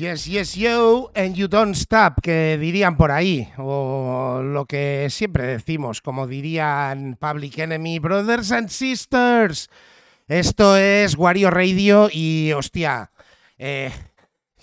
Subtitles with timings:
[0.00, 5.44] Yes, yes, yo, and you don't stop, que dirían por ahí, o lo que siempre
[5.44, 9.68] decimos, como dirían Public Enemy, Brothers and Sisters.
[10.26, 13.12] Esto es Wario Radio y, hostia,
[13.58, 13.92] eh,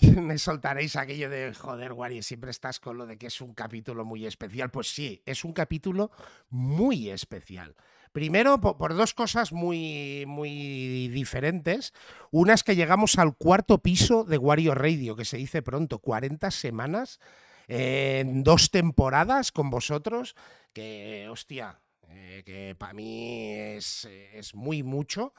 [0.00, 4.04] me soltaréis aquello de, joder, Wario, siempre estás con lo de que es un capítulo
[4.04, 4.72] muy especial.
[4.72, 6.10] Pues sí, es un capítulo
[6.50, 7.76] muy especial.
[8.18, 11.92] Primero, por, dos cosas muy, muy diferentes.
[12.32, 16.50] Una es que llegamos al cuarto piso de Wario Radio, que se dice pronto, 40
[16.50, 17.20] semanas
[17.68, 20.34] en dos temporadas con vosotros,
[20.72, 24.08] que, hostia, eh, que para mí es,
[24.52, 25.32] muy mucho.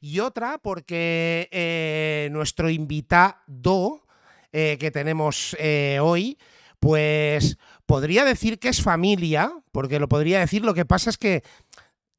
[0.00, 4.04] Y otra, porque eh, nuestro invitado
[4.52, 5.56] eh, que tenemos
[6.00, 6.38] hoy,
[6.80, 7.56] pues
[7.86, 11.42] podría decir que es familia, porque lo podría decir, lo que pasa es que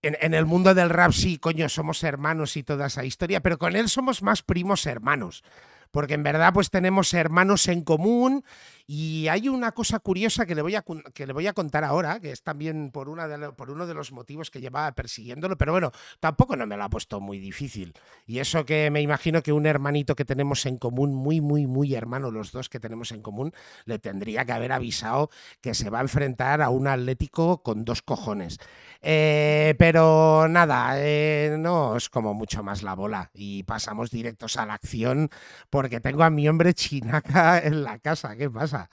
[0.02, 3.76] en, el mundo del rap sí, coño, somos hermanos y toda esa historia, pero con
[3.76, 5.44] él somos más primos hermanos
[5.92, 8.44] porque en verdad pues tenemos hermanos en común
[8.90, 12.22] y hay una cosa curiosa que le voy a, que le voy a contar ahora,
[12.22, 15.92] que es también por, una por uno de los motivos que llevaba persiguiéndolo, pero bueno,
[16.22, 17.94] tampoco no me lo ha puesto muy difícil.
[18.26, 21.96] Y eso que me imagino que un hermanito que tenemos en común, muy, muy, muy
[21.96, 23.52] hermano, los dos que tenemos en común,
[23.84, 28.02] le tendría que haber avisado que se va a enfrentar a un Atlético con dos
[28.02, 28.58] cojones.
[29.02, 34.66] Eh, pero nada, eh, no es como mucho más la bola y pasamos directos a
[34.66, 35.30] la acción
[35.70, 38.36] porque tengo a mi hombre chinaca en la casa.
[38.36, 38.90] ¿Qué pasa?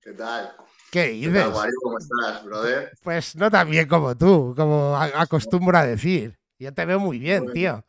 [0.00, 0.56] ¿Qué tal?
[0.90, 1.44] ¿Qué dices?
[1.82, 2.92] ¿Cómo estás, brother?
[3.02, 6.38] Pues no tan bien como tú, como acostumbro a decir.
[6.58, 7.84] Yo te veo muy bien, tío.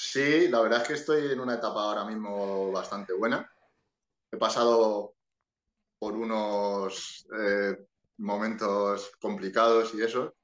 [0.00, 3.50] Sí, la verdad es que estoy en una etapa ahora mismo bastante buena.
[4.30, 5.14] He pasado
[5.98, 7.76] por unos eh,
[8.18, 10.34] momentos complicados y eso.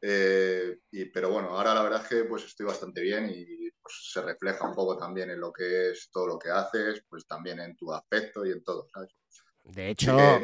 [0.00, 4.10] Eh, y, pero bueno, ahora la verdad es que pues estoy bastante bien y pues,
[4.12, 7.58] se refleja un poco también en lo que es todo lo que haces, pues también
[7.60, 9.10] en tu aspecto y en todo, ¿sabes?
[9.64, 10.40] De hecho,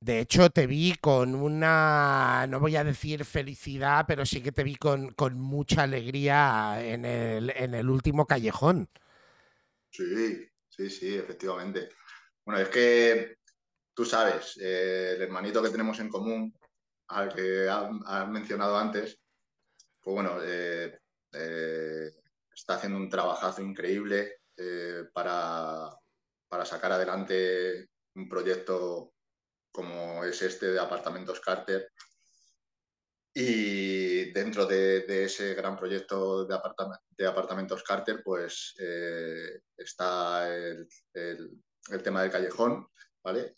[0.00, 4.64] de hecho te vi con una, no voy a decir felicidad, pero sí que te
[4.64, 8.88] vi con, con mucha alegría en el, en el último callejón.
[9.90, 11.90] Sí, sí, sí, efectivamente.
[12.44, 13.38] Bueno, es que
[13.96, 16.54] tú sabes, eh, el hermanito que tenemos en común,
[17.08, 19.18] al que has mencionado antes,
[20.06, 21.00] pues bueno, eh,
[21.32, 22.12] eh,
[22.54, 25.90] está haciendo un trabajazo increíble eh, para,
[26.64, 29.14] sacar adelante un proyecto
[29.72, 31.90] como es este de Apartamentos Carter.
[33.34, 38.76] Y dentro de, ese gran proyecto de, Apartamentos Carter, pues
[39.76, 40.86] está el,
[42.04, 42.86] tema del callejón,
[43.26, 43.56] ¿vale?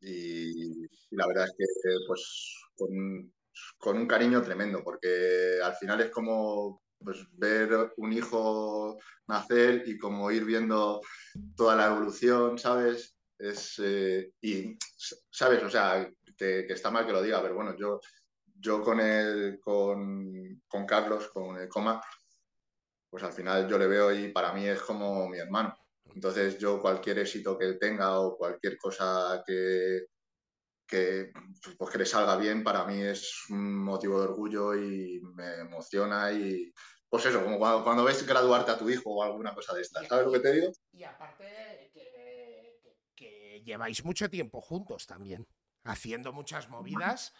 [0.00, 3.34] Y, la verdad es que pues con,
[3.76, 9.98] con, un cariño tremendo, porque al final es como pues ver un hijo nacer y
[9.98, 11.00] como ir viendo
[11.54, 13.14] toda la evolución, ¿sabes?
[13.38, 14.76] Es, eh, y,
[15.30, 15.62] ¿sabes?
[15.62, 18.00] O sea, que, está mal que lo diga, pero bueno, yo,
[18.58, 22.02] yo con, el, con, con Carlos, con el coma,
[23.10, 25.77] pues al final yo le veo y para mí es como mi hermano.
[26.18, 30.06] Entonces yo cualquier éxito que tenga o cualquier cosa que,
[30.84, 31.30] que,
[31.78, 36.32] pues que le salga bien, para mí es un motivo de orgullo y me emociona
[36.32, 36.72] y
[37.08, 40.26] pues eso, como cuando, ves graduarte a tu hijo o alguna cosa de esta, ¿sabes
[40.26, 40.72] lo que te digo?
[40.90, 41.92] Y aparte
[43.14, 45.46] que, lleváis mucho tiempo juntos también,
[45.84, 47.32] haciendo muchas movidas.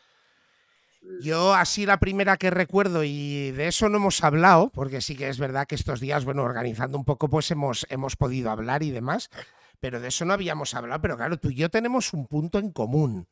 [1.21, 5.29] Yo así la primera que recuerdo, y de eso no hemos hablado, porque sí que
[5.29, 8.91] es verdad que estos días, bueno, organizando un poco, pues hemos, hemos podido hablar y
[8.91, 9.31] demás,
[9.81, 12.73] pero de eso no habíamos hablado, pero claro, tú y yo tenemos un punto en
[12.73, 13.29] común.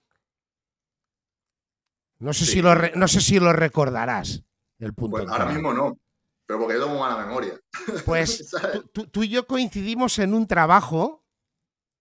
[2.19, 4.43] No sé, si, lo no sé si lo recordarás.
[4.79, 5.99] El punto pues ahora mismo no,
[6.47, 7.61] pero porque yo tengo mala memoria.
[8.05, 8.51] Pues
[9.13, 11.25] tú, y yo coincidimos en un trabajo.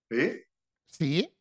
[0.10, 0.44] ¿Sí?
[0.88, 1.35] Sí.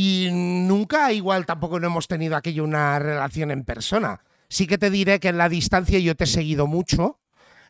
[0.00, 4.20] Y nunca, igual tampoco no hemos tenido aquello una relación en persona.
[4.48, 7.18] Sí que te diré que en la distancia yo te he seguido mucho,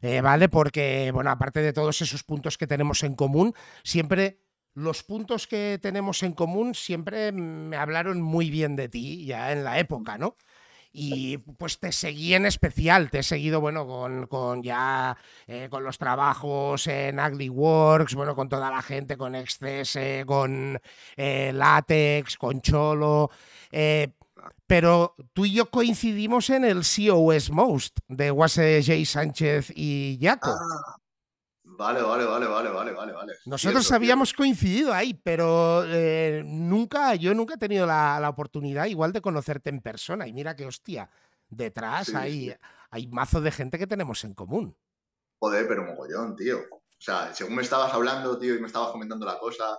[0.02, 0.50] eh, ¿vale?
[0.50, 4.42] Porque, bueno, aparte de todos esos puntos que tenemos en común, siempre
[4.74, 9.64] los puntos que tenemos en común siempre me hablaron muy bien de ti ya en
[9.64, 10.36] la época, ¿no?
[11.00, 15.16] Y pues te seguí en especial, te he seguido, bueno, con, ya
[15.46, 19.96] eh, con los trabajos en Ugly Works, bueno, con toda la gente, con Excess,
[20.26, 20.80] con
[21.16, 23.30] eh, Latex, con Cholo.
[23.70, 24.08] Eh,
[24.66, 29.04] pero tú y yo coincidimos en el COS Most de Wase J.
[29.04, 30.50] Sánchez y Jaco.
[30.50, 30.96] Ah,
[31.78, 33.34] Vale, vale, vale, vale, vale, vale, vale.
[33.46, 39.20] Nosotros habíamos coincidido ahí, pero eh, nunca, yo nunca he tenido la, oportunidad igual de
[39.20, 40.26] conocerte en persona.
[40.26, 41.08] Y mira que hostia,
[41.48, 42.52] detrás hay,
[42.90, 44.76] hay mazo de gente que tenemos en común.
[45.38, 46.58] Joder, pero mogollón, tío.
[46.58, 49.78] O sea, según me estabas hablando, tío, y me estabas comentando la cosa,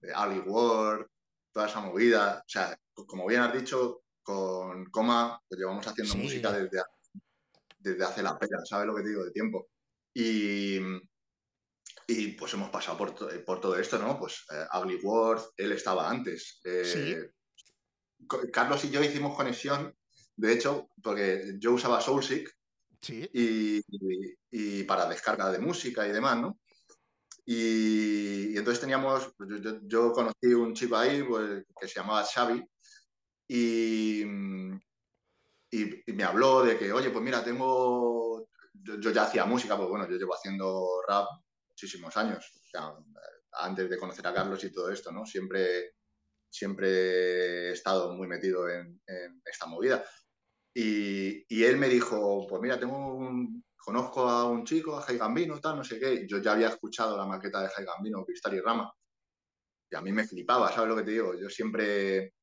[0.00, 1.06] de Ali Ward,
[1.52, 2.76] toda esa movida, o sea,
[3.06, 6.82] como bien has dicho, con Coma, pues llevamos haciendo música desde,
[7.78, 9.24] desde hace la pena, ¿sabes lo que te digo?
[9.24, 9.68] De tiempo.
[10.12, 10.80] Y,
[12.10, 14.18] y pues hemos pasado por, por todo esto, ¿no?
[14.18, 16.58] Pues eh, Ugly World, él estaba antes.
[16.64, 17.30] Eh,
[18.50, 19.94] Carlos y yo hicimos conexión,
[20.34, 22.50] de hecho, porque yo usaba Soulseek
[23.06, 23.82] y,
[24.50, 26.58] y, para descarga de música y demás, ¿no?
[27.44, 32.64] Y, entonces teníamos, pues yo, yo, conocí un chico ahí pues, que se llamaba Xavi
[33.48, 34.22] y,
[35.70, 40.08] y, me habló de que, oye, pues mira, tengo, yo, ya hacía música, pues bueno,
[40.08, 41.28] yo llevo haciendo rap
[41.78, 42.44] muchísimos años,
[43.52, 45.24] antes de conocer a Carlos y todo esto, ¿no?
[45.24, 45.94] Siempre,
[46.50, 49.00] siempre he estado muy metido en,
[49.44, 50.04] esta movida.
[50.74, 55.18] Y, y, él me dijo, pues mira, tengo un, conozco a un chico, a Jai
[55.18, 56.26] Gambino, tal, no sé qué.
[56.26, 58.92] Yo ya había escuchado la maqueta de Jai Gambino, Cristal y Rama.
[59.88, 61.38] Y a mí me flipaba, ¿sabes lo que te digo?
[61.38, 62.34] Yo siempre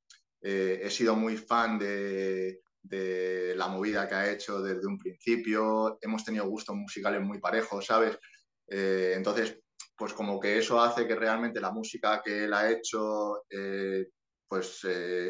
[0.41, 5.97] eh, he sido muy fan de, de la movida que ha hecho desde un principio,
[6.01, 8.17] hemos tenido gustos musicales muy parejos, ¿sabes?
[8.67, 9.59] Eh, entonces,
[9.95, 14.07] pues como que eso hace que realmente la música que él ha hecho, eh,
[14.47, 14.85] pues,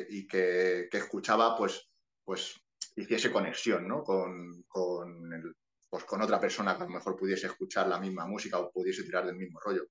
[0.10, 1.90] y que, que, escuchaba, pues,
[2.24, 2.56] pues
[2.96, 4.04] hiciese conexión, ¿no?
[4.04, 5.56] Con, con,
[5.90, 9.04] pues con otra persona que a lo mejor pudiese escuchar la misma música o pudiese
[9.04, 9.88] tirar del mismo rollo.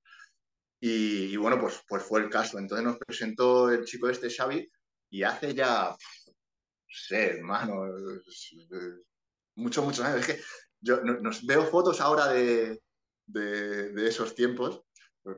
[0.80, 2.58] Y, bueno, pues, pues fue el caso.
[2.58, 4.70] Entonces nos presentó el chico este, Xavi,
[5.10, 5.96] y hace ya,
[6.88, 7.86] sé, hermano,
[9.54, 10.20] muchos, muchos años.
[10.20, 10.42] Es que
[10.80, 12.82] yo nos veo fotos ahora de,
[13.26, 14.82] de, esos tiempos,
[15.22, 15.36] pues,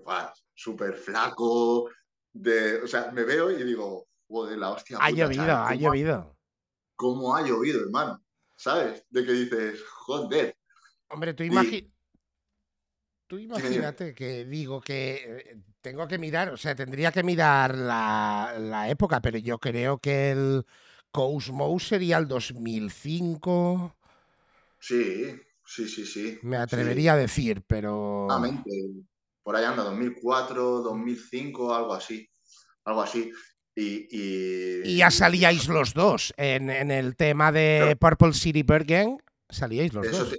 [0.55, 1.91] súper flaco,
[2.33, 4.99] de, o sea, me veo y digo, joder, la hostia.
[5.01, 6.37] Ha llovido, ha llovido.
[6.95, 8.23] ¿Cómo ha llovido, hermano?
[8.57, 9.05] ¿Sabes?
[9.11, 10.57] De que dices, joder.
[11.09, 11.97] Hombre, tú imagínate.
[13.27, 15.15] Tú imagínate que digo que
[15.51, 20.31] eh, tengo que mirar, o sea, tendría que mirar la, época, pero yo creo que
[20.31, 20.65] el
[21.11, 23.97] Cosmo sería el 2005.
[24.79, 26.39] Sí, sí, sí, sí.
[26.43, 28.27] Me atrevería a decir, pero.
[29.43, 32.29] Por ahí anda, 2004, 2005, algo así.
[32.85, 33.31] Algo así.
[33.75, 39.19] Y, y, ya salíais los dos en, el tema de Purple City Bird Gang.
[39.49, 40.35] Salíais los dos.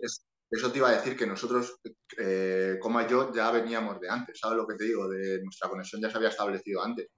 [0.50, 1.80] Eso te iba a decir que nosotros,
[2.18, 5.08] eh, como yo, ya veníamos de antes, ¿sabes lo que te digo?
[5.10, 7.10] De nuestra conexión ya se había establecido antes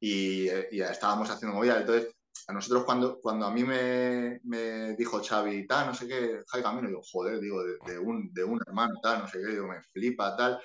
[0.00, 1.80] y, eh, ya estábamos haciendo movida.
[1.80, 2.12] Entonces,
[2.46, 6.62] a nosotros cuando, cuando a mí me, me dijo Xavi, tal, no sé qué, Jai
[6.62, 9.82] Camino, digo, joder, digo, de, un, de un hermano, tal, no sé qué, digo, me
[9.92, 10.60] flipa, tal.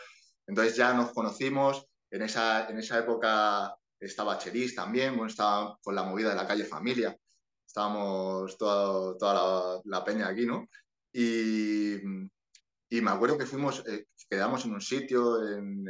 [0.46, 5.96] Entonces ya nos conocimos, en esa, en esa época estaba Cheris también, bueno, estaba con
[5.96, 7.16] la movida de la calle Familia,
[7.66, 10.68] estábamos toda, toda la, la, peña aquí, ¿no?
[11.14, 11.96] Y,
[12.90, 15.84] y me acuerdo que fuimos, eh, quedamos en un sitio, en,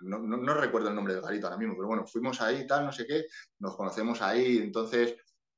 [0.00, 2.92] no, no, recuerdo el nombre del garito ahora mismo, pero bueno, fuimos ahí, tal, no
[2.92, 3.24] sé qué,
[3.58, 5.16] nos conocemos ahí, entonces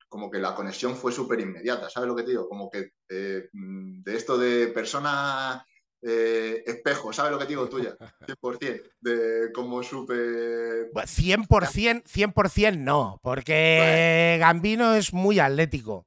[0.09, 2.49] como que la conexión fue súper inmediata, ¿sabes lo que te digo?
[2.49, 5.67] Como que eh, de esto de persona
[6.01, 7.97] eh, espejo, ¿sabes lo que digo tuya?
[8.29, 10.91] 100%, de como súper...
[10.93, 16.07] 100%, 100% no, porque Gambino es muy atlético.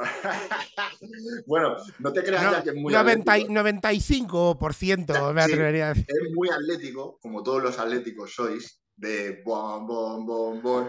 [1.46, 3.52] bueno, no te creas ya que es muy 90, atlético.
[3.54, 6.06] 95% me atrevería a decir.
[6.08, 10.88] Es muy atlético, como todos los atléticos sois, de bom, bom, bom, bom.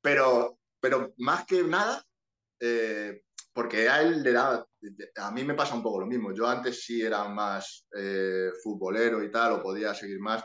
[0.00, 2.02] Pero, pero más que nada,
[2.60, 3.22] eh,
[3.52, 4.64] porque a él le da,
[5.16, 6.32] a mí me pasa un poco lo mismo.
[6.32, 10.42] Yo antes sí era más eh, futbolero y tal, o podía seguir más.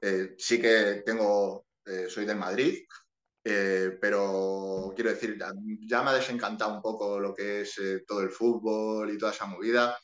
[0.00, 1.66] Eh, sí que tengo,
[2.08, 2.78] soy del Madrid,
[3.46, 5.38] eh, pero quiero decir,
[5.86, 9.32] ya, me ha desencantado un poco lo que es eh, todo el fútbol y toda
[9.32, 9.98] esa movida.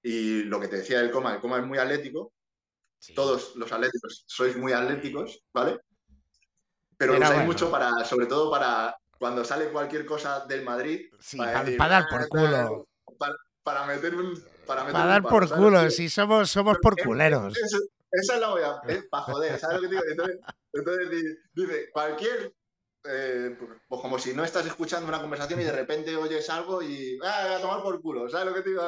[0.00, 2.32] Y lo que te decía del coma, el coma es muy atlético.
[3.16, 5.80] Todos los atléticos sois muy atléticos, ¿vale?
[6.96, 11.10] Pero usáis mucho para, sobre todo para cuando sale cualquier cosa del Madrid.
[11.36, 12.88] para, dar por ah, culo.
[13.64, 14.40] Para, meter un.
[14.66, 17.54] Para, dar por culo, si somos, somos por culeros.
[18.12, 18.80] Esa es la voy a.
[19.10, 20.02] para joder, ¿sabes lo que digo?
[20.08, 20.40] Entonces,
[20.72, 22.54] entonces dice, cualquier.
[23.04, 27.18] Eh, pues como si no estás escuchando una conversación y de repente oyes algo y.
[27.24, 28.28] ¡Ah, a tomar por culo!
[28.28, 28.82] ¿Sabes lo que te digo?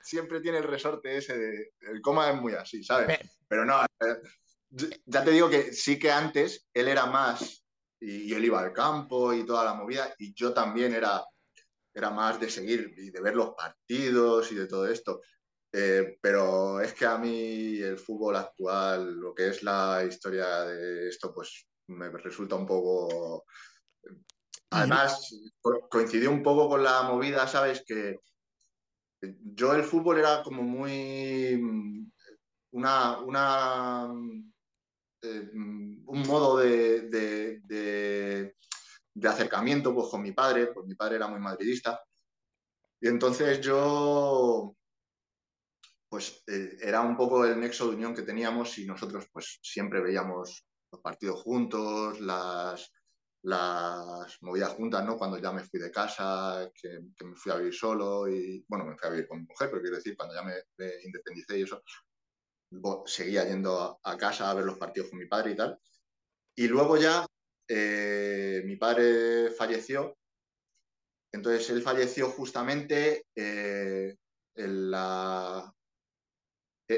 [0.00, 1.72] Siempre tiene el resorte ese de.
[1.80, 3.18] El coma es muy así, ¿sabes?
[3.46, 3.84] Pero no.
[3.84, 7.64] Eh, ya te digo que sí que antes él era más.
[8.00, 11.24] Y, él iba al campo y toda la movida, y yo también era,
[11.94, 15.20] era más de seguir y de ver los partidos y de todo esto.
[15.72, 21.08] Eh, pero es que a mí el fútbol actual, lo que es la historia de
[21.08, 23.44] esto, pues me resulta un poco...
[24.70, 25.30] Además,
[25.90, 27.84] coincidió un poco con la movida, ¿sabes?
[27.86, 28.18] Que
[29.20, 31.60] yo el fútbol era como muy...
[32.72, 34.10] una, una
[35.24, 38.54] eh, un modo de, de,
[39.28, 42.02] acercamiento pues, con mi padre, pues mi padre era muy madridista,
[43.00, 44.74] y entonces yo,
[46.12, 50.02] pues eh, era un poco el nexo de unión que teníamos y nosotros pues siempre
[50.02, 52.92] veíamos los partidos juntos, las,
[53.44, 55.16] las movidas juntas, ¿no?
[55.16, 58.94] Cuando ya me fui de casa, que, me fui a vivir solo y, bueno, me
[58.98, 60.54] fui a vivir con mi mujer, pero quiero decir, cuando ya me,
[61.02, 61.82] independicé y eso,
[63.06, 65.78] seguía yendo a, casa a ver los partidos con mi padre y tal.
[66.54, 67.24] Y luego ya
[67.66, 70.18] eh, mi padre falleció,
[71.32, 74.14] entonces él falleció justamente eh,
[74.56, 75.74] en la...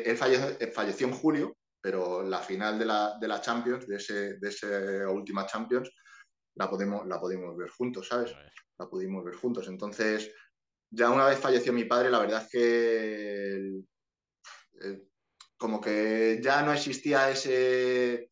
[0.02, 5.06] Él falleció, en julio, pero la final de la, de la Champions, de, ese, de
[5.06, 5.90] última Champions,
[6.56, 8.34] la podemos, la pudimos ver juntos, ¿sabes?
[8.78, 9.68] La pudimos ver juntos.
[9.68, 10.32] Entonces,
[10.90, 13.84] ya una vez falleció mi padre, la verdad es que
[15.56, 18.30] como que ya no existía ese,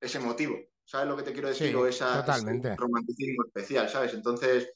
[0.00, 0.58] ese motivo.
[0.84, 1.74] ¿Sabes lo que te quiero decir?
[1.76, 4.14] o esa, ese romanticismo especial, ¿sabes?
[4.14, 4.72] Entonces,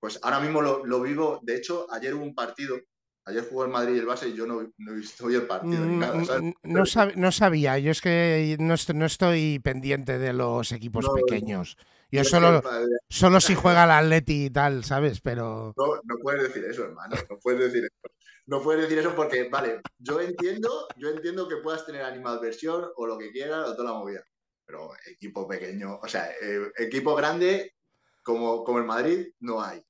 [0.00, 1.38] pues ahora mismo lo, lo, vivo.
[1.42, 2.80] De hecho, ayer hubo un partido
[3.30, 5.84] Ayer jugó el Madrid y el Barça y yo no, he visto hoy el partido
[5.84, 6.14] ni nada.
[6.40, 6.84] Mm, no,
[7.16, 11.76] no, sabía, yo es que no, estoy pendiente de los equipos pequeños.
[12.10, 12.60] Yo solo,
[13.08, 15.20] solo si juega el Atleti y tal, ¿sabes?
[15.20, 15.72] Pero.
[15.76, 17.16] No, puedes decir eso, hermano.
[17.30, 18.14] No puedes decir eso.
[18.46, 23.06] No puedes decir eso porque, vale, yo entiendo, yo entiendo que puedas tener animadversión o
[23.06, 24.24] lo que quieras o toda la movida.
[24.66, 27.74] Pero equipo pequeño, o sea, eh, equipo grande
[28.22, 29.84] como, como el Madrid, no hay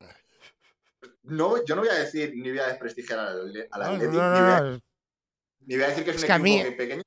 [1.22, 4.80] no, yo no voy a decir ni voy a desprestigiar al, Atlético,
[5.66, 7.02] ni, voy a decir que es, un equipo pequeño.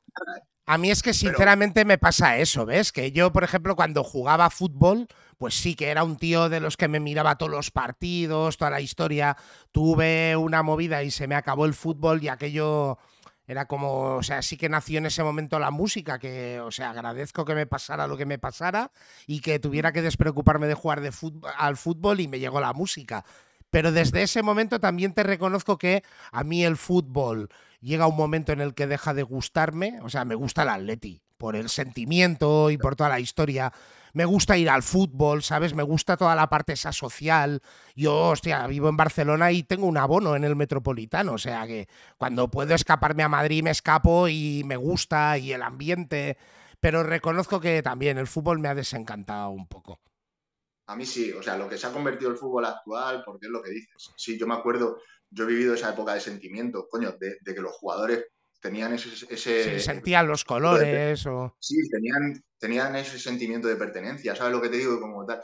[0.66, 2.94] A mí es que sinceramente me pasa eso, ¿ves?
[2.94, 5.08] Que yo, por ejemplo, cuando jugaba fútbol,
[5.38, 8.72] pues sí que era un tío de los que me miraba todos los partidos, toda
[8.72, 9.36] la historia.
[9.74, 12.98] Tuve una movida y se me acabó el fútbol y aquello
[13.46, 16.92] era como, o sea, sí que nació en ese momento la música, que, o sea,
[16.92, 18.92] agradezco que me pasara lo que me pasara
[19.28, 22.72] y que tuviera que despreocuparme de jugar de fútbol, al fútbol y me llegó la
[22.72, 23.26] música.
[23.74, 27.50] Pero desde ese momento también te reconozco que a mí el fútbol
[27.82, 30.00] llega un momento en el que deja de gustarme.
[30.04, 33.74] O sea, me gusta el Atleti por el sentimiento y por toda la historia.
[34.14, 35.74] Me gusta ir al fútbol, ¿sabes?
[35.74, 37.64] Me gusta toda la parte esa social.
[37.96, 41.34] Yo, hostia, vivo en Barcelona y tengo un abono en el Metropolitano.
[41.34, 41.88] O sea que
[42.20, 46.38] cuando puedo escaparme a Madrid me escapo y me gusta y el ambiente.
[46.80, 50.00] Pero reconozco que también el fútbol me ha desencantado un poco.
[50.88, 53.52] A mí sí, o sea, lo que se ha convertido el fútbol actual, porque es
[53.52, 54.12] lo que dices.
[54.18, 55.00] Sí, yo me acuerdo,
[55.30, 58.26] yo he vivido esa época de sentimiento, coño, de, que los jugadores
[58.60, 59.10] tenían ese...
[59.34, 61.56] ese sí, sentían los colores o...
[61.60, 65.00] Sí, tenían, tenían ese sentimiento de pertenencia, ¿sabes lo que te digo?
[65.00, 65.42] Como tal.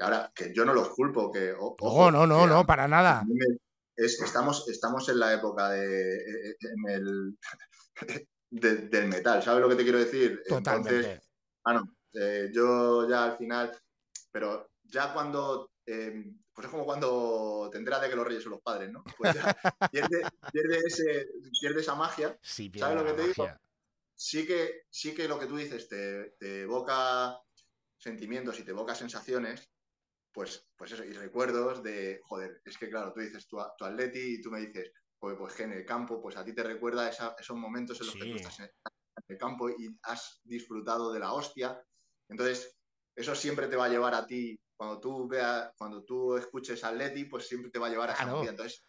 [0.00, 1.52] Ahora, que yo no los culpo, que...
[1.52, 3.24] no, no, no, no, para nada.
[3.96, 7.38] estamos, estamos en la época de, e, e, el,
[8.50, 10.42] del metal, ¿sabes lo que te quiero decir?
[10.48, 11.20] Totalmente.
[11.64, 13.76] Entonces, eh, yo ya al final,
[14.30, 18.52] pero ya cuando, eh, pues es como cuando te enteras de que los reyes son
[18.52, 19.04] los padres, ¿no?
[19.16, 19.42] Pues ya
[19.92, 22.38] pierde, pierde, esa magia.
[22.42, 23.48] ¿Sabes lo que te digo?
[24.14, 27.38] Sí que, sí que lo que tú dices te, evoca
[27.96, 29.70] sentimientos y te evoca sensaciones,
[30.32, 34.34] pues, pues eso, y recuerdos de, joder, es que claro, tú dices tu, tu atleti
[34.34, 37.56] y tú me dices, pues, pues en el campo, pues a ti te recuerda esos
[37.56, 38.70] momentos en los que tú estás en
[39.28, 41.80] el campo y has disfrutado de la hostia.
[42.28, 42.76] Entonces,
[43.16, 46.92] eso siempre te va a llevar a ti cuando tú veas, cuando tú escuches a
[46.92, 48.44] Leti, pues siempre te va a llevar a esa.
[48.44, 48.84] Entonces,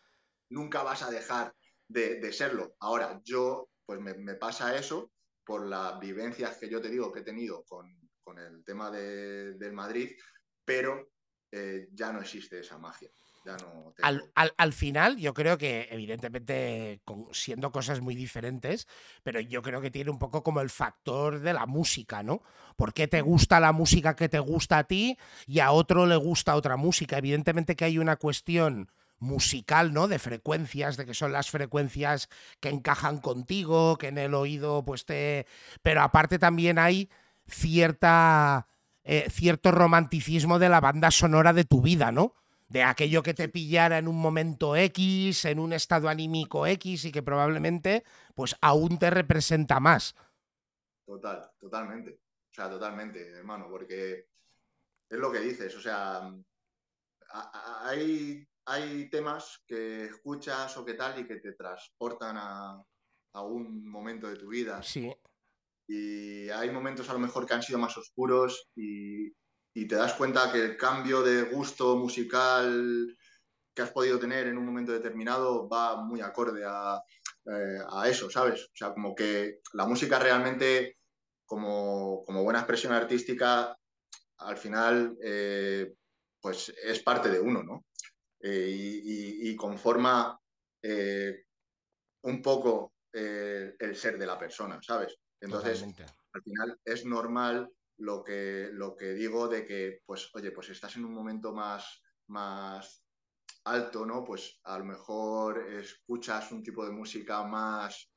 [0.50, 1.54] nunca vas a dejar
[1.88, 2.76] de, serlo.
[2.80, 5.12] Ahora, yo, pues me, pasa eso
[5.44, 7.90] por las vivencias que yo te digo que he tenido con,
[8.38, 10.16] el tema del Madrid,
[10.64, 11.10] pero
[11.52, 13.10] eh, ya no existe esa magia
[14.58, 18.88] al, final, yo creo que, evidentemente, siendo cosas muy diferentes,
[19.24, 22.42] pero yo creo que tiene un poco como el factor de la música, ¿no?
[22.76, 25.18] ¿Por qué te gusta la música que te gusta a ti
[25.48, 27.18] y a otro le gusta otra música?
[27.18, 30.08] Evidentemente que hay una cuestión musical, ¿no?
[30.08, 32.30] De frecuencias, de que son las frecuencias
[32.60, 35.46] que encajan contigo, que en el oído, pues te.
[35.82, 37.10] Pero aparte también hay
[37.48, 38.68] cierta.
[39.06, 42.36] Eh, cierto romanticismo de la banda sonora de tu vida, ¿no?
[42.70, 47.12] De aquello que te pillara en un momento X, en un estado anímico X y
[47.12, 48.04] que probablemente
[48.36, 50.16] pues aún te representa más.
[51.06, 52.22] Total, totalmente.
[52.52, 54.28] O sea, totalmente, hermano, porque
[55.10, 56.32] es lo que dices, o sea,
[57.84, 62.84] hay, hay temas que escuchas o qué tal y que te transportan a,
[63.34, 64.84] a un momento de tu vida.
[64.84, 65.12] Sí.
[65.88, 69.32] Y hay momentos a lo mejor que han sido más oscuros y,
[69.80, 73.18] y te das cuenta que el cambio de gusto musical
[73.74, 77.02] que has podido tener en un momento determinado va muy acorde a,
[77.46, 78.66] eh, a eso, ¿sabes?
[78.66, 80.98] O sea, como que la música realmente,
[81.46, 83.74] como, como buena expresión artística,
[84.40, 85.94] al final, eh,
[86.42, 87.86] pues es parte de uno, ¿no?
[88.42, 90.38] Eh, y, y, conforma
[92.22, 95.18] un poco el ser de la persona, ¿sabes?
[95.40, 100.70] Entonces, al final es normal lo que, lo que digo de que, pues, oye, pues
[100.70, 103.04] estás en un momento más, más
[103.66, 104.24] alto, ¿no?
[104.24, 108.10] Pues a lo mejor escuchas un tipo de música más,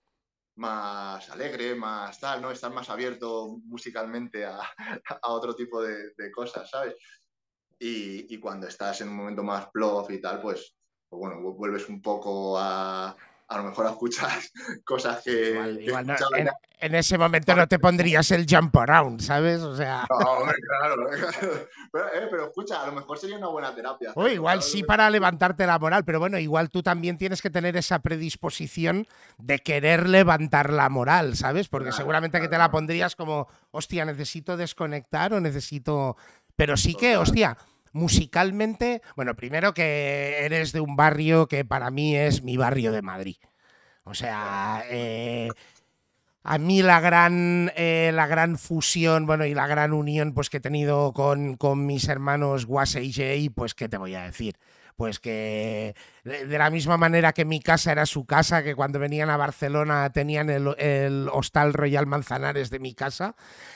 [0.57, 2.51] más alegre, más tal, ¿no?
[2.51, 4.61] Estás más abierto musicalmente a,
[5.25, 6.95] otro tipo de, cosas, ¿sabes?
[7.79, 10.77] Y, cuando estás en un momento más plof y tal, pues,
[11.09, 13.16] pues bueno, vuelves un poco a,
[13.53, 14.53] a lo mejor escuchas
[14.85, 15.59] cosas que.
[16.81, 19.61] en, ese momento no te pondrías el jump around, ¿sabes?
[19.61, 20.07] O sea.
[20.11, 21.11] No, claro.
[21.95, 24.12] Eh, pero, escucha, a lo mejor sería una buena terapia.
[24.15, 27.77] O igual sí para levantarte la moral, pero bueno, igual tú también tienes que tener
[27.77, 31.69] esa predisposición de querer levantar la moral, ¿sabes?
[31.69, 36.17] Porque seguramente que te la pondrías como, hostia, necesito desconectar o necesito.
[36.57, 37.59] Pero sí que, hostia
[37.93, 43.03] musicalmente, bueno, primero que eres de un barrio que para mí es mi barrio de
[43.03, 43.37] Madrid.
[44.05, 45.49] O sea, eh,
[46.43, 50.57] a mí la gran, eh, la gran fusión, bueno, y la gran unión pues, que
[50.57, 54.57] he tenido con, con mis hermanos Guase y Jay, pues, ¿qué te voy a decir?
[54.97, 59.31] Pues que de la misma manera que mi casa era su casa, que cuando venían
[59.31, 63.35] a Barcelona tenían el, Hostal Royal Manzanares de mi casa,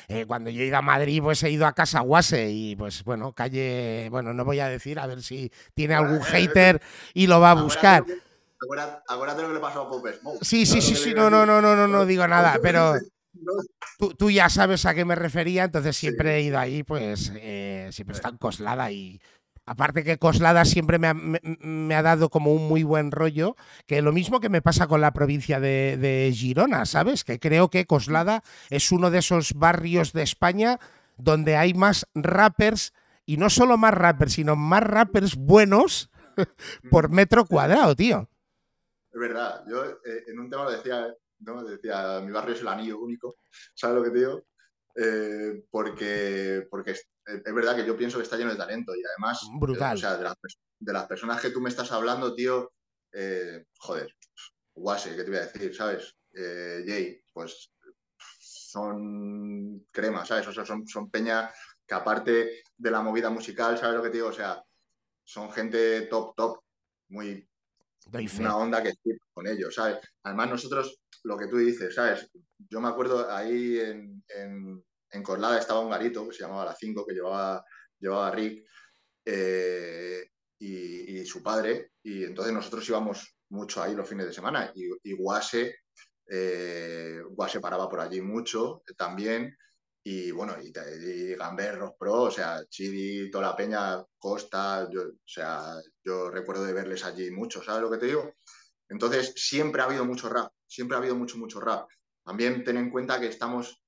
[0.08, 3.04] eh, cuando yo he ido a Madrid pues he ido a Casa Guase y pues
[3.04, 6.80] bueno, calle, bueno, no voy a decir, a ver si tiene algún hater
[7.14, 8.04] y lo va a buscar.
[9.08, 11.86] Acuérdate lo que le pasó a Sí, sí, sí, sí, no, no, no, no, no,
[11.86, 12.94] no digo nada, pero
[13.98, 17.88] tú, tú, ya sabes a qué me refería, entonces siempre he ido ahí, pues eh,
[17.92, 19.20] siempre está en Coslada y
[19.68, 24.38] Aparte que Coslada siempre me ha, dado como un muy buen rollo, que lo mismo
[24.38, 27.24] que me pasa con la provincia de, Girona, ¿sabes?
[27.24, 30.78] Que creo que Coslada es uno de esos barrios de España
[31.16, 36.10] donde hay más rappers, y no solo más rappers, sino más rappers buenos
[36.90, 38.28] por metro cuadrado, tío.
[39.10, 41.64] Es verdad, yo eh, en un tema lo decía, ¿no?
[41.64, 43.36] Decía, mi barrio es el anillo único,
[43.74, 44.44] ¿sabes lo que te digo?
[44.94, 46.94] Eh, porque, porque
[47.26, 49.96] es verdad que yo pienso que está lleno de talento y además, Brutal.
[49.96, 52.72] o sea, de las, personas que tú me estás hablando, tío,
[53.12, 54.14] eh, joder,
[54.74, 55.74] Guase, ¿qué te voy a decir?
[55.74, 56.14] ¿Sabes?
[56.32, 57.72] Eh, Jay, pues
[58.38, 60.46] son cremas, ¿sabes?
[60.46, 61.50] O sea, son, son peña
[61.86, 64.28] que aparte de la movida musical, ¿sabes lo que te digo?
[64.28, 64.62] O sea,
[65.24, 66.60] son gente top, top,
[67.08, 67.48] muy...
[68.38, 68.92] una onda que
[69.32, 69.98] con ellos, ¿sabes?
[70.22, 72.30] Además, nosotros, lo que tú dices, ¿sabes?
[72.70, 74.84] Yo me acuerdo ahí en en
[75.22, 77.64] Corlada estaba un garito que se llamaba La 5, que llevaba,
[77.98, 78.64] llevaba Rick
[79.24, 84.88] eh, y, su padre, y entonces nosotros íbamos mucho ahí los fines de semana, y,
[85.02, 85.80] y Guase,
[86.28, 89.56] eh, Guase paraba por allí mucho también,
[90.08, 90.70] y bueno, y,
[91.34, 96.72] Gamberros Pro, o sea, Chidi, toda la peña, Costa, yo, o sea, yo recuerdo de
[96.72, 98.34] verles allí mucho, ¿sabes lo que te digo?
[98.88, 101.88] Entonces, siempre ha habido mucho rap, siempre ha habido mucho, mucho rap.
[102.24, 103.82] También ten en cuenta que estamos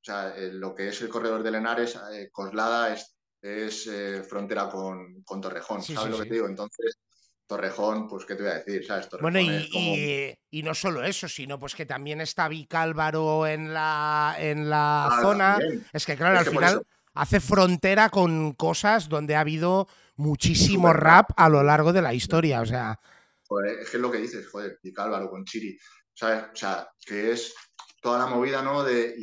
[0.00, 4.68] o sea, lo que es el corredor de Lenares, eh, Coslada es, es eh, frontera
[4.68, 6.46] con, Torrejón, ¿sabes lo que te digo?
[6.46, 6.98] Entonces,
[7.46, 8.86] Torrejón, pues, ¿qué te voy a decir?
[8.86, 9.08] ¿sabes?
[9.20, 14.70] bueno, y, y, no solo eso, sino pues que también está Vicálvaro en la, en
[14.70, 15.58] la ah, zona.
[15.92, 16.82] Es que, claro, al final
[17.14, 22.60] hace frontera con cosas donde ha habido muchísimo rap a lo largo de la historia,
[22.62, 22.98] o sea...
[23.46, 25.76] Joder, es que es lo que dices, joder, Vicálvaro con Chiri,
[26.14, 26.44] ¿sabes?
[26.52, 27.52] O sea, que es
[28.00, 28.84] toda la movida, ¿no?
[28.84, 29.16] De,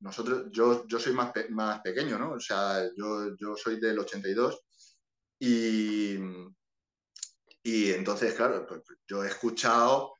[0.00, 2.32] nosotros, yo, yo soy más, más pequeño, ¿no?
[2.32, 4.60] O sea, yo, yo soy del 82
[5.38, 6.18] y,
[7.62, 10.14] y entonces, claro, pues, pues yo he escuchado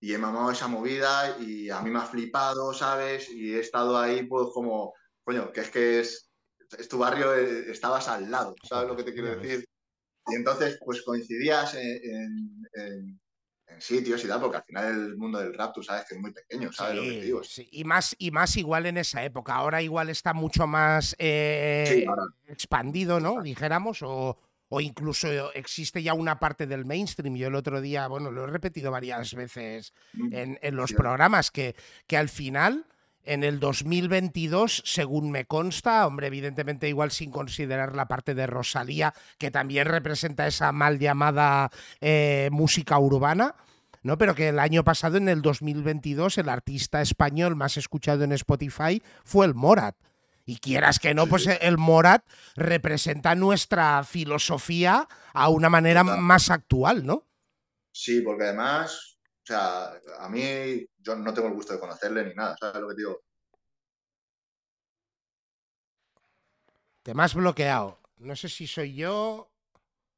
[0.00, 3.30] y he mamado esa movida y a mí me ha flipado, ¿sabes?
[3.30, 6.30] Y he estado ahí, pues como, coño, que es que es,
[6.78, 9.66] es tu barrio, eh, estabas al lado, ¿sabes lo que te quiero decir?
[10.26, 13.20] Y entonces, pues coincidías en, en
[13.80, 16.32] sitios y tal, porque al final el mundo del rap tú sabes que es muy
[16.32, 17.44] pequeño, ¿sabes lo que te digo?
[17.44, 17.68] Sí.
[17.72, 19.54] Y, más, y más igual en esa época.
[19.54, 22.06] Ahora igual está mucho más eh,
[22.48, 23.42] expandido, ¿no?
[23.42, 27.36] Dijéramos, o, o, incluso existe ya una parte del mainstream.
[27.36, 31.50] Yo el otro día, bueno, lo he repetido varias veces mm, en, en los programas,
[31.50, 31.74] que,
[32.06, 32.86] que al final
[33.24, 39.14] en el 2022, según me consta, hombre, evidentemente igual sin considerar la parte de Rosalía,
[39.38, 43.54] que también representa esa mal llamada eh, música urbana,
[44.02, 44.18] ¿no?
[44.18, 49.02] Pero que el año pasado, en el 2022, el artista español más escuchado en Spotify
[49.24, 49.96] fue el Morat.
[50.46, 52.22] Y quieras que no, pues el Morat
[52.54, 57.24] representa nuestra filosofía a una manera más actual, ¿no?
[57.92, 59.13] Sí, porque además
[59.44, 62.88] O sea, a mí yo no tengo el gusto de conocerle ni nada, ¿sabes lo
[62.88, 63.22] que digo?
[67.02, 68.00] Te me has bloqueado.
[68.16, 69.52] No sé si soy yo.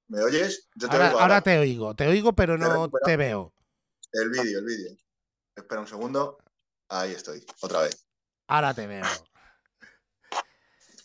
[0.06, 0.68] ¿Me oyes?
[0.76, 3.52] Yo te ahora, oigo ahora, te oigo, te oigo, pero no te veo.
[4.12, 4.96] El vídeo, el vídeo.
[5.56, 6.38] Espera un segundo.
[6.88, 8.06] Ahí estoy, otra vez.
[8.46, 9.04] Ahora te veo.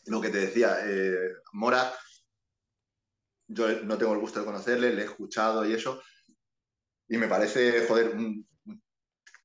[0.06, 1.92] Lo que te decía, eh, Mora,
[3.48, 6.04] yo no tengo el gusto de conocerle, le he escuchado y eso,
[7.12, 8.16] y me parece, joder,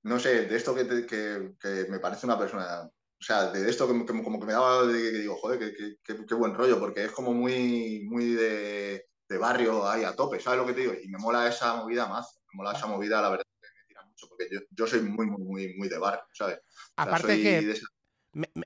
[0.04, 4.22] no sé, de esto que, que, me parece una persona, o sea, de esto que,
[4.22, 5.74] como que me daba, de, que digo, joder,
[6.04, 10.60] qué buen rollo, porque es como muy, muy de, de, barrio ahí a tope, ¿sabes
[10.60, 10.92] lo que te digo?
[11.02, 14.04] Y me mola esa movida más, me mola esa movida, la verdad, que me tira
[14.04, 16.60] mucho, porque yo, yo soy muy, muy, muy, muy de barrio, ¿sabes?
[16.94, 17.74] Aparte que...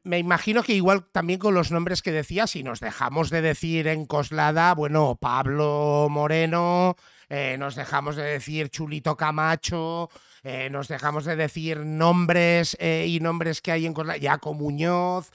[0.02, 3.86] Me, imagino que igual también con los nombres que decía, si nos dejamos de decir
[3.86, 6.96] en Coslada, bueno, Pablo Moreno,
[7.30, 10.10] eh, nos dejamos de decir Chulito Camacho,
[10.42, 15.30] eh, nos dejamos de decir nombres eh, y nombres que hay en Coslada, Jaco Muñoz.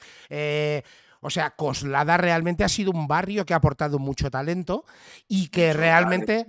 [1.21, 4.84] o sea, Coslada realmente ha sido un barrio que ha aportado mucho talento
[5.29, 6.45] y que realmente,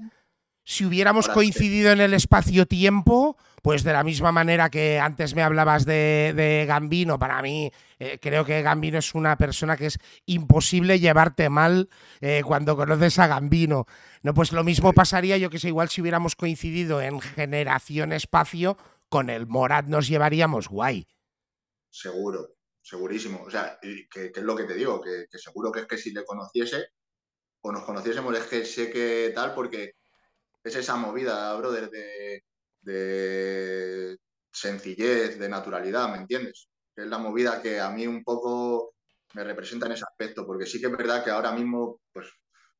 [0.64, 5.84] si hubiéramos coincidido en el espacio-tiempo, pues de la misma manera que antes me hablabas
[5.84, 11.48] de, Gambino, para mí eh, creo que Gambino es una persona que es imposible llevarte
[11.48, 11.88] mal
[12.20, 13.86] eh, cuando conoces a Gambino.
[14.22, 18.76] No, pues lo mismo pasaría, yo que sé, igual si hubiéramos coincidido en generación espacio,
[19.08, 21.06] con el Morat nos llevaríamos guay.
[21.90, 23.42] Seguro, segurísimo.
[23.42, 26.12] O sea, que, es lo que te digo, que, que, seguro que es que si
[26.12, 26.88] le conociese
[27.60, 29.92] o nos conociésemos, es que sé que tal, porque
[30.62, 32.42] es esa movida, brother, de
[32.86, 34.18] de
[34.52, 36.68] sencillez, de naturalidad, ¿me entiendes?
[36.96, 38.94] Es la movida que a mí un poco
[39.34, 42.26] me representa en ese aspecto, porque sí que es verdad que ahora mismo, pues,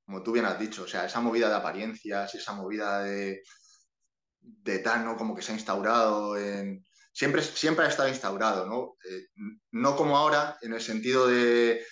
[0.05, 3.43] como tú bien has dicho, o sea, esa movida de apariencias, esa movida de,
[4.41, 5.17] de tal.
[5.17, 6.85] Como que se ha instaurado en...
[7.13, 8.97] Siempre, siempre ha estado instaurado, ¿no?
[9.11, 9.27] Eh,
[9.73, 11.85] no como ahora, en el sentido de,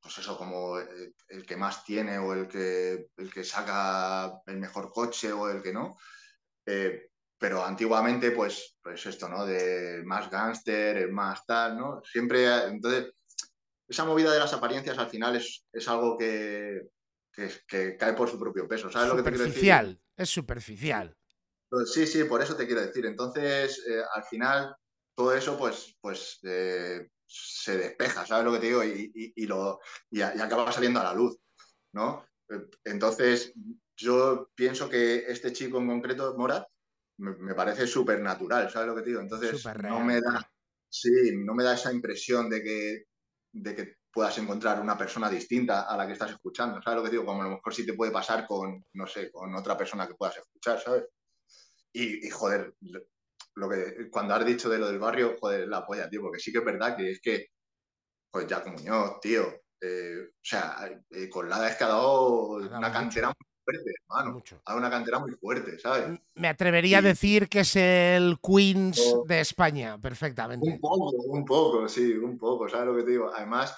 [0.00, 4.56] pues eso, como el, el, que más tiene o el que, el que saca el
[4.56, 5.96] mejor coche o el que no,
[6.64, 9.46] eh, pero antiguamente, pues, pues esto, ¿no?
[9.46, 12.02] De más gángster, más tal, ¿no?
[12.04, 13.12] Siempre, entonces,
[13.86, 16.88] esa movida de las apariencias al final es, es algo que,
[17.32, 19.54] que, cae por su propio peso, ¿sabes lo que te quiero decir?
[19.54, 21.16] Superficial, es superficial.
[21.70, 23.06] Pues sí, sí, por eso te quiero decir.
[23.06, 24.74] Entonces, eh, al final,
[25.14, 28.82] todo eso, pues, pues eh, se despeja, ¿sabes lo que te digo?
[28.82, 31.38] Y, y, lo, y, acaba saliendo a la luz,
[31.92, 32.26] ¿no?
[32.84, 33.52] Entonces,
[33.96, 36.66] yo pienso que este chico en concreto, Morat,
[37.18, 39.20] me, parece súper natural, ¿sabes lo que te digo?
[39.20, 40.50] Entonces, no me da,
[40.88, 43.04] sí, no me da esa impresión de que,
[43.52, 47.10] de que puedas encontrar una persona distinta a la que estás escuchando, ¿sabes lo que
[47.10, 47.24] digo?
[47.24, 50.14] Como a lo mejor sí te puede pasar con, no sé, con otra persona que
[50.14, 51.04] puedas escuchar, ¿sabes?
[51.92, 52.74] Y, joder,
[53.54, 56.52] lo que, cuando has dicho de lo del barrio, joder, la polla, tío, porque sí
[56.52, 57.48] que es verdad que es que,
[58.30, 62.56] pues ya como yo, tío, eh, o sea, eh, con la es que ha dado
[62.56, 63.32] una cantera
[63.68, 64.42] fuerte, hermano.
[64.76, 66.18] Una cantera muy fuerte, ¿sabes?
[66.34, 70.68] Me atrevería a decir que es el Queens de España, perfectamente.
[70.68, 73.30] Un poco, un poco, sí, un poco, ¿sabes lo que te digo?
[73.34, 73.76] Además,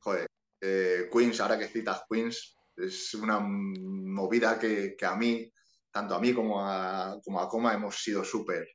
[0.00, 0.26] joder,
[0.60, 5.50] eh, Queens, ahora que citas Queens, es una movida que, a mí,
[5.90, 8.66] tanto a mí como a, como a Coma, hemos sido súper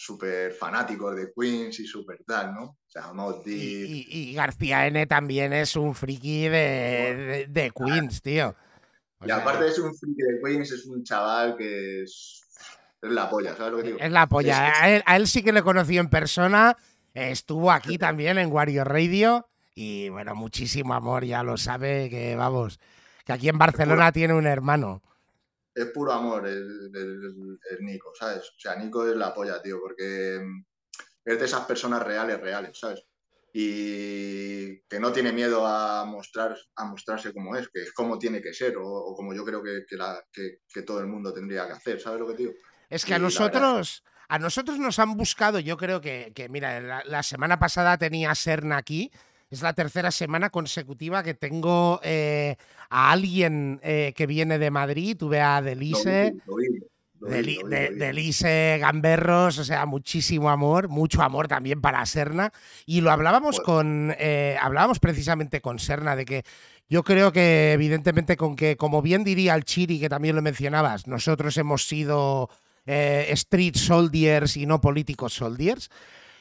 [0.00, 2.62] súper fanáticos de Queens y súper tal, ¿no?
[2.62, 3.12] O sea,
[3.44, 8.54] y, García N también es un friki de, de Queens, tío
[9.24, 12.42] y aparte es un friki de Queens, es un chaval que es,
[13.02, 13.98] es la polla, ¿sabes lo que digo?
[13.98, 14.72] Es la polla.
[14.80, 16.76] A, él, sí que le conocí en persona.
[17.14, 19.48] Estuvo aquí también en Wario Radio.
[19.74, 22.80] Y bueno, muchísimo amor, ya lo sabe que vamos,
[23.24, 25.02] que aquí en Barcelona tiene un hermano.
[25.72, 28.50] Es puro amor el, el, Nico, ¿sabes?
[28.56, 30.40] O sea, Nico es la polla, tío, porque
[31.24, 33.04] es de esas personas reales, reales, ¿sabes?
[33.52, 38.40] Y que no tiene miedo a, mostrar, a mostrarse como es, que es como tiene
[38.42, 42.20] que ser o, como yo creo que, que, todo el mundo tendría que hacer, ¿sabes
[42.20, 42.52] lo que digo?
[42.88, 47.58] Es que a nosotros, a nosotros nos han buscado, yo creo que, mira, la, semana
[47.58, 49.10] pasada tenía Serna aquí,
[49.50, 52.56] es la tercera semana consecutiva que tengo eh,
[52.90, 55.62] a alguien eh, que viene de Madrid, tuve a
[57.20, 62.52] Delice de, Lise Gamberros, o sea, muchísimo amor, mucho amor también para Serna.
[62.86, 66.44] Y lo hablábamos con, eh, hablábamos precisamente con Serna de que
[66.88, 71.06] yo creo que evidentemente con que, como bien diría el Chiri, que también lo mencionabas,
[71.06, 72.50] nosotros hemos sido
[72.86, 75.90] eh, street soldiers y no políticos soldiers.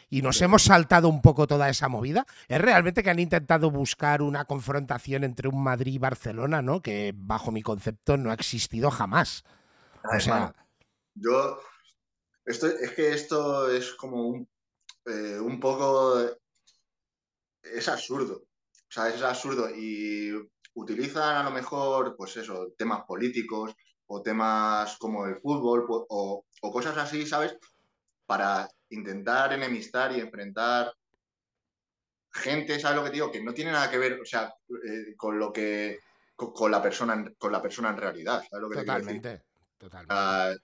[0.09, 2.25] Y nos hemos saltado un poco toda esa movida.
[2.47, 6.81] Es realmente que han intentado buscar una confrontación entre un Madrid y Barcelona, ¿no?
[6.81, 9.43] Que bajo mi concepto no ha existido jamás.
[10.15, 10.53] O sea,
[11.19, 11.59] yo,
[12.45, 14.49] esto, es que esto es como un,
[15.05, 16.19] eh, un poco,
[17.61, 20.31] es absurdo, o sea, es absurdo y
[20.73, 23.73] utilizan a lo mejor, pues eso, temas políticos
[24.07, 27.57] o temas como el fútbol o, o cosas así, ¿sabes?
[28.25, 30.93] Para intentar enemistar y enfrentar
[32.31, 33.31] gente, ¿sabes lo que digo?
[33.31, 35.99] Que no tiene nada que ver, o sea, eh, con lo que
[36.35, 39.43] con, la persona con la persona en realidad, ¿sabes lo que totalmente,
[39.77, 40.13] totalmente.
[40.13, 40.55] Uh,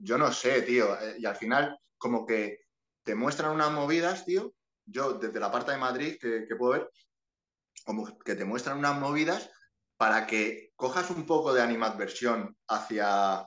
[0.00, 2.64] yo no sé, tío, eh, y al final como que
[3.02, 4.54] te muestran unas movidas, tío.
[4.84, 6.90] Yo desde la parte de Madrid que, que puedo ver,
[7.84, 9.50] como que te muestran unas movidas
[9.96, 13.46] para que cojas un poco de animadversión hacia,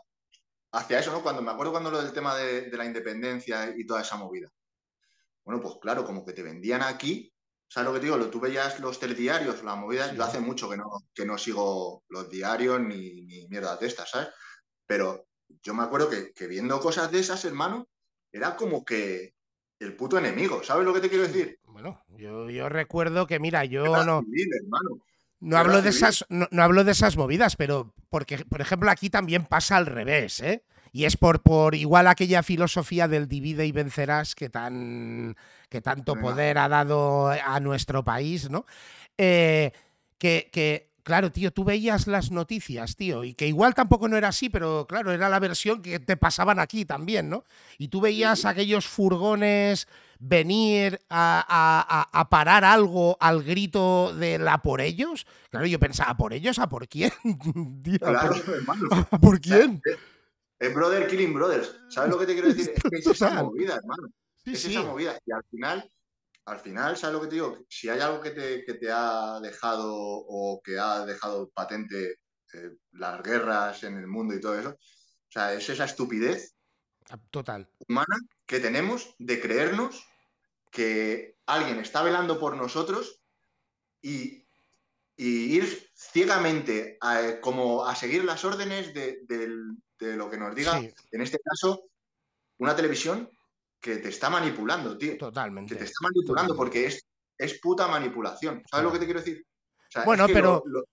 [0.71, 1.23] hacia eso, ¿no?
[1.23, 4.49] Cuando me acuerdo cuando lo del tema de, de, la independencia y toda esa movida.
[5.43, 7.33] Bueno, pues claro, como que te vendían aquí,
[7.67, 8.29] ¿sabes lo que te digo?
[8.29, 10.15] Tú veías los telediarios, las movidas, sí.
[10.15, 14.11] yo hace mucho que no, que no sigo los diarios ni, ni mierdas de estas,
[14.11, 14.29] ¿sabes?
[14.85, 15.27] Pero
[15.61, 17.87] yo me acuerdo que, que, viendo cosas de esas, hermano,
[18.31, 19.33] era como que
[19.79, 21.59] el puto enemigo, ¿sabes lo que te quiero decir?
[21.65, 24.21] Bueno, yo, yo recuerdo que, mira, yo no...
[24.21, 25.03] Civil, hermano.
[25.39, 29.09] No hablo, de esas, no, no, hablo de esas movidas, pero porque, por ejemplo, aquí
[29.09, 30.63] también pasa al revés, ¿eh?
[30.93, 35.35] Y es por, por igual aquella filosofía del divide y vencerás que, tan,
[35.67, 38.65] que tanto poder ha dado a nuestro país, ¿no?
[39.17, 39.71] Eh,
[40.17, 44.29] que, que, claro, tío, tú veías las noticias, tío, y que igual tampoco no era
[44.29, 47.43] así, pero claro, era la versión que te pasaban aquí también, ¿no?
[47.77, 49.87] Y tú veías aquellos furgones
[50.19, 55.27] venir a, a, a, parar algo al grito de la por ellos.
[55.49, 56.59] Claro, yo pensaba, ¿por ellos?
[56.59, 57.11] ¿A por quién?
[57.99, 58.87] Claro, ¿por, hermano.
[59.11, 59.81] ¿A por quién?
[60.59, 61.75] Es brother killing brothers.
[61.89, 62.71] ¿Sabes lo que te quiero decir?
[62.73, 64.07] Es que es esa movida, hermano.
[64.45, 64.71] Sí, es sí.
[64.71, 65.19] esa movida.
[65.25, 65.91] Y al final,
[66.45, 67.57] al final, ¿sabes lo que te digo?
[67.69, 72.19] Si hay algo que te, que te ha dejado o que ha dejado patente
[72.53, 76.55] eh, las guerras en el mundo y todo eso, o sea, es esa estupidez
[77.31, 80.05] total humana que tenemos de creernos
[80.71, 83.21] que alguien está velando por nosotros
[84.01, 84.47] y,
[85.15, 89.49] y ir ciegamente a, como a seguir las órdenes de, de,
[89.99, 90.93] de lo que nos diga, Sí.
[91.11, 91.83] en este caso,
[92.57, 93.29] una televisión
[93.83, 95.17] que te está manipulando, tío.
[95.17, 95.73] Totalmente.
[95.73, 96.57] Que te está manipulando totalmente.
[96.57, 97.05] porque es,
[97.37, 98.63] es puta manipulación.
[98.71, 99.45] ¿Sabes lo que te quiero decir?
[99.45, 100.83] O sea, Bueno, es que pero- lo- lo-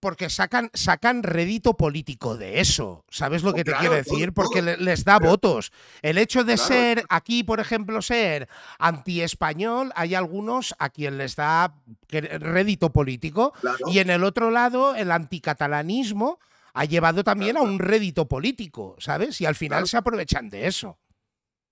[0.00, 3.06] Porque sacan, sacan rédito político de eso.
[3.08, 4.34] ¿Sabes lo Oh, que te quiero decir?
[4.34, 4.76] Porque todo.
[4.76, 5.72] les da Pero- votos.
[6.02, 6.68] El hecho de Claro.
[6.68, 8.46] ser, aquí, por ejemplo, ser
[8.78, 11.74] anti-español, hay algunos a quien les da
[12.10, 13.54] rédito político.
[13.86, 16.38] Y en el otro lado, el anticatalanismo
[16.74, 19.40] ha llevado también a un rédito político, ¿sabes?
[19.40, 20.98] Y al final se aprovechan de eso.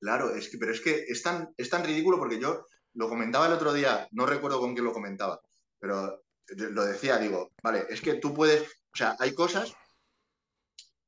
[0.03, 3.73] Claro, pero es que es tan, es tan ridículo porque yo lo comentaba el otro
[3.73, 5.41] día, no recuerdo con quién lo comentaba,
[5.79, 9.73] pero lo decía, digo, vale, es que tú puedes, o sea, hay cosas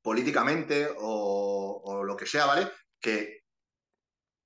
[0.01, 2.71] políticamente o, o lo que sea, ¿vale?
[3.01, 3.41] Que,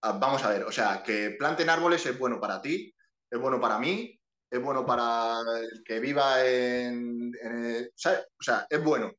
[0.02, 2.94] ah, vamos a ver, o sea, que planten árboles es bueno para ti,
[3.30, 4.18] es bueno para mí,
[4.50, 7.32] es bueno para el que viva en.
[7.34, 9.12] O sea, es bueno.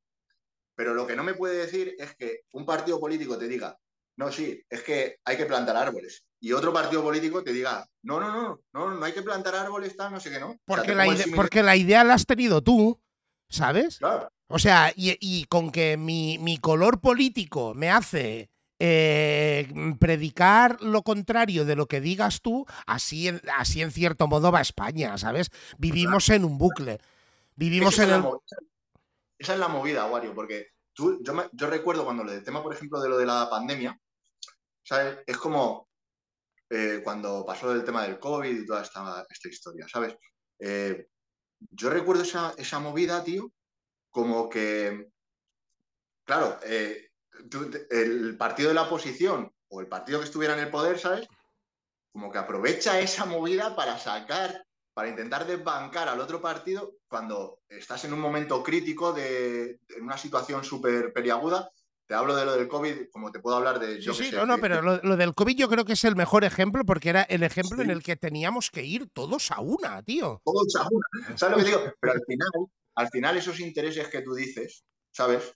[0.75, 3.77] Pero lo que no me puede decir es que un partido político te diga,
[4.19, 6.25] no, sí, es que hay que plantar árboles.
[6.41, 9.95] Y otro partido político te diga, no, no, no, no, no hay que plantar árboles,
[9.95, 10.47] tal, no sé qué, ¿no?
[10.47, 11.05] O sea, Porque, la,
[11.35, 12.99] porque idea la has tenido tú,
[13.49, 13.97] ¿sabes?
[13.99, 20.81] Claro, O sea, y, y con que mi, mi color político me hace eh, predicar
[20.81, 25.17] lo contrario de lo que digas tú, así en, así en cierto modo va España,
[25.17, 25.49] ¿sabes?
[25.77, 26.99] Vivimos en un bucle.
[27.55, 28.23] Vivimos esa, en es el...
[29.37, 32.73] esa es la movida, Wario, porque tú, yo, me- yo recuerdo cuando el tema, por
[32.73, 33.97] ejemplo, de lo de la pandemia,
[35.25, 35.89] Es como
[36.69, 40.15] eh, cuando pasó el tema del COVID y toda esta, esta historia, ¿sabes?
[40.59, 41.07] Eh,
[41.71, 43.51] yo recuerdo esa, esa movida, tío,
[44.09, 45.09] como que,
[46.25, 47.11] claro, eh,
[47.89, 51.27] el partido de la oposición o el partido que estuviera en el poder, ¿sabes?
[52.11, 58.05] Como que aprovecha esa movida para sacar, para intentar desbancar al otro partido cuando estás
[58.05, 61.71] en un momento crítico de, en una situación súper periaguda.
[62.09, 63.97] Te hablo de lo del COVID, como te puedo hablar de...
[63.97, 66.03] Sí, yo sí, sé, no, no, pero lo, lo del COVID yo creo que es
[66.05, 67.83] el mejor ejemplo porque era el ejemplo Sí.
[67.83, 70.41] en el que teníamos que ir todos a una, tío.
[70.43, 71.37] todos a una.
[71.37, 71.93] ¿Sabes lo que digo?
[71.99, 72.49] Pero al final,
[72.95, 75.53] al final esos intereses que tú dices, ¿sabes?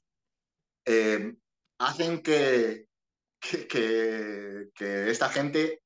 [0.85, 1.33] Eh,
[1.79, 2.85] hacen que,
[3.39, 5.81] que, que- que esta gente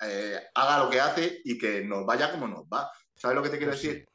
[0.00, 2.88] eh, haga lo que hace y que nos vaya como nos va.
[3.16, 4.06] ¿Sabes lo que te quiero Pues decir?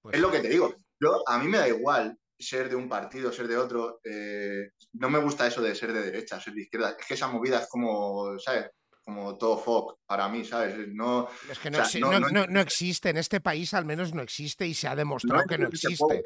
[0.00, 0.74] pues es lo que te digo.
[0.98, 4.00] Yo, a mí me da igual ser de un partido, ser de otro.
[4.04, 6.96] eh, no me gusta eso de ser de derecha, ser de izquierda.
[6.98, 8.66] Es que esa movida es como, ¿sabes?
[9.04, 10.76] Como todo fuck para mí, ¿sabes?
[10.88, 13.84] No, Es que no, o sea, exi- no- no- no existe, en este país al
[13.84, 16.22] menos no existe y se ha demostrado que no existe.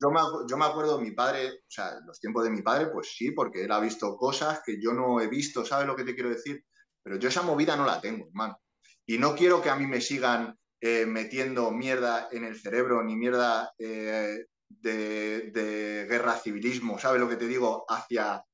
[0.00, 2.86] yo, me, yo me acuerdo de mi padre, o sea, los tiempos de mi padre,
[2.86, 6.04] pues sí, porque él ha visto cosas que yo no he visto, ¿sabes lo que
[6.04, 6.64] te quiero decir?
[7.02, 8.60] Pero yo esa movida no la tengo, hermano.
[9.06, 13.16] Y no quiero que a mí me sigan eh, metiendo mierda en el cerebro, ni
[13.16, 17.84] mierda eh, de, guerra civilismo, ¿sabes lo que te digo?
[17.88, 18.44] Hacia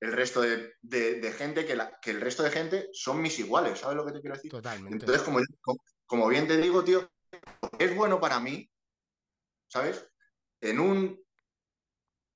[0.00, 0.74] el resto de,
[1.36, 4.36] gente, que, que, el resto de gente son mis iguales, ¿sabes lo que te quiero
[4.36, 4.50] decir?
[4.50, 4.92] Totalmente.
[4.92, 5.40] Entonces, como,
[6.06, 7.10] como bien te digo, tío,
[7.78, 8.70] es bueno para mí,
[9.68, 10.06] ¿sabes?
[10.60, 11.18] En un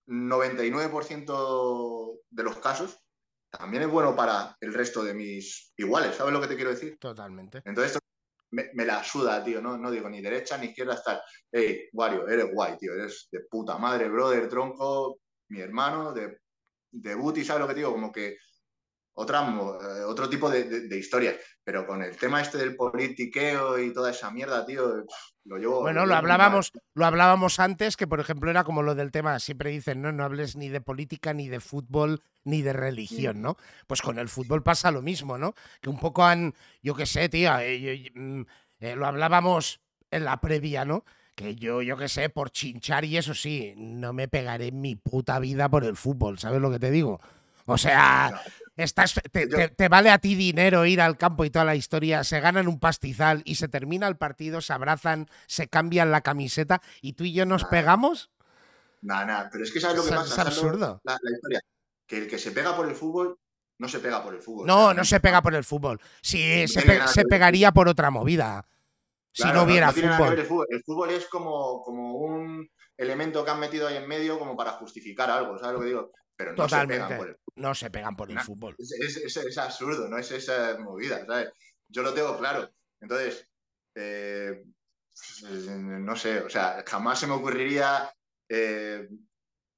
[0.06, 2.98] 99% de los casos,
[3.50, 6.98] también es bueno para el resto de mis iguales, ¿sabes lo que te quiero decir?
[6.98, 7.62] Totalmente.
[7.64, 7.98] Entonces,
[8.50, 9.76] me, la suda, tío, ¿no?
[9.76, 13.78] no digo ni derecha ni izquierda, estar, hey, Wario, eres guay, tío, eres de puta
[13.78, 16.38] madre, brother, tronco, mi hermano, de,
[16.90, 17.92] de booty, ¿sabes lo que digo?
[17.92, 18.36] Como que
[19.20, 21.36] otra, eh, otro tipo de, de, historias.
[21.64, 25.04] Pero con el tema este del politiqueo y toda esa mierda, tío,
[25.44, 25.80] lo llevo.
[25.80, 29.70] Bueno, lo, hablábamos, lo hablábamos antes, que por ejemplo era como lo del tema, siempre
[29.70, 33.56] dicen, no, no hables ni de política, ni de fútbol, ni de religión, ¿no?
[33.88, 35.54] Pues con el fútbol pasa lo mismo, ¿no?
[35.80, 38.42] Que un poco han, yo qué sé, tío, eh, mm,
[38.80, 39.80] eh, lo hablábamos
[40.12, 41.04] en la previa, ¿no?
[41.34, 45.40] Que yo, yo qué sé, por chinchar y eso sí, no me pegaré mi puta
[45.40, 47.20] vida por el fútbol, ¿sabes lo que te digo?
[47.68, 48.42] O sea,
[48.78, 52.68] Estás, te, vale a ti dinero ir al campo y toda la historia, se ganan
[52.68, 57.24] un pastizal y se termina el partido, se abrazan, se cambian la camiseta y tú
[57.24, 58.30] y yo nos pegamos.
[59.02, 60.32] Nada, nada, pero es que sabes lo que pasa.
[60.32, 61.00] Es absurdo.
[61.02, 61.60] La, historia,
[62.06, 63.36] que el que se pega por el fútbol
[63.78, 64.68] no se pega por el fútbol.
[64.68, 66.00] No, no se pega por el fútbol.
[66.22, 68.64] Sí, se, pegaría por otra movida.
[69.32, 70.38] si no hubiera fútbol.
[70.38, 70.66] el fútbol.
[70.70, 74.70] El fútbol es como, como un elemento que han metido ahí en medio como para
[74.72, 76.12] justificar algo, ¿sabes lo que digo?
[76.38, 78.76] Pero no se pegan por el no se pegan por el fútbol.
[78.78, 81.50] Es, absurdo, no es esa movida, ¿sabes?
[81.88, 82.70] Yo lo tengo claro.
[83.00, 83.44] Entonces,
[83.96, 84.62] eh,
[85.42, 88.14] no sé, o sea, jamás se me ocurriría
[88.48, 89.08] eh,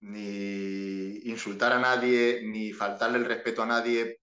[0.01, 4.21] ni insultar a nadie, ni faltarle el respeto a nadie.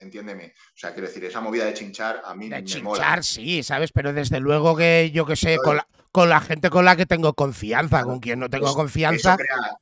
[0.00, 0.46] Entiéndeme.
[0.46, 3.92] O sea, quiero decir, esa movida de chinchar a mí de me chinchar, sí, ¿sabes?
[3.92, 7.06] Pero desde luego que yo que sé, con la, con la, gente con la que
[7.06, 9.78] tengo confianza, con quien no tengo confianza eso crea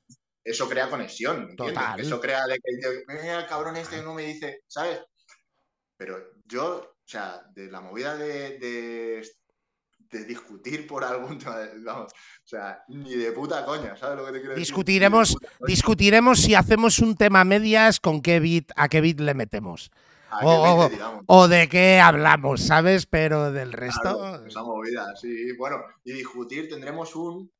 [0.90, 1.56] conexión.
[1.56, 2.00] Total.
[2.00, 5.00] Eso crea de que mira, el cabrón este no me dice, ¿sabes?
[5.96, 11.38] Pero yo, o sea, de la movida de, de, discutir por algún
[11.84, 14.66] vamos, o sea, ni de puta coña, ¿sabes lo que te quiero decir?
[14.66, 19.90] Discutiremos, discutiremos si hacemos un tema medias con qué bit, a qué bit le metemos.
[20.42, 20.88] O,
[21.26, 23.06] o, de qué hablamos, ¿sabes?
[23.06, 24.44] Pero del resto.
[24.46, 25.52] esa movida, sí.
[25.58, 27.52] Bueno, y discutir tendremos un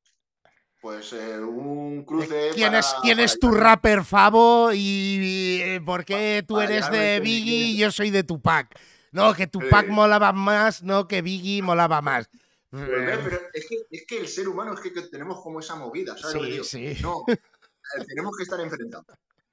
[0.83, 2.51] pues eh, un cruce.
[2.55, 7.66] ¿Quién, es, ¿quién es tu rapper favo y eh, por qué tú eres de Biggie
[7.66, 8.76] y yo soy de Tupac?
[9.12, 12.28] No, que Tupac molaba más, no, que Biggie molaba más.
[12.68, 13.51] Pero, eh.
[13.53, 16.33] es, que, es, que, el ser humano es que, tenemos como esa movida, ¿sabes?
[16.33, 17.03] Sí, lo que sí.
[17.03, 17.24] No,
[18.09, 19.07] tenemos que estar enfrentados.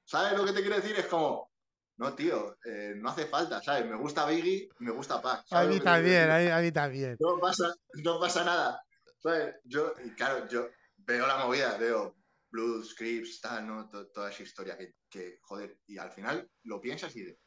[0.06, 0.96] ¿Sabes lo que te quiero decir?
[0.98, 1.52] Es como,
[1.98, 2.58] no, tío,
[2.96, 3.86] no hace falta, ¿sabes?
[3.86, 5.46] Me gusta Biggie, me gusta Pac.
[5.52, 7.18] A mí también, a mí, también.
[7.20, 7.72] No pasa,
[8.04, 8.84] no pasa nada.
[9.22, 9.56] ¿Sabes?
[9.66, 10.70] Yo, claro, yo,
[11.10, 12.16] veo la movida, veo
[12.52, 13.90] Blues, Scripts, tal, ¿no?
[13.90, 14.78] toda esa historia
[15.10, 17.40] que, joder, y al final lo piensas y de,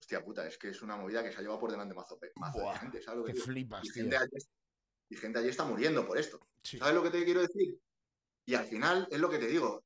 [0.00, 2.58] hostia puta, es que es una movida que se ha llevado por delante mazo, mazo
[2.60, 3.18] de gente, ¿sabes?
[3.18, 4.30] Lo que flipas, y gente, allí,
[5.08, 6.40] y gente, allí, está muriendo por esto.
[6.62, 7.78] ¿Sabes lo que te quiero decir?
[8.44, 9.84] Y al final es lo que te digo,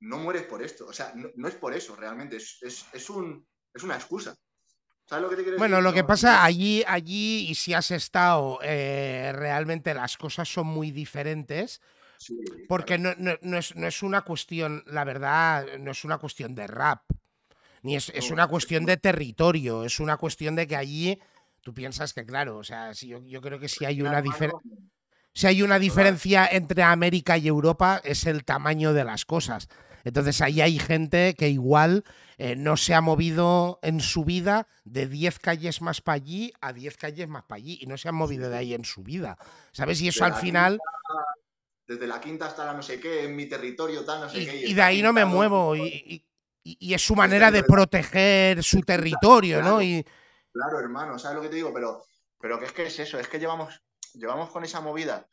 [0.00, 3.82] no mueres por esto, o sea, no, es por eso realmente, es, es, un, es
[3.82, 4.34] una excusa.
[5.06, 8.58] ¿Sabes lo que te quiero bueno, lo que pasa allí, allí, y si has estado,
[8.62, 11.80] eh, realmente las cosas son muy diferentes.
[12.68, 17.02] porque no, es, una cuestión, la verdad, no es una cuestión de rap,
[17.82, 21.18] ni es, una cuestión de territorio, es una cuestión de que allí
[21.62, 24.60] tú piensas que, claro, o sea, si yo, creo que si hay una diferencia.
[25.34, 29.66] Si hay una diferencia entre América y Europa es el tamaño de las cosas.
[30.04, 32.04] Entonces ahí hay gente que igual
[32.38, 36.72] eh, no se ha movido en su vida de 10 calles más para allí a
[36.72, 39.38] 10 calles más para allí y no se han movido de ahí en su vida.
[39.72, 40.00] ¿Sabes?
[40.00, 40.78] Y eso al final...
[41.86, 44.46] desde la quinta hasta la no sé qué, en mi territorio tal, no sé y,
[44.46, 44.56] qué.
[44.68, 45.76] Y, de ahí no me muevo.
[45.76, 46.24] Y,
[46.64, 49.82] es su manera de proteger su territorio, ¿no?
[49.82, 50.04] Y...
[50.52, 51.72] Claro, hermano, ¿sabes lo que te digo?
[51.74, 52.04] Pero,
[52.40, 53.82] pero que es que es eso, es que llevamos,
[54.14, 55.26] llevamos con esa movida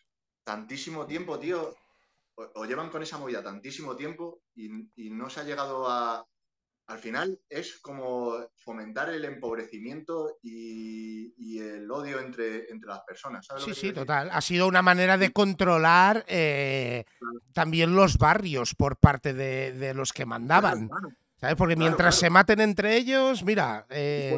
[0.44, 1.76] tantísimo tiempo, tío,
[2.56, 4.70] o, llevan con esa movida tantísimo tiempo y,
[5.12, 6.26] no se ha llegado a...
[6.90, 13.48] Al final es como fomentar el empobrecimiento y, el odio entre, entre las personas.
[13.64, 14.30] sí, sí, total.
[14.32, 17.06] Ha sido una manera de controlar eh,
[17.54, 20.90] también los barrios por parte de, los que mandaban.
[21.40, 21.56] ¿Sabes?
[21.58, 24.36] Porque mientras se maten entre ellos, mira, eh,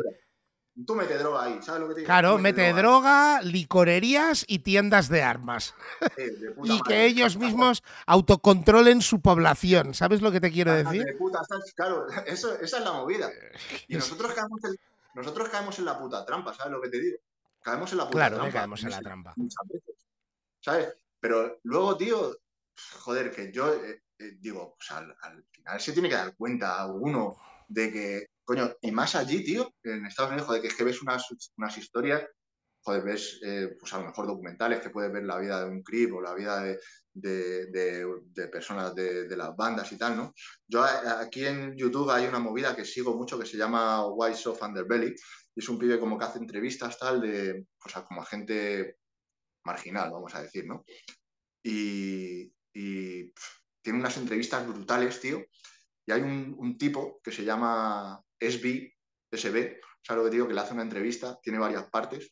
[0.86, 2.08] tú mete droga ahí, ¿sabes lo que te digo?
[2.08, 5.74] Claro, mete droga, licorerías y tiendas de armas.
[6.18, 6.84] De puta Y madre.
[6.88, 9.94] que ellos mismos autocontrolen su población.
[9.94, 11.04] ¿Sabes lo que te quiero decir?
[11.04, 11.42] de puta.
[11.76, 13.30] Claro, eso, esa es la movida.
[13.88, 14.76] Y nosotros caemos, en,
[15.14, 17.18] nosotros caemos en la puta trampa, ¿sabes lo que te digo?
[17.62, 18.52] Caemos en la puta Claro trampa.
[18.52, 19.34] que caemos en la trampa.
[19.36, 19.96] muchas veces,
[20.62, 20.94] ¿Sabes?
[21.20, 22.38] Pero luego, tío,
[23.00, 26.86] joder, que yo eh, eh, digo, pues al, al final se tiene que dar cuenta
[26.88, 28.26] uno de que,
[28.82, 31.26] y más allí, tío, en Estados Unidos, joder, que es que ves unas,
[31.58, 32.24] unas historias,
[32.84, 35.84] joder, ves, eh, pues a lo mejor documentales que puedes ver la vida de un
[35.84, 36.80] crip o la vida de,
[37.14, 40.34] de- de- de personas de, las bandas y tal, ¿no?
[40.68, 44.62] Yo aquí en YouTube hay una movida que sigo mucho que se llama Wise of
[44.62, 45.14] Underbelly
[45.56, 48.98] y es un pibe como que hace entrevistas tal de, pues a como a gente
[49.66, 50.84] marginal, vamos a decir, ¿no?
[51.64, 52.52] Y,
[53.84, 55.44] tiene unas entrevistas brutales, tío.
[56.06, 58.94] Y hay un tipo que se llama SB,
[59.32, 60.48] SB, ¿sabes lo que digo?
[60.48, 62.32] Que le hace una entrevista, tiene varias partes,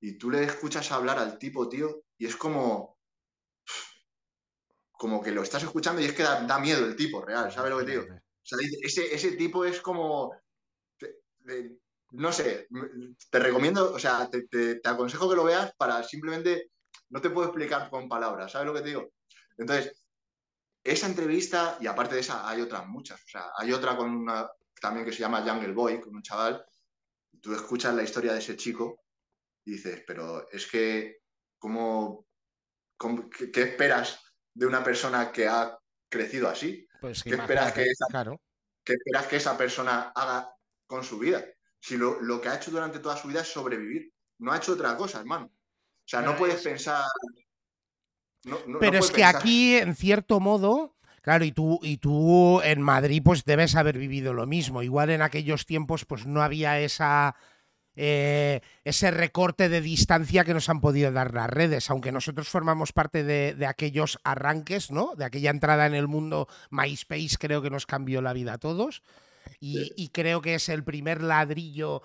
[0.00, 2.98] y tú le escuchas hablar al tipo, tío, y es como,
[4.92, 7.70] como que lo estás escuchando y es que da, da miedo el tipo real, ¿sabes
[7.70, 8.02] lo que digo?
[8.02, 10.32] O sea, ese, ese tipo es como,
[12.12, 12.66] no sé,
[13.30, 16.70] te recomiendo, o sea, te, te- te aconsejo que lo veas para simplemente,
[17.10, 19.12] no te puedo explicar con palabras, ¿sabes lo que te digo?
[19.56, 20.04] Entonces,
[20.84, 24.48] esa entrevista, y aparte de esa, hay otras muchas, o sea, hay otra con una
[24.80, 26.64] también que se llama Jungle Boy, con un chaval,
[27.40, 29.00] tú escuchas la historia de ese chico
[29.64, 31.18] y dices, pero es que,
[31.58, 32.26] ¿cómo,
[32.96, 34.20] cómo- qué, qué esperas
[34.54, 35.78] de una persona que ha
[36.08, 36.86] crecido así?
[37.00, 38.40] Pues ¿Qué esperas que esa- Claro.
[38.84, 40.52] ¿Qué esperas que esa persona haga
[40.86, 41.44] con su vida?
[41.78, 44.72] Si lo, lo que ha hecho durante toda su vida es sobrevivir, no ha hecho
[44.72, 45.46] otra cosa, hermano.
[45.46, 47.04] O sea, no puedes es- pensar...
[48.44, 51.98] no- no- no Pero es que pensar- aquí, en cierto modo, claro, y tú, y
[51.98, 54.82] tú en Madrid, pues debes haber vivido lo mismo.
[54.82, 57.34] Igual en aquellos tiempos, pues no había esa.
[57.96, 62.92] eh, ese recorte de distancia que nos han podido dar las redes, aunque nosotros formamos
[62.92, 65.14] parte de, de aquellos arranques, ¿no?
[65.16, 69.02] De aquella entrada en el mundo MySpace, creo que nos cambió la vida a todos.
[69.58, 72.02] Y, creo que es el primer ladrillo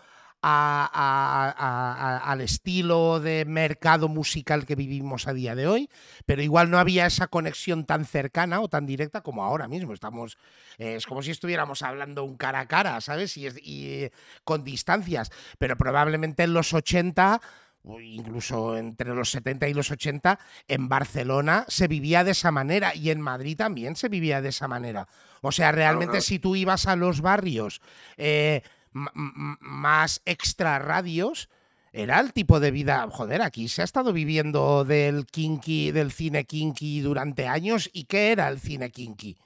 [0.47, 5.89] a- a- a- a- al estilo de mercado musical que vivimos a día de hoy,
[6.27, 9.91] pero igual no había esa conexión tan cercana o tan directa como ahora mismo.
[9.93, 10.37] Estamos,
[10.77, 13.35] eh, es como si estuviéramos hablando un cara a cara, ¿sabes?
[13.37, 14.11] Y, es- y, eh,
[14.43, 17.41] con distancias, pero probablemente en los 80
[17.87, 22.95] o incluso entre los 70 y los 80, en Barcelona se vivía de esa manera
[22.95, 25.07] y en Madrid también se vivía de esa manera.
[25.41, 26.23] O sea, realmente claro.
[26.23, 27.81] si tú ibas a los barrios
[28.17, 28.63] eh,
[28.95, 31.49] más extra radios,
[31.91, 36.45] era el tipo de vida, joder, aquí se ha estado viviendo del kinky, del cine
[36.45, 39.37] kinky durante años y ¿qué era el cine kinky?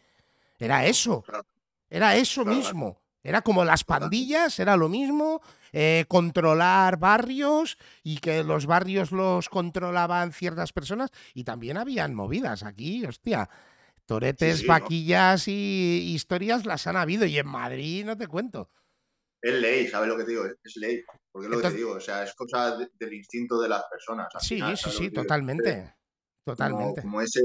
[0.58, 1.24] Era eso.
[1.90, 3.02] Era eso mismo.
[3.24, 5.42] Era como las pandillas, era lo mismo,
[5.74, 12.64] eh, controlar barrios y que los barrios los controlaban ciertas personas y también habían movidas
[12.64, 13.50] aquí, hostia.
[14.06, 14.74] Toretes, Sí, sí, ¿no?
[14.74, 18.70] vaquillas y historias las han habido y en Madrid no te cuento.
[19.42, 20.46] Es ley, ¿sabes lo que te digo?
[20.46, 21.02] Es, ley.
[21.32, 23.84] Porque es lo que te digo, o sea, es cosa de- del instinto de las
[23.90, 24.28] personas.
[24.40, 25.24] Sí, final, sí, ¿sabes lo sí, que te digo?
[25.24, 25.96] totalmente.
[26.46, 27.02] Como, Totalmente.
[27.02, 27.42] como ese.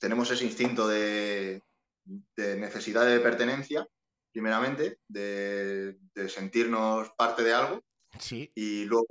[0.00, 1.62] Tenemos ese instinto de,
[2.04, 3.86] de necesidad de pertenencia,
[4.32, 7.80] primeramente, de, de sentirnos parte de algo
[8.18, 9.06] Sí, y luego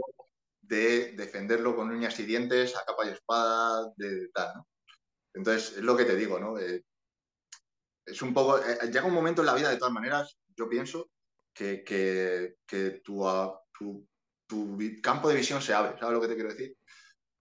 [0.61, 4.68] de defenderlo con uñas y dientes, a capa y espada, de tal, ¿no?
[5.34, 6.57] Entonces, es lo que te digo, ¿no?
[6.59, 6.84] Eh,
[8.05, 8.59] es un poco.
[8.59, 11.09] eh, llega un momento en la vida, de todas maneras, yo pienso
[11.54, 13.24] que, que, que tu,
[13.78, 14.08] tu,
[14.47, 16.78] tu campo de visión se abre, ¿sabes lo que te quiero decir?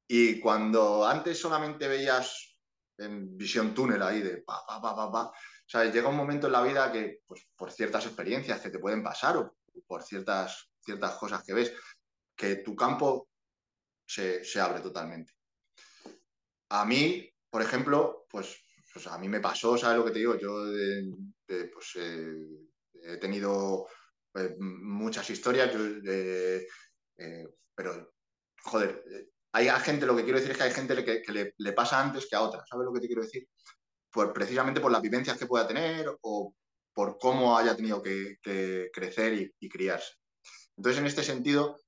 [0.09, 2.57] Y cuando antes solamente veías
[2.99, 5.33] en visión túnel ahí de pa, pa, pa, pa, pa,
[5.67, 5.93] ¿sabes?
[5.93, 9.37] Llega un momento en la vida que, pues, por ciertas experiencias que te pueden pasar
[9.37, 9.57] o
[9.87, 11.73] por ciertas, ciertas cosas que ves,
[12.37, 13.31] que tu campo
[14.07, 15.33] se, se abre totalmente.
[16.71, 20.39] A mí, por ejemplo, pues, pues a mí me pasó, ¿sabes lo que te digo?
[20.39, 20.65] Yo
[21.47, 22.35] pues, eh,
[23.03, 23.87] he tenido
[24.35, 26.67] eh, muchas historias, eh,
[27.19, 28.15] eh, pero,
[28.63, 32.01] joder, eh, hay gente, lo que quiero decir es que hay gente que, le, pasa
[32.01, 33.47] antes que a otra, ¿sabes lo que te quiero decir?
[34.11, 36.55] Por, precisamente por las vivencias que pueda tener o
[36.95, 38.39] por cómo haya tenido que,
[38.93, 40.15] crecer y, criarse.
[40.77, 41.81] Entonces, en este sentido,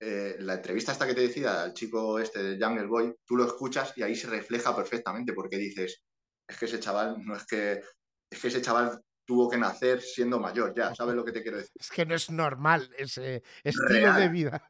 [0.00, 3.92] la entrevista esta que te decía al chico este de Jungle Boy, tú lo escuchas
[3.96, 6.02] y ahí se refleja perfectamente porque dices,
[6.48, 7.82] es que ese chaval no es que,
[8.30, 11.58] es que ese chaval tuvo que nacer siendo mayor ya, ¿sabes lo que te quiero
[11.58, 11.70] decir?
[11.78, 14.20] es que no es normal ese estilo Real.
[14.20, 14.68] de vida.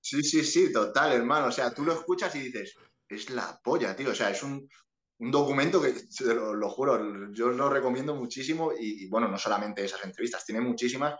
[0.00, 1.46] Sí, sí, sí, total, hermano.
[1.46, 2.74] O sea, tú lo escuchas y dices,
[3.08, 4.10] es la polla, tío.
[4.10, 4.68] O sea, es un,
[5.18, 9.38] un documento que, te lo, lo juro, yo lo recomiendo muchísimo y, y, bueno, no
[9.38, 11.14] solamente esas entrevistas, tiene muchísimas.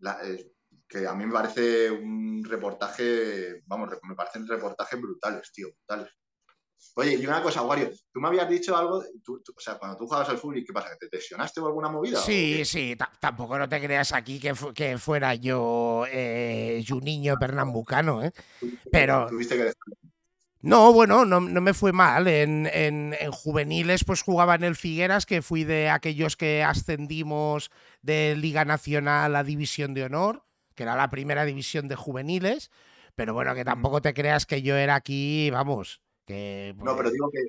[0.00, 0.52] La, eh,
[0.88, 6.12] que a mí me parece un reportaje, vamos, me parecen reportajes brutales, tío, brutales.
[6.94, 10.30] Oye, y una cosa, Wario, tú me habías dicho algo, o sea, cuando tú jugabas
[10.30, 10.88] al fútbol, ¿qué pasa?
[10.98, 12.18] ¿Que te lesionaste o alguna movida?
[12.20, 18.22] Sí, sí, tampoco no te creas aquí que, que fuera yo eh, un niño pernambucano,
[18.22, 18.32] ¿eh?
[18.90, 19.26] Pero...
[19.28, 19.72] Tuviste que
[20.66, 22.26] no, bueno, no, me fue mal.
[22.26, 27.70] En, en, juveniles, pues jugaba en el Figueras, que fui de aquellos que ascendimos
[28.02, 30.42] de Liga Nacional a División de Honor,
[30.74, 32.72] que era la primera división de juveniles.
[33.14, 36.74] Pero bueno, que tampoco te creas que yo era aquí, vamos, que.
[36.78, 37.40] No, pero digo que.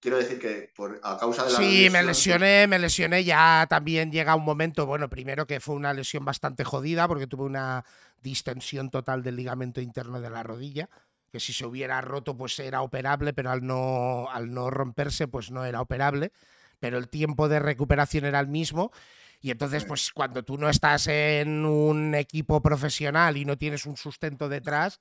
[0.00, 1.58] Quiero decir que por, a causa de la.
[1.58, 3.22] Sí, me lesioné, me lesioné.
[3.22, 7.44] Ya también llega un momento, bueno, primero que fue una lesión bastante jodida, porque tuve
[7.44, 7.84] una
[8.20, 10.88] distensión total del ligamento interno de la rodilla
[11.32, 15.50] que si se hubiera roto pues era operable, pero al no, al no romperse pues
[15.50, 16.30] no era operable,
[16.78, 18.92] pero el tiempo de recuperación era el mismo.
[19.40, 23.96] Y entonces, pues cuando tú no estás en un equipo profesional y no tienes un
[23.96, 25.00] sustento detrás,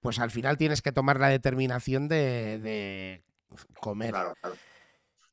[0.00, 3.22] pues al final tienes que tomar la determinación de,
[3.80, 4.10] comer.
[4.10, 4.56] Claro, claro.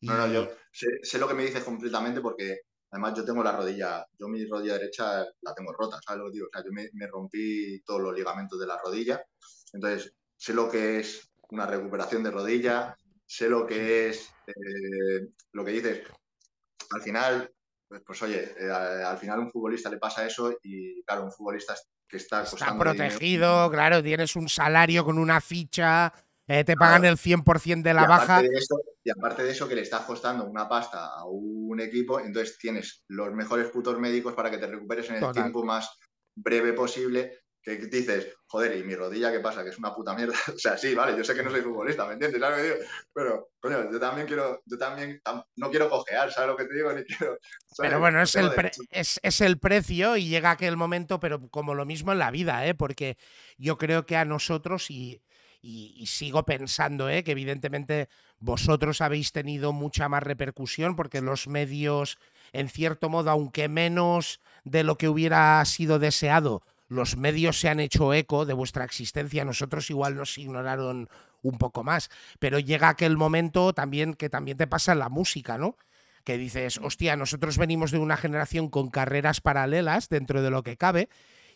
[0.02, 2.62] No, no, yo sé, lo que me dices completamente porque
[2.92, 6.34] además yo tengo la rodilla, yo mi rodilla derecha la tengo rota, ¿sabes lo que
[6.34, 6.48] digo?
[6.48, 9.26] O sea, yo me, me rompí todos los ligamentos de la rodilla,
[9.74, 12.96] entonces sé lo que es una recuperación de rodilla,
[13.26, 16.08] sé lo que es eh, lo que dices.
[16.92, 17.52] Al final,
[17.88, 21.32] pues, pues oye, eh, al final a un futbolista le pasa eso y claro, un
[21.32, 21.76] futbolista
[22.08, 26.14] que está, está protegido, claro, tienes un salario con una ficha,
[26.48, 28.42] eh, te pagan el 100% de la baja.
[29.04, 33.04] y aparte de eso, que le estás costando una pasta a un equipo, entonces tienes
[33.10, 35.90] los mejores putos médicos para que te recuperes en el tiempo más
[36.36, 39.62] breve posible que dices, joder, ¿y mi rodilla qué pasa?
[39.62, 40.34] Que es una puta mierda.
[40.56, 42.40] o sea, sí, vale, yo sé que no soy futbolista, ¿me entiendes?
[42.40, 42.90] ¿Sabes lo que digo?
[43.14, 45.22] Pero, coño, yo también quiero, yo también
[45.58, 46.94] no quiero cojear, ¿sabes lo que te digo?
[46.94, 47.38] Ni quiero.
[47.78, 48.50] Pero bueno, es el,
[48.92, 52.66] es, es el precio y llega aquel momento, pero como lo mismo en la vida,
[52.66, 52.74] ¿eh?
[52.74, 53.18] Porque
[53.58, 55.22] yo creo que a nosotros y.
[55.60, 57.26] Y, sigo pensando ¿eh?
[57.26, 58.08] que evidentemente
[58.40, 62.20] vosotros habéis tenido mucha más repercusión porque los medios,
[62.54, 67.80] en cierto modo, aunque menos de lo que hubiera sido deseado, los medios se han
[67.80, 71.10] hecho eco de vuestra existencia, nosotros igual nos ignoraron
[71.42, 72.10] un poco más,
[72.40, 75.78] pero llega aquel momento también que también te pasa en la música, ¿no?
[76.24, 80.78] Que dices, hostia, nosotros venimos de una generación con carreras paralelas dentro de lo que
[80.78, 81.10] cabe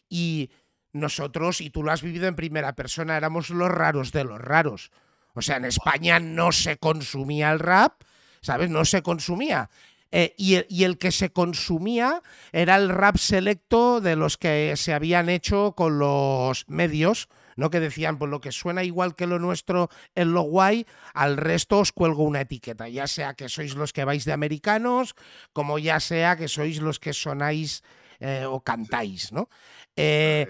[0.09, 0.51] y
[0.93, 4.91] nosotros, y tú lo has vivido en primera persona, éramos los raros de los raros.
[5.33, 8.01] O sea, en España no se consumía el rap,
[8.41, 8.69] ¿sabes?
[8.69, 9.69] No se consumía.
[10.11, 15.29] Eh, y, el, que se consumía era el rap selecto de los que se habían
[15.29, 17.69] hecho con los medios, ¿no?
[17.69, 21.79] Que decían, pues lo que suena igual que lo nuestro en lo guay, al resto
[21.79, 25.15] os cuelgo una etiqueta, ya sea que sois los que vais de americanos,
[25.53, 27.83] como ya sea que sois los que sonáis
[28.19, 29.49] eh, o cantáis, ¿no?
[29.95, 30.47] Eh,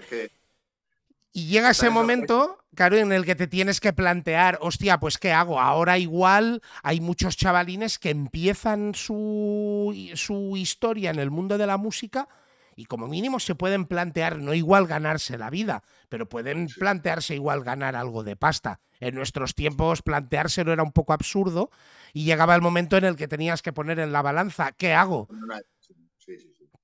[1.32, 5.32] y llega ese momento, claro, en el que te tienes que plantear, hostia, pues ¿qué
[5.32, 5.58] hago?
[5.58, 11.78] Ahora igual hay muchos chavalines que empiezan su, su historia en el mundo de la
[11.78, 12.28] música
[12.76, 17.64] y como mínimo se pueden plantear no igual ganarse la vida, pero pueden plantearse igual
[17.64, 18.80] ganar algo de pasta.
[19.00, 21.70] En nuestros tiempos planteárselo era un poco absurdo
[22.12, 25.28] y llegaba el momento en el que tenías que poner en la balanza, ¿qué hago?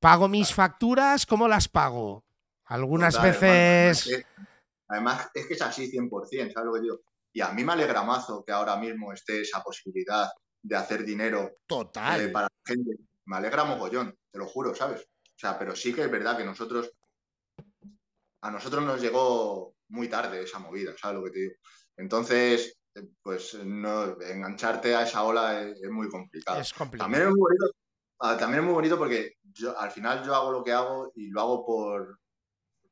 [0.01, 1.27] ¿Pago mis facturas?
[1.27, 2.25] ¿Cómo las pago?
[2.69, 4.25] Algunas veces...
[4.89, 7.01] Además, es que es así 100%, ¿sabes lo que digo?
[7.33, 10.29] Y a mí me alegra mazo que ahora mismo esté esa posibilidad
[10.63, 12.21] de hacer dinero Total.
[12.23, 12.97] Eh, para la gente.
[13.27, 15.03] Me alegra mogollón, te lo juro, ¿sabes?
[15.03, 16.91] O sea, pero sí que es verdad que nosotros,
[18.43, 21.55] a nosotros nos llegó muy tarde esa movida, ¿sabes lo que te digo?
[21.97, 26.61] Entonces, eh, pues no, engancharte a esa ola es, muy complicado.
[26.61, 27.07] Es complicado.
[27.11, 27.77] También es muy bonito,
[28.21, 31.29] ah, también es muy bonito porque yo, al final yo hago lo que hago y
[31.29, 32.19] lo hago por,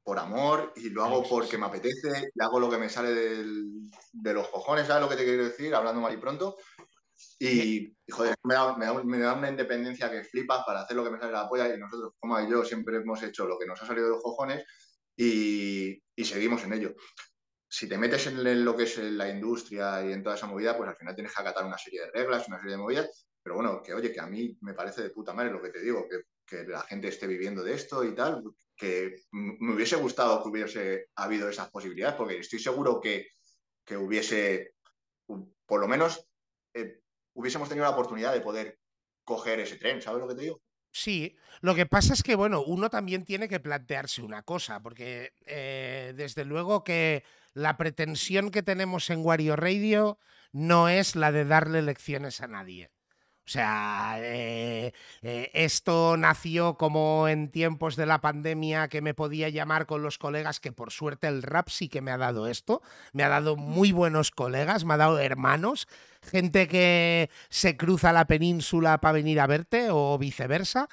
[0.07, 4.33] por amor y lo hago porque me apetece y hago lo que me sale de
[4.33, 5.75] los cojones, ¿sabes lo que te quiero decir?
[5.75, 6.57] Hablando mal y pronto.
[7.41, 11.39] Y, joder, me da, una independencia que flipas para hacer lo que me sale de
[11.39, 14.13] la polla y nosotros, como yo, siempre hemos hecho lo que nos ha salido de
[14.13, 14.65] los cojones
[15.17, 16.95] y, seguimos en ello.
[17.69, 20.89] Si te metes en lo que es la industria y en toda esa movida, pues
[20.89, 23.83] al final tienes que acatar una serie de reglas, una serie de movidas, pero bueno,
[23.83, 26.21] que oye, que a mí me parece de puta madre lo que te digo, que,
[26.47, 28.45] que la gente esté viviendo de esto y tal,
[28.77, 33.29] que me hubiese gustado que hubiese habido esas posibilidades, porque estoy seguro que,
[33.97, 34.75] hubiese,
[35.27, 36.29] por lo menos,
[36.75, 37.01] eh,
[37.35, 38.79] hubiésemos tenido la oportunidad de poder
[39.25, 40.63] coger ese tren, ¿sabes lo que te digo?
[40.93, 45.33] Sí, lo que pasa es que, bueno, uno también tiene que plantearse una cosa, porque
[45.45, 47.23] eh, desde luego que
[47.53, 50.19] la pretensión que tenemos en Wario Radio
[50.53, 52.91] no es la de darle lecciones a nadie.
[53.47, 54.93] O sea, eh,
[55.23, 60.19] eh, esto nació como en tiempos de la pandemia que me podía llamar con los
[60.19, 62.83] colegas, que por suerte el rap sí que me ha dado esto.
[63.13, 65.87] Me ha dado muy buenos colegas, me ha dado hermanos,
[66.23, 70.89] gente que se cruza la península para venir a verte o viceversa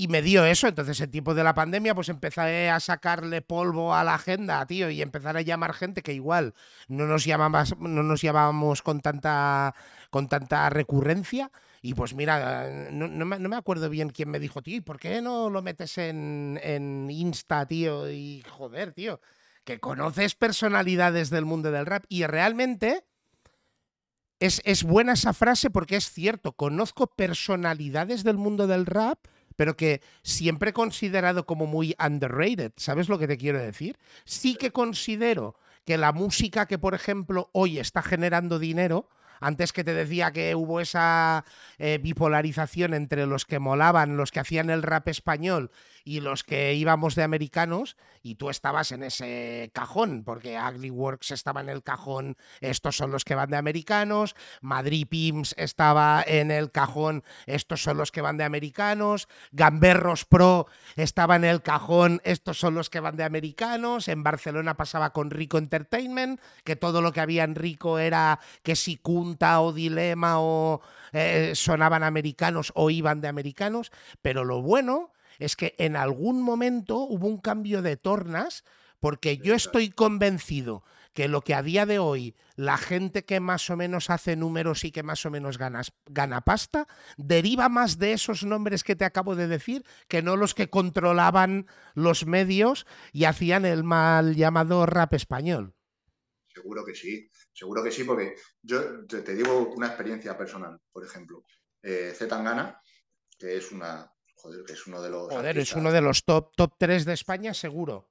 [0.00, 0.66] y me dio eso.
[0.66, 4.88] Entonces, en tiempo de la pandemia, pues empecé a sacarle polvo a la agenda, tío,
[4.88, 6.54] y empezar a llamar gente que igual
[6.88, 9.74] no nos llamamos, no nos llamábamos con tanta,
[10.08, 11.50] con tanta recurrencia.
[11.82, 15.50] Y pues mira, no, me, acuerdo bien quién me dijo, tío, ¿y por qué no
[15.50, 18.10] lo metes en, en Insta, tío?
[18.10, 19.20] Y joder, tío,
[19.64, 22.04] que conoces personalidades del mundo del rap.
[22.08, 23.04] Y realmente
[24.38, 29.18] es, es buena esa frase porque es cierto, conozco personalidades del mundo del rap
[29.60, 32.72] pero que siempre he considerado como muy underrated.
[32.78, 33.98] ¿Sabes lo que te quiero decir?
[34.24, 35.54] Sí que considero
[35.84, 39.10] que la música que, por ejemplo, hoy está generando dinero,
[39.40, 41.44] antes que te decía que hubo esa
[41.78, 45.70] eh, bipolarización entre los que molaban, los que hacían el rap español
[46.04, 51.30] y los que íbamos de americanos, y tú estabas en ese cajón, porque Ugly Works
[51.30, 56.50] estaba en el cajón, estos son los que van de americanos, Madrid Pims estaba en
[56.50, 60.66] el cajón, estos son los que van de americanos, Gamberros Pro
[60.96, 65.30] estaba en el cajón, estos son los que van de americanos, en Barcelona pasaba con
[65.30, 68.96] Rico Entertainment, que todo lo que había en Rico era que si
[69.40, 70.80] O Dilema o
[71.12, 73.90] eh, sonaban americanos o iban de americanos,
[74.22, 78.64] pero lo bueno es que en algún momento hubo un cambio de tornas
[79.00, 83.68] porque yo estoy convencido que lo que a día de hoy la gente que más
[83.70, 88.44] o menos hace números y que más o menos gana pasta, deriva más de esos
[88.44, 93.64] nombres que te acabo de decir que no los que controlaban los medios y hacían
[93.64, 95.74] el mal llamado rap español.
[96.54, 97.30] Seguro que sí,
[97.60, 101.44] seguro que sí, porque yo te, digo una experiencia personal, por ejemplo.
[101.82, 102.80] Eh, Zetangana,
[103.38, 105.28] que es una joder, que es uno de los.
[105.28, 108.10] Joder, es uno de los top, top 3 de España, seguro.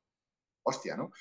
[0.64, 1.12] Hostia, ¿no?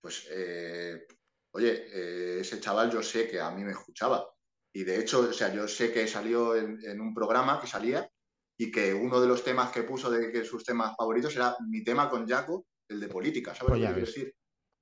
[0.00, 1.06] Pues, eh,
[1.52, 4.28] oye, eh, ese chaval yo sé que a mí me escuchaba.
[4.72, 8.10] Y de hecho, o sea, yo sé que salió en, un programa que salía
[8.58, 11.84] y que uno de los temas que puso de que sus temas favoritos era mi
[11.84, 14.34] tema con Jaco, el de política, ¿sabes pues lo que quiero decir?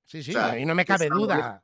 [0.05, 1.63] Sí, sí, a mí no me cabe duda.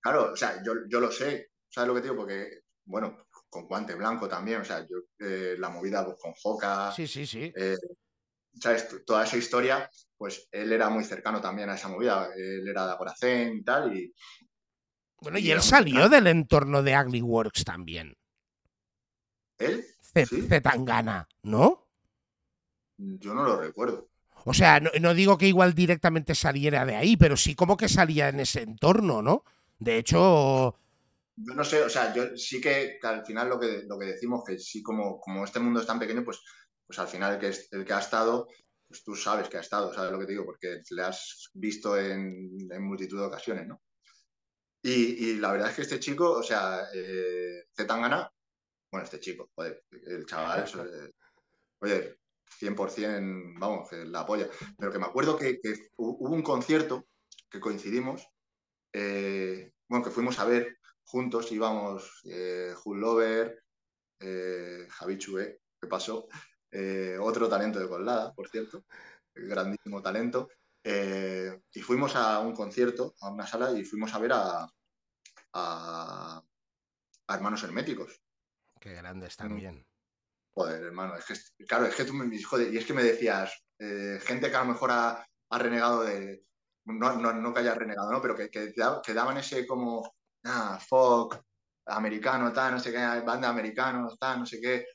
[0.00, 2.16] Claro, o sea, yo, yo lo sé, ¿sabes lo que digo?
[2.16, 6.92] Porque, bueno, con guante blanco también, o sea, yo, eh, la movida pues, con Joca.
[6.92, 7.52] Sí, sí, sí.
[7.54, 7.76] Eh,
[8.54, 8.88] ¿sabes?
[9.04, 12.28] Toda esa historia, pues él era muy cercano también a esa movida.
[12.34, 13.96] Él era de Acoracén y tal.
[13.96, 14.14] Y,
[15.20, 18.16] bueno, y, él salió del entorno de Ugly Works también.
[19.58, 19.84] ¿Él?
[20.48, 21.86] Zetangana, ¿no?
[22.96, 24.08] Yo no lo recuerdo.
[24.44, 27.88] O sea, no, no, digo que igual directamente saliera de ahí, pero sí como que
[27.88, 29.44] salía en ese entorno, ¿no?
[29.80, 30.76] De hecho,
[31.42, 34.44] yo no sé, o sea, yo sí que, al final lo que, lo que decimos,
[34.46, 36.42] que sí como, como este mundo es tan pequeño, pues,
[36.86, 38.46] pues al final el que, el que ha estado,
[38.86, 40.44] pues tú sabes que ha estado, ¿sabes lo que te digo?
[40.44, 42.50] Porque le has visto en,
[42.80, 43.80] multitud de ocasiones, ¿no?
[44.82, 48.30] Y, la verdad es que este chico, o sea, eh, Zetangana,
[48.90, 51.12] bueno, este chico, joder, el chaval, eh,
[51.80, 52.18] oye,
[52.58, 54.48] 100%, vamos, que la apoya.
[54.78, 55.60] Pero que me acuerdo que,
[55.96, 57.06] hubo un concierto
[57.50, 58.26] que coincidimos,
[58.92, 60.78] eh, bueno, que fuimos a ver
[61.10, 63.64] juntos íbamos eh, Lover,
[64.20, 66.28] eh, Javi Chue, que pasó,
[66.70, 68.84] eh, otro talento de Colada, por cierto,
[69.34, 70.48] grandísimo talento,
[70.84, 74.68] eh, y fuimos a un concierto, a una sala, y fuimos a ver a,
[75.54, 76.42] a,
[77.28, 78.20] Hermanos Herméticos.
[78.80, 79.86] Qué grandes también.
[80.52, 83.52] Joder, hermano, es que, claro, es que tú me, joder, y es que me decías,
[83.78, 86.44] gente que a lo mejor ha, renegado de,
[86.92, 88.20] no, no, que haya renegado, ¿no?
[88.20, 90.14] Pero que, que, que daban ese como
[90.44, 91.42] ah, folk,
[91.86, 94.86] americano, tal, no sé qué, banda americano, tal, no sé qué.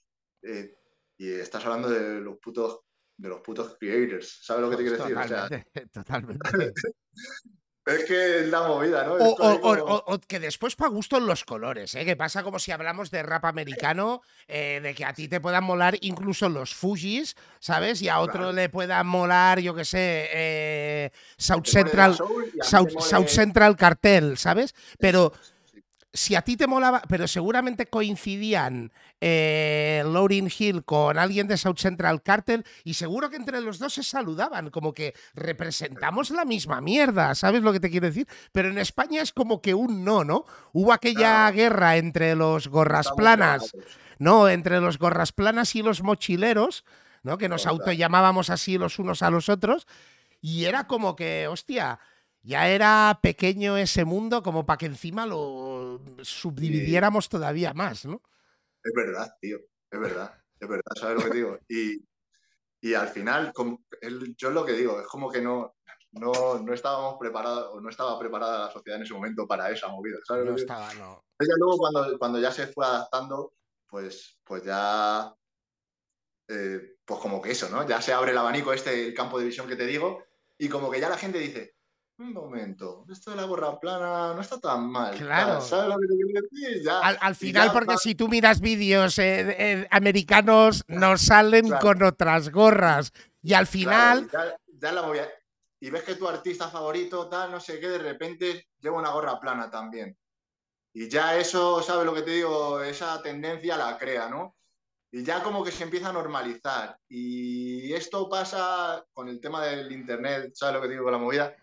[0.41, 0.77] Eh,
[1.17, 2.81] y estás hablando de los putos
[3.17, 5.17] de los putos creators, ¿sabes lo que te quiero decir?
[5.17, 6.49] O totalmente.
[7.85, 9.13] Es que es la movida, ¿no?
[9.13, 12.03] O, que después para gusto en los colores, ¿eh?
[12.03, 15.63] Que pasa como si hablamos de rap americano, eh, de que a ti te puedan
[15.63, 18.01] molar incluso los Fujis, ¿sabes?
[18.01, 22.17] Y a otro le pueda molar, yo qué sé, eh, South Central,
[22.61, 24.73] South, Central Cartel, ¿sabes?
[24.97, 25.31] Pero
[26.15, 31.77] si a ti te molaba, pero seguramente coincidían eh, Lauryn Hill con alguien de South
[31.77, 36.79] Central Cartel y seguro que entre los dos se saludaban, como que representamos la misma
[36.79, 38.27] mierda, ¿sabes lo que te quiero decir?
[38.53, 40.45] Pero en España es como que un no, ¿no?
[40.71, 43.73] Hubo aquella guerra entre los gorras planas,
[44.17, 44.47] ¿no?
[44.47, 46.85] Entre los gorras planas y los mochileros,
[47.23, 47.37] ¿no?
[47.37, 49.85] Que nos autollamábamos así los unos a los otros
[50.39, 51.99] y era como que, hostia
[52.45, 58.21] ya era pequeño ese mundo como para que encima lo subdividiéramos todavía más, ¿no?
[58.85, 59.57] es verdad, tío,
[59.89, 61.59] es verdad, es verdad, ¿sabes lo que digo?
[61.67, 62.05] Y,
[62.81, 63.51] y al final,
[64.37, 65.75] yo lo que digo, es como que no,
[66.11, 69.87] no, no estábamos preparados, o no estaba preparada la sociedad en ese momento para esa
[69.87, 70.45] movida, ¿sabes?
[70.45, 71.25] No estaba, no.
[71.39, 73.53] luego cuando, cuando ya se fue adaptando,
[73.87, 75.33] pues, pues ya,
[76.47, 77.87] eh, pues como que eso, ¿no?
[77.87, 80.23] Ya se abre el abanico este, el campo de visión que te digo,
[80.59, 81.74] y como que ya la gente dice,
[82.17, 85.15] un momento, esto de la gorra plana no está tan mal.
[85.15, 85.59] Claro.
[85.59, 86.89] ¿Sabes lo que te quiero decir?
[86.89, 93.11] al, final, porque si tú miras vídeos eh, eh, americanos, nos salen con otras gorras.
[93.41, 94.29] Y al final.
[94.79, 95.29] ya, la voy a...
[95.79, 99.39] Y ves que tu artista favorito, tal, no sé qué, de repente lleva una gorra
[99.39, 100.17] plana también.
[100.93, 102.81] Y ya eso, ¿sabes lo que te digo?
[102.81, 104.55] Esa tendencia la crea, ¿no?
[105.11, 106.97] Y ya como que se empieza a normalizar.
[107.09, 111.19] Y esto pasa con el tema del Internet, ¿sabes lo que te digo con la
[111.19, 111.55] movida?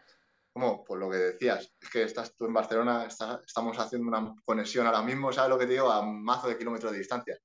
[0.53, 4.87] Como pues lo que decías, es que estás tú en Barcelona, estamos haciendo una conexión
[4.87, 5.91] ahora mismo, ¿sabes lo que te digo?
[5.91, 7.39] A mazo de kilómetros de distancia.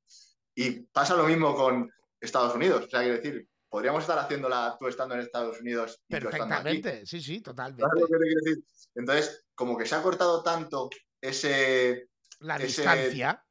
[0.53, 1.89] Y pasa lo mismo con
[2.19, 6.01] Estados Unidos, o sea, quiero decir, podríamos estar haciéndola tú estando en Estados Unidos.
[6.07, 7.83] Y Perfectamente, sí, sí, totalmente.
[7.83, 8.63] ¿Sabes lo que te decir?
[8.95, 10.89] Entonces, como que se ha cortado tanto
[11.21, 12.09] ese...
[12.39, 13.43] La distancia.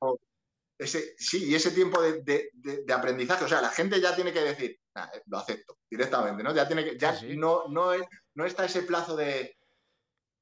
[0.78, 4.30] Ese, sí, y ese tiempo de, de, de, aprendizaje, o sea, la gente ya tiene
[4.30, 4.78] que decir,
[5.26, 6.54] lo acepto directamente, ¿no?
[6.54, 8.02] Ya tiene que, ya no, no, es,
[8.36, 9.56] no está ese plazo de,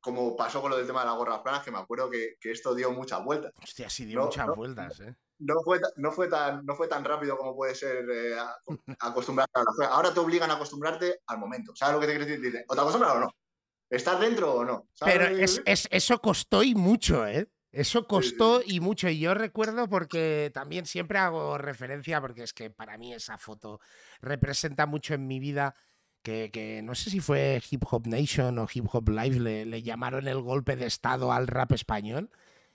[0.00, 2.74] como pasó con lo del tema de las gorras planas, que me acuerdo que, esto
[2.74, 3.52] dio muchas vueltas.
[3.62, 5.16] Hostia, sí dio muchas vueltas, ¿eh?
[5.38, 8.36] No fue, no, fue tan, no fue tan rápido como puede ser eh,
[9.00, 11.74] acostumbrarte a la Ahora te obligan a acostumbrarte al momento.
[11.74, 12.64] ¿Sabes lo que te quiero decir?
[12.68, 13.30] o te acostumbras o no.
[13.90, 14.88] ¿Estás dentro o no?
[15.00, 17.48] Pero es, eso costó y mucho, ¿eh?
[17.70, 19.08] Eso costó y mucho.
[19.08, 23.80] Y yo recuerdo porque también siempre hago referencia, porque es que para mí esa foto
[24.20, 25.74] representa mucho en mi vida
[26.24, 30.40] que, no sé si fue Hip Hop Nation o Hip Hop Live, le, llamaron el
[30.40, 32.30] golpe de estado al rap español,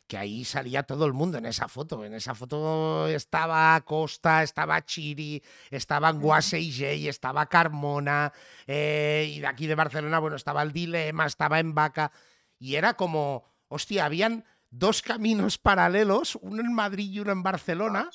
[0.08, 2.06] que ahí salía todo el mundo en esa foto.
[2.06, 5.42] En esa foto estaba Costa, estaba Chiri,
[5.72, 8.32] estaban Guase y Jay, estaba Carmona,
[8.68, 12.12] eh, y de aquí de Barcelona, bueno, estaba el Dilema, estaba en Vaca,
[12.60, 18.12] y era como, hostia, habían dos caminos paralelos, uno en Madrid y uno en Barcelona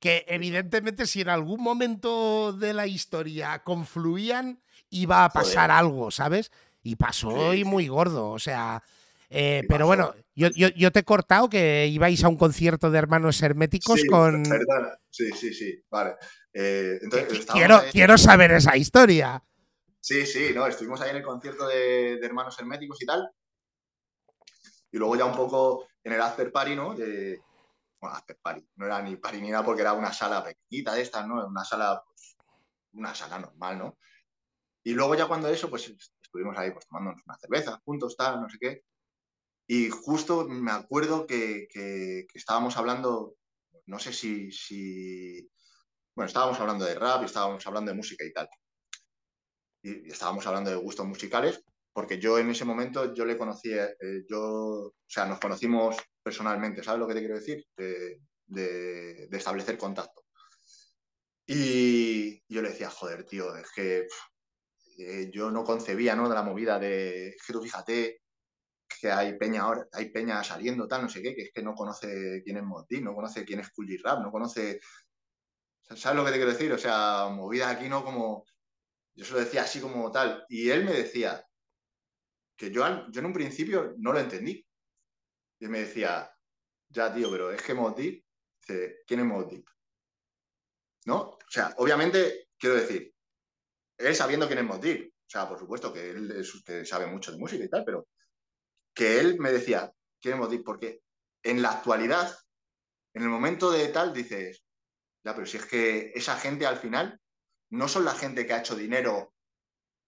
[0.00, 6.50] que evidentemente si en algún momento de la historia confluían, iba a pasar algo, ¿sabes?
[6.82, 8.82] Y pasó y muy gordo, o sea...
[9.32, 13.40] Eh, pero bueno, yo, yo, te he cortado que ibais a un concierto de hermanos
[13.40, 14.42] herméticos con.
[14.42, 14.98] Perdona.
[15.08, 16.16] Sí, sí, sí, vale.
[16.52, 16.98] Eh,
[17.52, 19.40] quiero, quiero saber esa historia.
[20.00, 23.30] Sí, sí, no, estuvimos ahí en el concierto de, hermanos herméticos y tal.
[24.90, 26.94] Y luego ya un poco en el after party, ¿no?
[26.94, 27.38] De,
[28.00, 28.66] bueno, after party.
[28.76, 31.46] No era ni party ni nada porque era una sala pequeñita de estas, ¿no?
[31.46, 32.36] Una sala, pues,
[32.94, 33.98] una sala normal, ¿no?
[34.82, 38.48] Y luego ya cuando eso, pues estuvimos ahí pues tomándonos una cerveza juntos, tal, no
[38.48, 38.82] sé qué.
[39.66, 43.36] Y justo me acuerdo que, que, estábamos hablando,
[43.86, 45.48] no sé si,
[46.14, 48.48] bueno, estábamos hablando de rap y estábamos hablando de música y tal.
[49.82, 51.62] Y, estábamos hablando de gustos musicales,
[51.92, 56.82] porque yo en ese momento yo le conocí, eh, yo, o sea, nos conocimos personalmente,
[56.82, 57.64] ¿sabes lo que te quiero decir?
[57.76, 60.24] De, de, de establecer contacto.
[61.46, 64.06] Y yo le decía, joder, tío, es que
[65.00, 66.28] eh, yo no concebía, ¿no?
[66.28, 68.22] De la movida de, que tú fíjate
[69.00, 71.74] que hay peña ahora, hay peña saliendo, tal, no sé qué, que es que no
[71.74, 74.80] conoce quién es Motti, no conoce quién es Cool Rap, no conoce,
[75.94, 76.72] ¿sabes lo que te quiero decir?
[76.72, 78.04] O sea, movida aquí, ¿no?
[78.04, 78.44] Como,
[79.14, 81.42] yo se lo decía así como tal, y él me decía
[82.56, 84.66] que yo, yo en un principio no lo entendí.
[85.60, 86.30] Y me decía,
[86.88, 88.22] ya, tío, pero es que Motti,
[89.06, 89.64] ¿quién es Motti?
[91.06, 91.20] ¿No?
[91.20, 93.14] O sea, obviamente, quiero decir,
[94.00, 95.12] él sabiendo quién es Motir.
[95.14, 96.44] O sea, por supuesto que él
[96.84, 98.08] sabe mucho de música y tal, pero
[98.94, 100.64] que él me decía, ¿quién es Motir?
[100.64, 101.02] Porque
[101.42, 102.36] en la actualidad,
[103.14, 104.64] en el momento de tal, dices,
[105.24, 107.20] ya, pero si es que esa gente al final
[107.70, 109.34] no son la gente que ha hecho dinero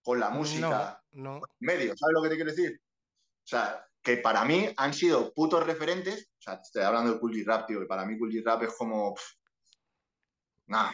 [0.03, 2.81] con la música, no, medio, ¿sabes lo que te quiero decir?
[3.43, 7.45] O sea, que para mí han sido putos referentes, o sea, estoy hablando de Cool
[7.45, 9.15] Rap, tío, que para mí Cool Rap es como,
[10.65, 10.91] nada,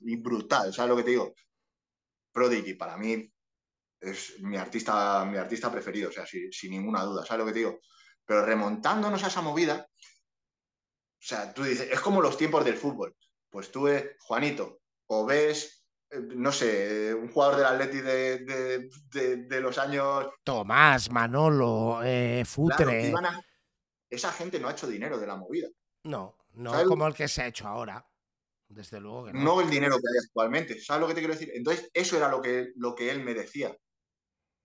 [0.00, 1.34] y brutal, ¿sabes lo que te digo?
[2.36, 3.32] Prodigy para mí
[3.98, 7.58] es mi artista, mi artista preferido, o sea, sin, ninguna duda, ¿sabes lo que te
[7.60, 7.80] digo?
[8.26, 13.16] Pero remontándonos a esa movida, o sea, tú dices, es como los tiempos del fútbol.
[13.48, 19.78] Pues tú ves, Juanito, o ves, eh, no sé, un jugador del Atleti de, los
[19.78, 20.26] años...
[20.44, 23.14] Tomás, Manolo, eh, Futre...
[24.10, 25.68] Esa gente no ha hecho dinero de la movida.
[26.04, 28.06] No, no como el que se ha hecho ahora.
[28.68, 29.40] Desde luego que no.
[29.42, 30.80] No el dinero que hay actualmente.
[30.80, 31.50] ¿Sabes lo que te quiero decir?
[31.54, 33.76] Entonces, eso era lo que, lo que él me decía.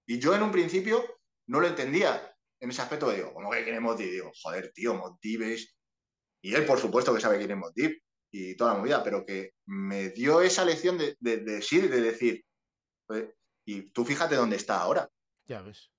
[0.08, 1.04] Y yo en un principio
[1.48, 3.12] no lo entendía en ese aspecto.
[3.12, 4.00] Digo, ¿cómo que queremos?
[4.02, 5.76] Y digo, joder, tío, motives.
[6.44, 8.02] y él por supuesto que sabe quién es Montip
[8.34, 12.46] y toda la movida, pero que me dio esa lección de, de, de, de decir,
[13.66, 15.10] y tú fíjate dónde está ahora.
[15.46, 15.92] Ya ves.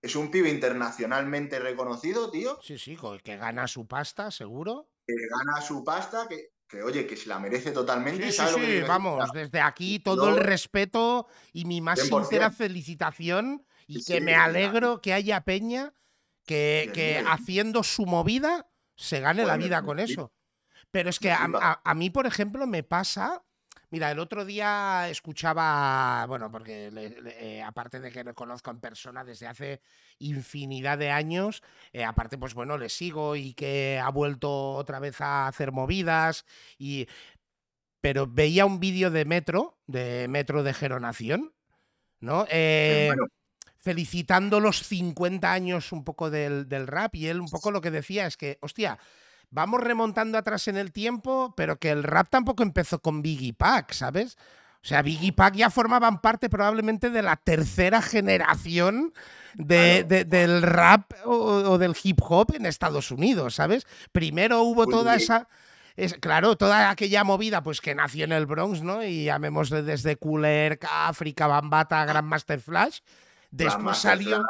[0.00, 2.58] Es un pibe internacionalmente reconocido, tío.
[2.62, 4.90] Sí, sí, que gana su pasta, seguro.
[5.06, 8.30] Que gana su pasta, que, que oye, que se la merece totalmente.
[8.30, 14.04] Sí, sí, sí vamos, desde aquí todo el respeto y mi más sincera felicitación y
[14.04, 15.92] que me alegro que haya Peña
[16.46, 20.32] que, que haciendo su movida se gane la vida con eso.
[20.90, 23.44] Pero es que a, mí, por ejemplo, me pasa.
[23.90, 29.24] Mira, el otro día escuchaba, bueno, porque eh, aparte de que lo conozco en persona
[29.24, 29.80] desde hace
[30.20, 31.62] infinidad de años,
[31.92, 36.44] eh, aparte, pues bueno, le sigo y que ha vuelto otra vez a hacer movidas
[36.78, 37.08] y...
[38.02, 41.52] Pero veía un vídeo de Metro, de Metro de Geronación,
[42.18, 42.46] ¿no?
[42.48, 43.10] Eh,
[43.76, 47.90] felicitando los 50 años un poco del, del rap y él un poco lo que
[47.90, 48.98] decía es que, hostia,
[49.50, 53.92] vamos remontando atrás en el tiempo, pero que el rap tampoco empezó con Biggie Pack,
[53.92, 54.36] ¿sabes?
[54.82, 59.12] O sea, Biggie Pack ya formaban parte probablemente de la tercera generación
[59.54, 63.86] de, del rap o, del hip hop en Estados Unidos, ¿sabes?
[64.12, 65.48] Primero hubo pues toda esa...
[65.96, 69.04] Es, claro, toda aquella movida pues que nació en el Bronx, ¿no?
[69.04, 73.00] Y llamémosle desde Cooler, África, Bambata, Grandmaster Flash.
[73.50, 74.42] Después salió...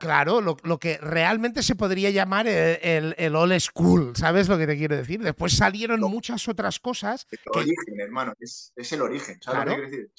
[0.00, 4.76] Claro, lo, que realmente se podría llamar el, el, old school, ¿sabes lo que te
[4.76, 5.20] quiero decir?
[5.22, 7.26] Después salieron muchas otras cosas.
[7.30, 10.10] El origen, hermano, es, el origen, ¿sabes lo que quiero decir?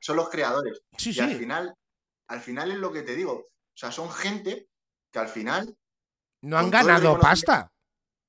[0.00, 0.80] Son los, creadores.
[1.04, 1.74] y al final,
[2.28, 3.32] al final es lo que te digo.
[3.32, 4.68] O sea, son gente
[5.12, 5.76] que al final.
[6.42, 7.70] No han ganado pasta.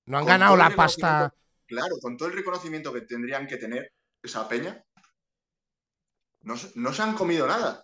[0.05, 1.33] No han ganado la pasta.
[1.65, 4.83] Claro, con todo el reconocimiento que tendrían que tener esa peña,
[6.41, 7.83] no, no se han comido nada.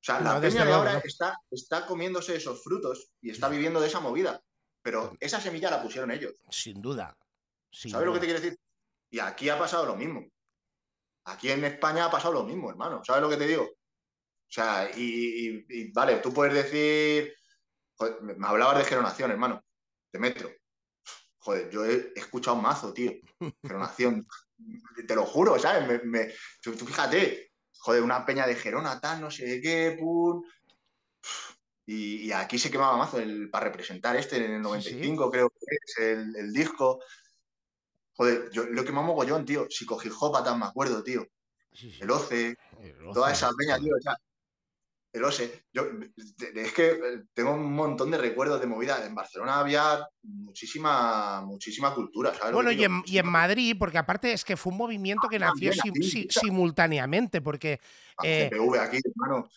[0.00, 3.88] O sea, la peña de ahora está, está comiéndose esos frutos y está viviendo de
[3.88, 4.40] esa movida.
[4.80, 6.34] Pero esa semilla la pusieron ellos.
[6.50, 7.16] Sin duda.
[7.70, 8.58] ¿Sabes lo que te quiero decir?
[9.10, 10.24] Y aquí ha pasado lo mismo.
[11.24, 13.02] Aquí en España ha pasado lo mismo, hermano.
[13.04, 13.64] ¿Sabes lo que te digo?
[13.64, 17.34] O sea, y, vale, tú puedes decir.
[18.22, 19.62] me hablabas de Geronación, hermano,
[20.12, 20.50] de Metro.
[21.40, 23.12] Joder, yo he, escuchado un mazo, tío.
[23.62, 24.26] Geronación.
[25.06, 26.02] te lo juro, ¿sabes?
[26.04, 27.47] Me, tú, fíjate,
[27.78, 30.42] joder, una peña de Gerona, tal, no sé qué, pum.
[31.86, 35.98] Y, aquí se quemaba mazo el, para representar este en el 95, creo que es
[35.98, 37.00] el, disco.
[38.12, 39.66] Joder, yo lo quemamos mogollón, tío.
[39.70, 41.26] Si cogí Jopa, me acuerdo, tío.
[42.00, 42.56] el OCE,
[43.14, 43.94] toda esa peña, tío.
[45.12, 45.64] El OCE.
[45.72, 45.84] Yo,
[46.54, 49.04] es que tengo un montón de recuerdos de movida.
[49.04, 52.32] En Barcelona había muchísima, muchísima cultura.
[52.52, 55.72] Bueno, y en, Madrid, porque aparte es que fue un movimiento que ah, nació
[56.28, 57.80] simultáneamente, porque...
[58.22, 58.50] Eh,
[58.80, 59.48] aquí, hermano.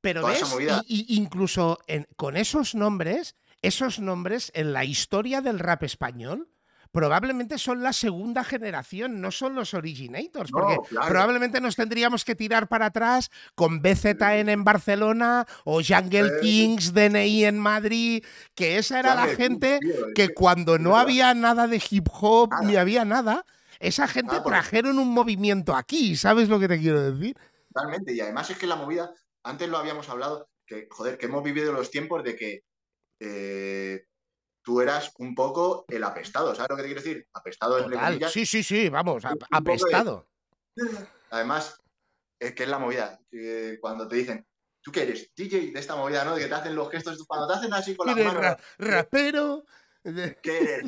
[0.00, 0.44] Pero ves,
[0.86, 1.78] y, incluso
[2.16, 6.48] con esos nombres, esos nombres en la historia del rap español
[6.96, 12.68] probablemente son la segunda generación, no son los originators, porque probablemente nos tendríamos que tirar
[12.68, 18.24] para atrás con BZN en Barcelona o Jungle Kings, DNI en Madrid,
[18.54, 19.78] que esa era la gente
[20.14, 23.44] que cuando no había nada de hip hop ni había nada,
[23.78, 27.36] esa gente trajeron un movimiento aquí, ¿sabes lo que te quiero decir?
[27.74, 31.44] Totalmente, y además es que la movida, antes lo habíamos hablado, que joder, que hemos
[31.44, 32.64] vivido los tiempos de que
[33.20, 34.06] eh,
[34.66, 37.28] tú eras un poco el apestado, ¿sabes lo que te quiero decir?
[37.32, 40.26] Apestado en Sí, sí, sí, vamos, apestado.
[41.30, 41.80] Además,
[42.40, 43.20] es que es la movida.
[43.80, 44.44] cuando te dicen,
[44.82, 45.30] ¿tú qué eres?
[45.36, 46.34] DJ de esta movida, ¿no?
[46.34, 48.56] De que te hacen los gestos, cuando te hacen así con las manos.
[48.76, 49.64] rapero.
[50.42, 50.82] ¿Qué eres?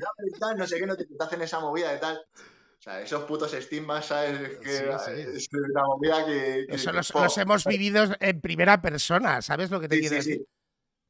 [0.57, 2.17] No sé qué, no te, hacen esa movida de tal.
[2.19, 4.59] O sea, esos putos estigmas, ¿sabes?
[4.59, 4.91] Que
[5.37, 6.67] es una movida que.
[6.69, 10.45] Eso los, hemos vivido en primera persona, ¿sabes lo que te quiero decir?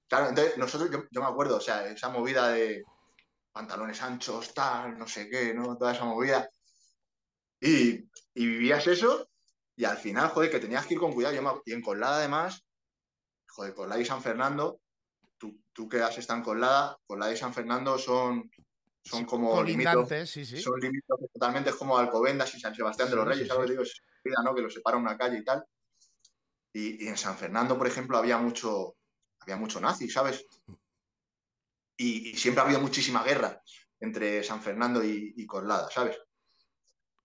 [0.08, 2.82] Claro, entonces nosotros, yo, me acuerdo, o sea, esa movida de
[3.52, 5.76] pantalones anchos, tal, no sé qué, ¿no?
[5.76, 6.48] Toda esa movida.
[7.60, 9.28] Y, vivías eso
[9.76, 11.60] y al final, joder, que tenías que ir con cuidado.
[11.64, 12.64] y en Colada, además,
[13.48, 14.80] joder, Colada y San Fernando,
[15.36, 18.50] tú, tú que has estado en Colada, Colada y San Fernando son,
[19.04, 20.60] son como límites, sí, sí.
[20.60, 24.00] son límites totalmente como Alcobendas y San Sebastián de los Reyes, algo digo, es
[24.44, 24.54] ¿no?
[24.54, 25.64] Que los separa una calle y tal.
[26.72, 28.97] y, en San Fernando, por ejemplo, había mucho,
[29.48, 30.44] había mucho nazi, ¿sabes?
[31.96, 33.60] Y, siempre ha habido muchísima guerra
[34.00, 36.16] entre San Fernando y, Corlada, ¿sabes?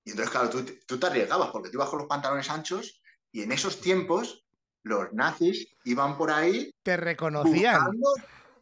[0.05, 3.01] Y entonces, claro, tú, te arriesgabas porque tú ibas con los pantalones anchos
[3.31, 4.45] y en esos tiempos
[4.83, 6.71] los nazis iban por ahí.
[6.81, 7.81] Te reconocían.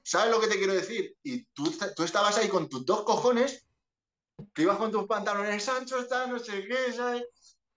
[0.04, 1.16] ¿Sabes lo que te quiero decir?
[1.24, 3.66] Y tú, tú estabas ahí con tus dos cojones,
[4.54, 7.24] que ibas con tus pantalones anchos, tal, no sé qué, ¿sabes?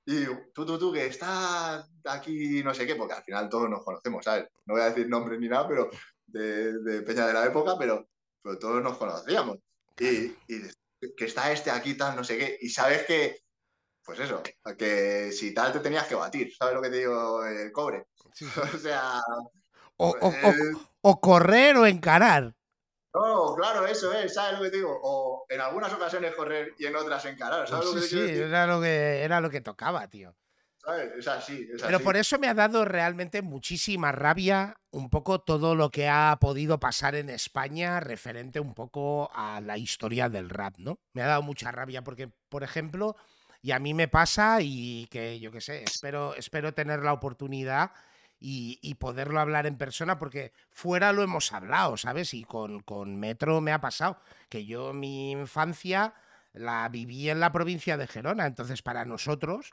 [0.06, 3.82] Y tú, tú, tú, que está aquí no sé qué, porque al final todos nos
[3.82, 4.46] conocemos, ¿sabes?
[4.66, 5.90] No voy a decir nombre ni nada, pero
[6.26, 8.06] de, Peña de la época, pero
[8.44, 9.58] pero todos nos conocíamos.
[9.98, 10.70] Y, y
[11.16, 12.58] que está este aquí, tal, no sé qué.
[12.60, 13.38] Y sabes que,
[14.04, 14.42] pues eso,
[14.76, 17.44] que si tal te tenías que batir, ¿sabes lo que te digo?
[17.44, 18.04] El cobre.
[18.74, 19.20] o sea.
[19.96, 20.56] O, o, pues
[21.00, 22.54] o, correr o encarar.
[23.14, 24.98] No, claro, eso es, ¿sabes lo que te digo?
[25.02, 28.66] O en algunas ocasiones correr y en otras encarar, ¿sabes lo que te sí, Era
[28.66, 30.34] lo que, era lo que tocaba, tío.
[31.16, 35.74] Es así, es Pero por eso me ha dado realmente muchísima rabia un poco todo
[35.74, 40.74] lo que ha podido pasar en España referente un poco a la historia del rap,
[40.76, 40.98] ¿no?
[41.14, 43.16] Me ha dado mucha rabia porque, por ejemplo,
[43.62, 47.92] y a mí me pasa y que yo qué sé, espero, espero tener la oportunidad
[48.46, 52.34] y, poderlo hablar en persona, porque fuera lo hemos hablado, ¿sabes?
[52.34, 54.18] Y con, con Metro me ha pasado,
[54.50, 56.14] que yo mi infancia
[56.52, 59.72] la viví en la provincia de Gerona, entonces para nosotros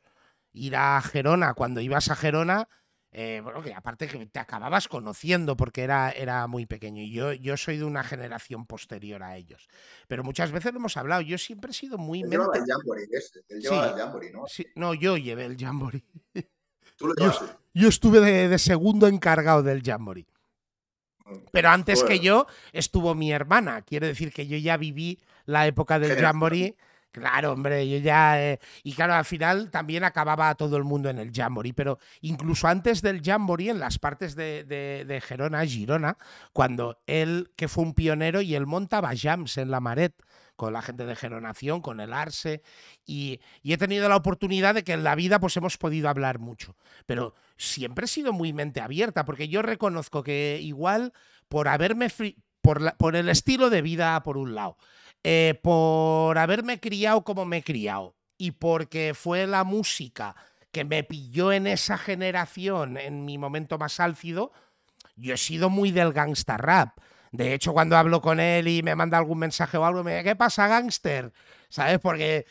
[0.53, 2.69] ir a Gerona, cuando ibas a Gerona,
[3.11, 7.01] eh, bueno, que aparte que te acababas conociendo porque era, era muy pequeño.
[7.01, 9.67] Y yo, yo soy de una generación posterior a ellos.
[10.07, 11.21] Pero muchas veces lo hemos hablado.
[11.21, 12.21] Yo siempre he sido muy.
[12.21, 13.07] Él llevaba el Jamboree,
[13.49, 14.47] Él llevaba el Jamboree, ¿no?
[14.47, 16.05] Sí, no, yo llevé el Jamboree.
[16.95, 17.33] ¿Tú lo yo,
[17.73, 20.27] yo, estuve de, segundo encargado del Jamboree.
[21.51, 23.81] Pero antes que yo estuvo mi hermana.
[23.83, 26.75] Quiere decir que yo ya viví la época del Jamboree.
[27.11, 28.41] Claro, hombre, yo ya.
[28.41, 32.67] Eh, y claro, al final también acababa todo el mundo en el Jamboree, pero incluso
[32.69, 36.17] antes del Jamboree, en las partes de, de, Gerona, Girona,
[36.53, 40.23] cuando él, que fue un pionero, y él montaba jams en la Maret
[40.61, 42.61] con la gente de Geronación, con el Arse,
[43.03, 46.75] y, he tenido la oportunidad de que en la vida pues hemos podido hablar mucho,
[47.07, 51.13] pero siempre he sido muy mente abierta, porque yo reconozco que igual
[51.49, 52.09] por haberme,
[52.61, 54.77] por, por el estilo de vida por un lado,
[55.23, 60.35] eh, por haberme criado como me he criado y porque fue la música
[60.71, 64.51] que me pilló en esa generación en mi momento más álcido,
[65.15, 66.99] yo he sido muy del gangsta rap.
[67.31, 70.23] De hecho, cuando hablo con él y me manda algún mensaje o algo, me dice,
[70.23, 71.31] ¿qué pasa, gangster?
[71.69, 71.99] ¿Sabes?
[71.99, 72.45] Porque...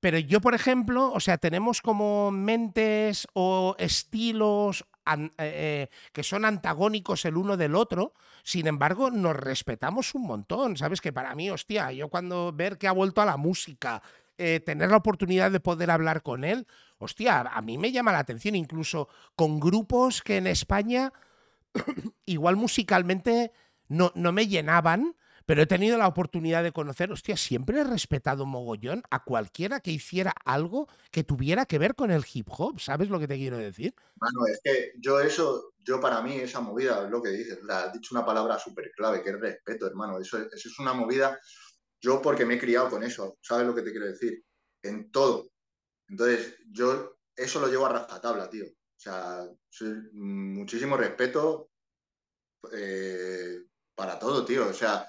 [0.00, 6.44] Pero yo, por ejemplo, o sea, tenemos como mentes o estilos eh, eh, que son
[6.44, 11.00] antagónicos el uno del otro, sin embargo, nos respetamos un montón, ¿sabes?
[11.00, 14.02] Que para mí, hostia, yo cuando ver que ha vuelto a la música,
[14.38, 16.66] eh, tener la oportunidad de poder hablar con él,
[16.98, 21.12] hostia, a mí me llama la atención, incluso con grupos que en España
[22.26, 23.52] igual musicalmente
[23.90, 25.16] no, no me llenaban,
[25.46, 29.90] pero he tenido la oportunidad de conocer, hostia, siempre he respetado mogollón a cualquiera que
[29.90, 33.58] hiciera algo que tuviera que ver con el hip hop, ¿sabes lo que te quiero
[33.58, 33.92] decir?
[34.14, 38.14] Bueno, es que yo eso, yo para mí esa movida, lo que dices, has dicho
[38.14, 41.36] una palabra súper clave, que es respeto, hermano, eso, eso es una movida,
[42.00, 44.44] yo porque me he criado con eso, ¿sabes lo que te quiero decir?
[44.82, 45.50] En todo.
[46.08, 48.66] Entonces, yo eso lo llevo a rajatabla, tío.
[48.66, 49.48] O sea,
[50.12, 51.70] muchísimo respeto
[52.72, 53.64] eh,
[54.00, 54.66] para todo, tío.
[54.66, 55.06] O sea,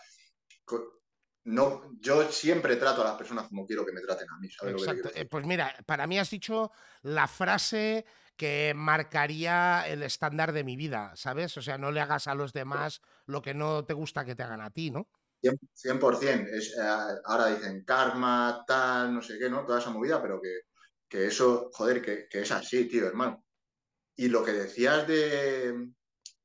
[1.45, 4.49] no, yo siempre trato a las personas como quiero que me traten a mí.
[4.69, 5.09] Exacto.
[5.15, 6.71] Eh, pues mira, para mí has dicho
[7.03, 11.55] la frase que marcaría el estándar de mi vida, ¿sabes?
[11.55, 14.43] O sea, no le hagas a los demás lo que no te gusta que te
[14.43, 15.07] hagan a ti, ¿no?
[15.41, 16.49] 100%.
[16.49, 16.81] Es, eh,
[17.25, 19.65] ahora dicen karma, tal, no sé qué, ¿no?
[19.65, 20.63] Toda esa movida, pero que,
[21.07, 23.45] que eso, joder, que, que, es así, tío, hermano.
[24.17, 25.93] Y lo que decías de,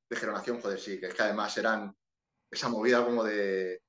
[0.09, 1.93] de Generación, joder, sí, que es que además eran
[2.57, 3.81] esa movida como de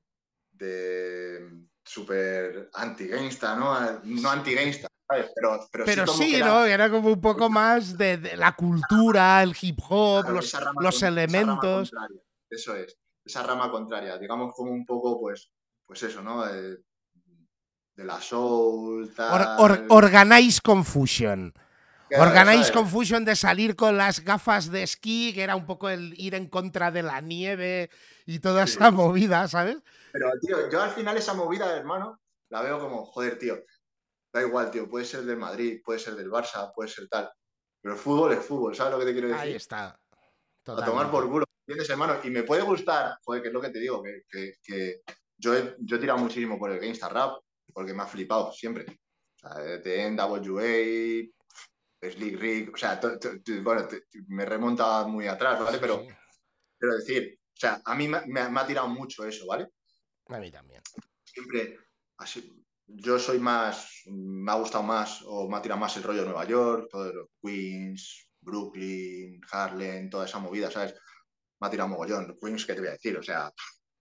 [0.57, 1.49] de
[1.83, 4.01] súper anti-gangsta, ¿no?
[4.03, 5.31] No anti-gangsta, ¿sabes?
[5.35, 6.65] Pero, pero, sí, ¿no?
[6.65, 11.91] Era como un poco más de, la cultura, el hip hop, los, los elementos.
[12.49, 15.49] Eso es, esa rama contraria, digamos como un poco, pues,
[15.85, 16.45] pues eso, ¿no?
[16.45, 16.77] De,
[17.95, 19.57] la soul, tal...
[19.89, 21.51] organize Confusion.
[22.15, 26.35] Organize Confusion de salir con las gafas de esquí, que era un poco el ir
[26.35, 27.89] en contra de la nieve
[28.27, 29.77] y toda esa movida, ¿sabes?
[30.11, 33.63] Pero, tío, yo al final esa movida, hermano, la veo como, joder, tío,
[34.33, 37.31] da igual, tío, puede ser del Madrid, puede ser del Barça, puede ser tal.
[37.81, 39.41] Pero el fútbol es fútbol, ¿sabes lo que te quiero decir?
[39.41, 39.97] Ahí está.
[40.65, 42.19] A tomar por culo, ¿entiendes, hermano?
[42.21, 45.01] Y me puede gustar, joder, que es lo que te digo, que,
[45.37, 47.37] yo, he, yo he tirado muchísimo por el Gangsta Rap,
[47.73, 48.85] porque me ha flipado siempre.
[48.89, 51.29] O sea, TNWA,
[52.01, 52.99] Slick Rick, o sea,
[53.63, 53.87] bueno,
[54.27, 55.77] me remonta muy atrás, ¿vale?
[55.77, 56.05] Pero
[56.77, 59.69] quiero decir, o sea, a mí me, ha tirado mucho eso, ¿vale?
[60.27, 60.79] A mí también.
[61.23, 61.79] Siempre,
[62.17, 66.19] así, yo soy más, me ha gustado más o me ha tirado más el rollo
[66.19, 70.93] de Nueva York, todo lo, Queens, Brooklyn, Harlem, toda esa movida, ¿sabes?
[71.59, 72.37] Me ha tirado mogollón.
[72.39, 73.17] Queens, ¿qué te voy a decir?
[73.17, 73.51] O sea,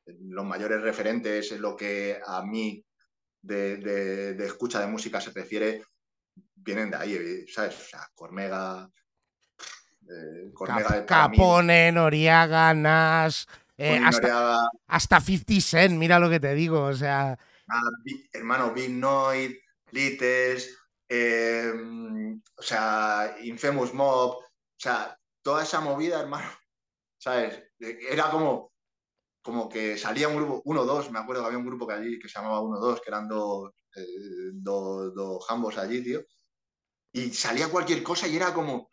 [0.05, 2.85] los mayores referentes en lo que a mí
[3.41, 5.83] de, de escucha de música se refiere,
[6.55, 7.81] vienen de ahí, ¿sabes?
[7.81, 8.87] O sea, Cormega,
[10.09, 10.53] eh,
[11.07, 13.47] Capone, Noriaga, Nas,
[13.79, 17.39] Eh, hasta, hasta 50 Cent, mira lo que te digo, o sea.
[17.69, 17.91] Ah,
[18.33, 20.75] hermano, Big Noise, Littles,
[21.09, 26.49] em, o sea, Infamous Mob, o sea, toda esa movida, hermano,
[27.19, 27.63] ¿sabes?
[27.79, 28.73] Era como,
[29.43, 32.19] como que salía un grupo, uno dos, me acuerdo que había un grupo que allí
[32.19, 36.23] que se llamaba uno dos, que eran dos, eh, dos, dos jambos allí, tío,
[37.13, 38.89] y salía cualquier cosa y era como,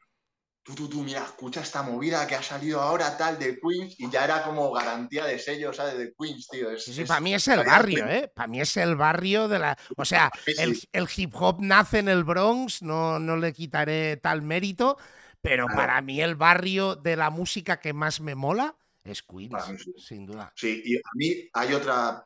[0.64, 4.10] tú, tú, tú, mira, escucha esta movida que ha salido ahora tal de Queens y
[4.10, 5.98] ya era como garantía de sello, ¿sabes?
[5.98, 6.78] De Queens, tío.
[6.80, 8.32] sí, para mí es el barrio, ¿eh?
[8.34, 9.78] Para mí es el barrio de la...
[9.98, 14.98] O sea, el, hip hop nace en el Bronx, no, no le quitaré tal mérito,
[15.42, 19.54] pero para mí el barrio de la música que más me mola es Queens,
[19.98, 20.54] sin duda.
[20.56, 22.26] Sí, y a mí hay otra,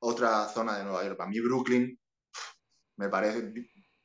[0.00, 1.16] otra zona de Nueva York.
[1.16, 1.98] Para mí Brooklyn
[2.96, 3.52] me parece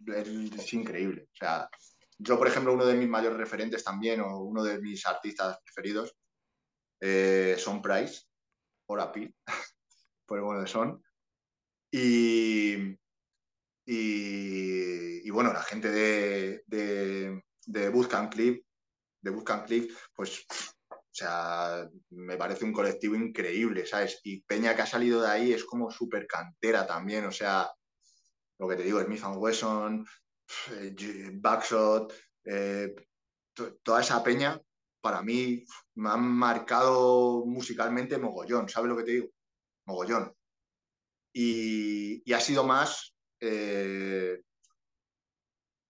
[0.05, 1.27] es increíble.
[1.33, 1.69] O sea,
[2.17, 6.15] yo, por ejemplo, uno de mis mayores referentes también, o uno de mis artistas preferidos,
[7.01, 8.23] eh, son Price,
[8.87, 9.33] o Pi,
[10.25, 11.03] por bueno de Son.
[11.91, 12.97] Y,
[13.85, 18.65] y, bueno, la gente de, de, de Clip,
[19.21, 20.45] de Clip, pues,
[20.89, 24.19] o sea, me parece un colectivo increíble, ¿sabes?
[24.23, 27.69] Y Peña que ha salido de ahí es como súper cantera también, o sea,
[28.57, 30.05] lo que te digo, Smith Wesson,
[31.33, 32.13] Backshot,
[32.45, 32.93] eh,
[33.83, 34.59] toda esa peña,
[35.01, 35.65] para mí
[35.95, 39.27] me han marcado musicalmente mogollón, ¿sabes lo que te digo?
[39.85, 40.33] Mogollón.
[41.33, 44.41] Y, ha sido más eh,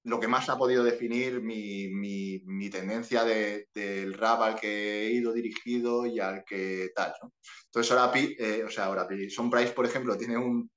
[0.03, 6.05] lo que más ha podido definir mi, tendencia del rap al que he ido dirigido
[6.05, 7.13] y al que tal.
[7.65, 8.11] Entonces, ahora,
[8.65, 10.69] o sea, ahora Son Price, por ejemplo, tiene un,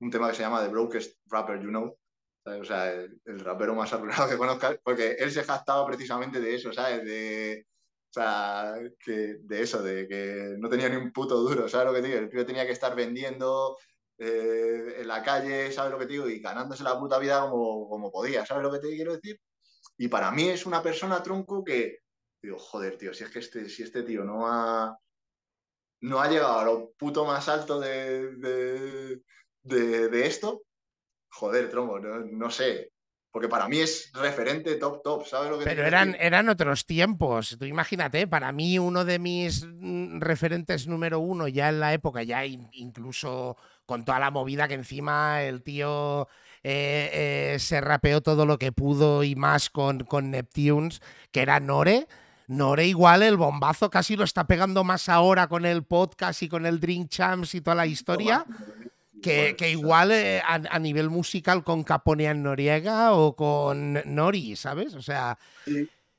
[0.00, 1.98] un tema que se llama The Brokest Rapper You Know,
[2.44, 6.72] o sea, el, rapero más arruinado que conozcas, porque él se jactaba precisamente de eso,
[6.72, 7.04] ¿sabes?
[7.04, 7.66] De,
[8.10, 12.02] o sea, de eso, de que no tenía ni un puto duro, ¿sabes lo que
[12.02, 12.18] digo?
[12.18, 13.78] El tío tenía que estar vendiendo
[14.18, 16.28] eh, en la calle, ¿sabes lo que digo?
[16.28, 19.40] Y ganándose la puta vida como, como podía, ¿sabes lo que te quiero decir?
[19.96, 21.98] Y para mí es una persona tronco que,
[22.42, 24.98] digo, joder, tío, si es que este, si este tío no ha,
[26.00, 28.36] no ha llegado a lo puto más alto de,
[29.62, 30.62] de, de esto,
[31.32, 32.90] joder, tronco, no, sé.
[33.30, 37.56] Porque para mí es referente top, top, ¿sabes lo que Pero eran, eran otros tiempos.
[37.58, 42.22] Tú imagínate, para mí uno de mis mm, referentes número uno ya en la época,
[42.22, 43.56] ya incluso
[43.86, 46.28] con toda la movida que encima el tío
[46.62, 51.00] eh, eh, se rapeó todo lo que pudo y más con, con Neptunes,
[51.30, 52.06] que era Nore.
[52.48, 56.66] Nore igual el bombazo casi lo está pegando más ahora con el podcast y con
[56.66, 58.44] el Drink Champs y toda la historia
[59.22, 64.94] que, igual eh, a, nivel musical con Caponean Noriega o con Nori, ¿sabes?
[64.94, 65.38] O sea,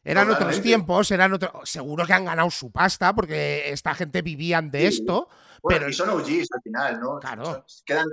[0.04, 1.70] eran otros tiempos, eran otros.
[1.70, 5.30] Seguro que han ganado su pasta porque esta gente vivían de esto.
[5.68, 5.90] pero...
[5.90, 7.20] Y son OGs al final, ¿no?
[7.20, 7.66] Claro.
[7.86, 8.08] Quedan,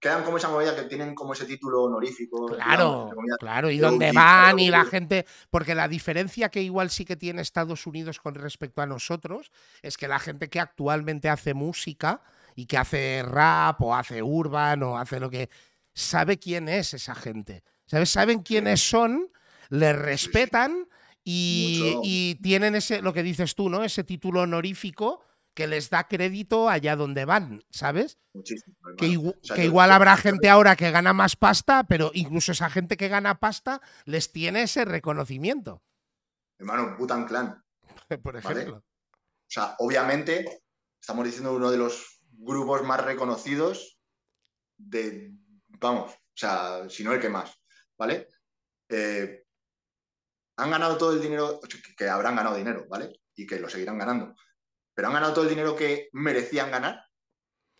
[0.00, 2.46] quedan como esa movida que tienen como ese título honorífico.
[2.46, 7.16] Claro, claro, y dónde van y la gente, porque la diferencia que igual sí que
[7.16, 9.52] tiene Estados Unidos con respecto a nosotros
[9.82, 12.22] es que la gente que actualmente hace música
[12.54, 15.48] y que hace rap o hace urban o hace lo que...
[15.92, 17.64] Sabe quién es esa gente.
[17.86, 18.10] ¿Sabes?
[18.10, 19.30] Saben quiénes son,
[19.68, 20.86] le respetan
[21.24, 23.84] y, tienen ese, lo que dices tú, ¿no?
[23.84, 25.22] Ese título honorífico
[25.54, 28.18] que les da crédito allá donde van, ¿sabes?
[28.32, 28.76] Muchísimo.
[28.96, 33.40] Que, igual habrá gente ahora que gana más pasta, pero incluso esa gente que gana
[33.40, 35.82] pasta les tiene ese reconocimiento.
[36.58, 37.62] Hermano, Butan Clan.
[38.22, 38.76] Por ejemplo.
[38.76, 40.62] O sea, obviamente,
[41.00, 44.00] estamos diciendo uno de los grupos más reconocidos
[44.76, 45.32] de,
[45.78, 47.54] vamos, o sea, si no el que más,
[47.98, 48.28] ¿vale?
[48.88, 49.44] Eh,
[50.56, 51.60] han ganado todo el dinero,
[51.96, 53.20] que, habrán ganado dinero, ¿vale?
[53.34, 54.34] Y que lo seguirán ganando.
[54.94, 57.04] Pero han ganado todo el dinero que merecían ganar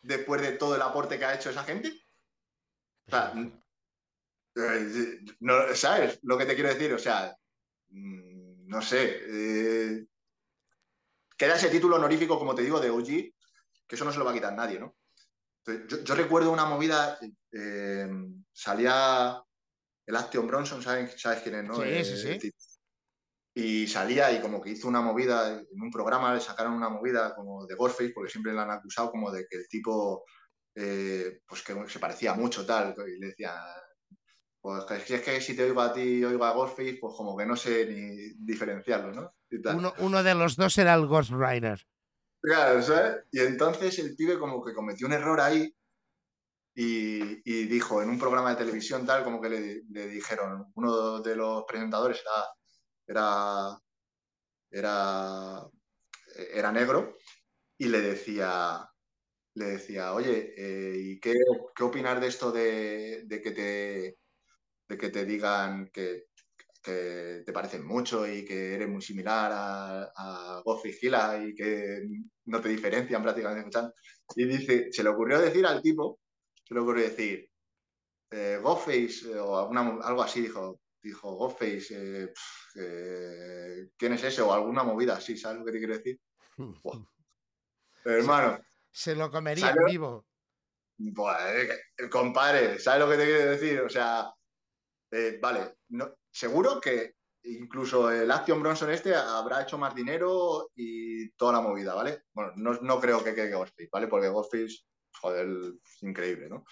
[0.03, 1.93] después de todo el aporte que ha hecho esa gente.
[3.07, 3.35] O sea,
[5.41, 6.93] no, ¿sabes lo que te quiero decir?
[6.93, 7.37] O sea,
[7.89, 9.21] mm, no sé.
[9.27, 10.07] Eh,
[11.37, 13.33] queda ese título honorífico, como te digo, de OG,
[13.91, 14.97] que eso no se lo va a quitar nadie, ¿no?
[15.89, 17.19] yo, recuerdo una movida,
[17.53, 18.09] eh,
[18.53, 19.43] salía
[20.07, 21.75] el Action Bronson, ¿sabes, quién es, no?
[21.75, 22.53] Sí, sí, eh, sí.
[23.53, 27.35] Y salía y como que hizo una movida, en un programa le sacaron una movida
[27.35, 30.25] como de Ghostface, porque siempre le han acusado como de que el tipo,
[30.75, 33.55] eh, pues que se parecía mucho tal, y le decía,
[34.61, 37.37] pues si es que si te oigo a ti y oigo a Ghostface, pues como
[37.37, 39.35] que no sé ni diferenciarlo, ¿no?
[39.75, 41.85] Uno, uno, de los dos era el Ghost Rider.
[42.43, 43.25] Claro, ¿sabes?
[43.33, 45.75] Y entonces el pibe como que cometió un error ahí
[46.75, 51.65] y, dijo en un programa de televisión tal como que le, dijeron, uno de los
[51.65, 52.23] presentadores
[53.07, 53.79] era,
[54.71, 55.67] era,
[56.55, 57.17] era, negro
[57.79, 58.89] y le decía,
[59.55, 61.35] le decía, oye, eh, ¿y qué,
[61.75, 64.19] qué opinas de esto de, que te,
[64.89, 66.27] de que te digan que,
[66.83, 72.03] te parecen mucho y que eres muy similar a, a Godfrey Gila y que
[72.47, 73.79] no te diferencian prácticamente
[74.37, 76.21] Y dice, se le ocurrió decir al tipo,
[76.65, 77.51] se le ocurrió decir,
[78.31, 82.33] eh, Godface o algo así, dijo, dijo Godface,
[82.77, 84.43] eh, ¿quién es ese?
[84.43, 86.21] O alguna movida así, ¿sabes lo que te quiero decir?
[88.05, 88.61] hermano.
[88.91, 90.27] Se, lo comería en vivo.
[91.15, 91.37] Pues,
[91.97, 93.81] el compadre, ¿sabes lo que te quiero decir?
[93.81, 94.33] O sea,
[95.11, 101.31] eh, vale, no, seguro que incluso el Action Bronson este habrá hecho más dinero y
[101.33, 102.25] toda la movida, ¿vale?
[102.33, 104.09] Bueno, no, creo que quede Ghostface, ¿vale?
[104.09, 104.85] Porque Ghostface,
[105.21, 105.49] joder,
[105.83, 106.65] es increíble, ¿no?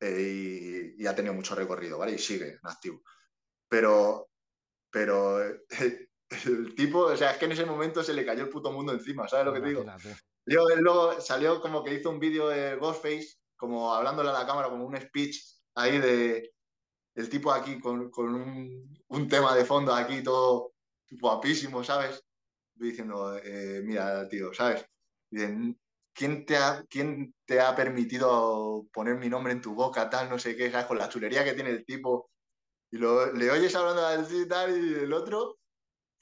[0.00, 2.12] Eh, y, ha tenido mucho recorrido, ¿vale?
[2.12, 3.02] Y sigue en activo.
[3.68, 4.30] Pero,
[4.90, 5.40] pero
[6.46, 8.92] el tipo, o sea, es que en ese momento se le cayó el puto mundo
[8.92, 9.84] encima, ¿sabes lo que te digo?
[10.46, 14.86] Luego, salió como que hizo un vídeo de Ghostface, como hablándole a la cámara, como
[14.86, 15.36] un speech
[15.74, 16.54] ahí de
[17.14, 18.10] el tipo aquí con,
[19.08, 20.72] un, tema de fondo aquí todo
[21.10, 22.22] guapísimo, ¿sabes?
[22.74, 24.84] Diciendo, eh, mira, tío, ¿sabes?
[26.12, 30.38] ¿quién te, ha, ¿quién te ha permitido poner mi nombre en tu boca, tal, no
[30.38, 30.86] sé qué, ¿sabes?
[30.86, 32.30] Con la chulería que tiene el tipo.
[32.90, 35.60] Y lo, le oyes hablando así y tal, y el otro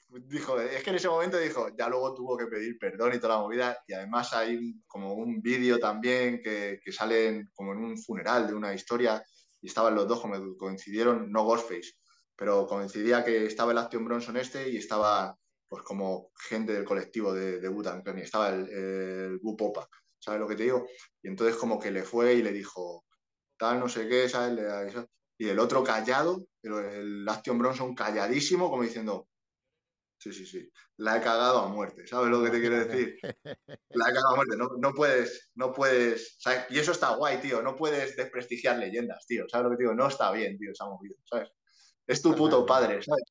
[0.09, 3.35] dijo, es que en ese momento dijo, ya luego tuvo que pedir perdón y toda
[3.35, 7.97] la movida, y además hay como un vídeo también que, que sale como en un
[7.97, 9.23] funeral de una historia,
[9.61, 11.93] y estaban los dos, como coincidieron, no Ghostface,
[12.35, 15.37] pero coincidía que estaba el Action Bronson este y estaba
[15.67, 19.87] pues como gente del colectivo de, de Butan estaba el, el Popa,
[20.17, 20.85] ¿sabes lo que te digo?
[21.21, 23.05] Y entonces como que le fue y le dijo,
[23.57, 24.59] tal, no sé qué, ¿sabes?
[25.37, 29.28] Y el otro callado, pero el Action Bronson calladísimo, como diciendo,
[30.19, 30.69] Sí, sí, sí.
[30.97, 33.17] La he cagado a muerte, ¿sabes lo que te quiero decir?
[33.91, 34.57] La he cagado a muerte.
[34.57, 36.37] No, puedes, no puedes.
[36.69, 37.61] Y eso está guay, tío.
[37.61, 39.45] No puedes desprestigiar leyendas, tío.
[39.47, 39.95] ¿Sabes lo que te digo?
[39.95, 41.49] No está bien, tío, esa movida, ¿sabes?
[42.05, 43.23] Es tu puto padre, ¿sabes?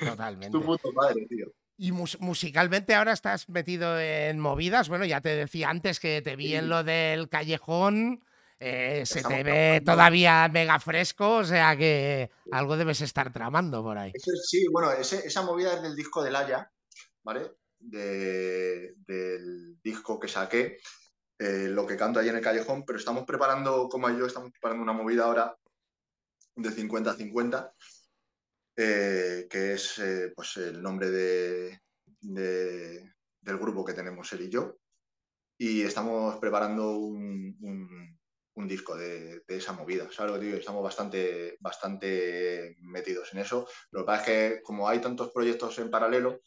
[0.00, 0.46] Totalmente.
[0.46, 1.46] Es tu puto padre, tío.
[1.76, 4.88] Y musicalmente ahora estás metido en movidas.
[4.88, 8.24] Bueno, ya te decía antes que te vi en lo del callejón.
[8.62, 13.96] Eh, se te ve todavía mega fresco, o sea que algo debes estar tramando por
[13.96, 14.12] ahí.
[14.18, 16.70] sí, bueno, esa movida es del disco de Laia,
[17.22, 17.52] ¿vale?
[17.78, 20.76] del disco que saqué,
[21.38, 24.82] eh, lo que canto ahí en el callejón, pero estamos preparando, como yo, estamos preparando
[24.82, 25.56] una movida ahora
[26.54, 27.72] de 50-50,
[28.76, 30.02] eh, que es
[30.36, 31.80] pues el nombre de,
[32.20, 34.76] del grupo que tenemos él y yo.
[35.56, 38.19] Y estamos preparando un un
[38.68, 40.58] disco de, esa movida, ¿sabes lo que digo?
[40.58, 43.68] Estamos bastante, bastante metidos en eso.
[43.90, 46.40] Lo que pasa es que como hay tantos proyectos en paralelo,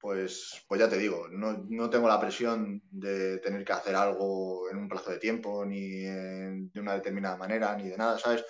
[0.00, 4.76] pues, pues ya te digo, no, tengo la presión de tener que hacer algo en
[4.78, 8.44] un plazo de tiempo, ni de una determinada manera, ni de nada, ¿sabes?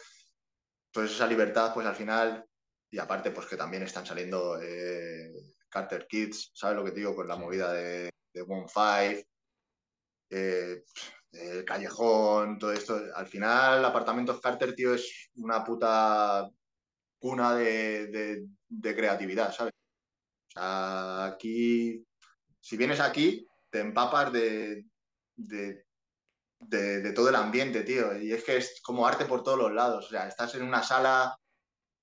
[0.92, 2.44] Entonces esa libertad, pues al final,
[2.90, 5.32] y aparte, pues que también están saliendo eh,
[5.68, 7.14] Carter Kids, ¿sabes lo que digo?
[7.14, 9.26] Con la movida de, de One Five.
[10.30, 10.82] Eh,
[11.32, 13.00] el callejón, todo esto.
[13.14, 16.48] Al final, Apartamentos Carter, tío, es una puta
[17.18, 18.46] cuna de,
[18.82, 19.74] creatividad, ¿sabes?
[19.74, 22.04] O sea, aquí,
[22.60, 24.84] si vienes aquí, te empapas de,
[25.36, 28.18] de, todo el ambiente, tío.
[28.18, 30.06] Y es que es como arte por todos los lados.
[30.06, 31.36] O sea, estás en una sala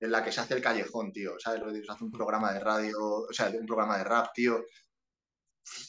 [0.00, 1.38] en la que se hace el callejón, tío.
[1.38, 1.62] ¿Sabes?
[1.84, 4.64] Se hace un programa de radio, o sea, un programa de rap, tío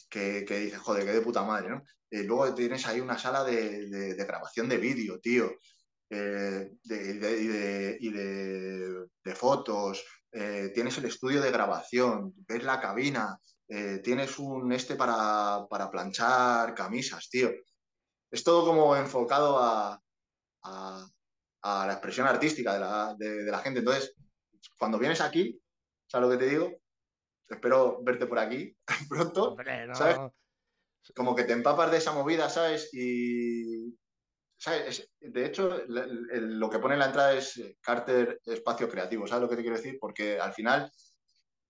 [0.08, 1.82] que, que dices, joder, qué de puta madre, ¿no?
[2.10, 5.50] Y luego tienes ahí una sala de, grabación de vídeo, tío,
[6.10, 14.38] eh, y, de, fotos, eh, tienes el estudio de grabación, ves la cabina, eh, tienes
[14.38, 17.50] un este para, planchar camisas, tío.
[18.30, 20.00] Es todo como enfocado a,
[21.62, 23.80] la expresión artística de la, de la gente.
[23.80, 24.14] Entonces,
[24.78, 25.60] cuando vienes aquí,
[26.06, 26.72] ¿sabes lo que te digo?
[27.48, 28.76] espero verte por aquí
[29.08, 29.56] pronto.
[29.94, 30.18] ¿sabes?
[31.14, 32.92] Como que te empapas de esa movida, ¿sabes?
[32.92, 33.96] Y.
[34.56, 35.10] ¿sabes?
[35.20, 39.56] De hecho, lo que pone en la entrada es Carter espacio creativo, ¿sabes lo que
[39.56, 39.98] te quiero decir?
[40.00, 40.90] Porque al final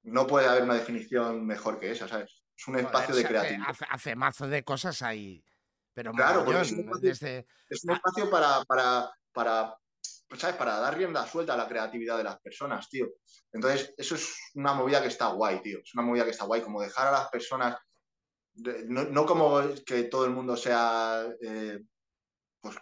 [0.03, 2.43] no puede haber una definición mejor que esa, ¿sabes?
[2.57, 3.75] Es un espacio de creatividad.
[3.91, 5.45] Hace, mazo de cosas ahí.
[5.93, 9.77] Pero claro, es, un espacio, es un espacio para, para, para
[10.29, 10.57] pues, ¿sabes?
[10.57, 13.09] Para dar rienda suelta a la creatividad de las personas, tío.
[13.53, 15.79] Entonces, eso es una movida que está guay, tío.
[15.83, 17.77] Es una movida que está guay, como dejar a las personas,
[18.89, 21.81] no, como que todo el mundo sea, eh,
[22.61, 22.77] pues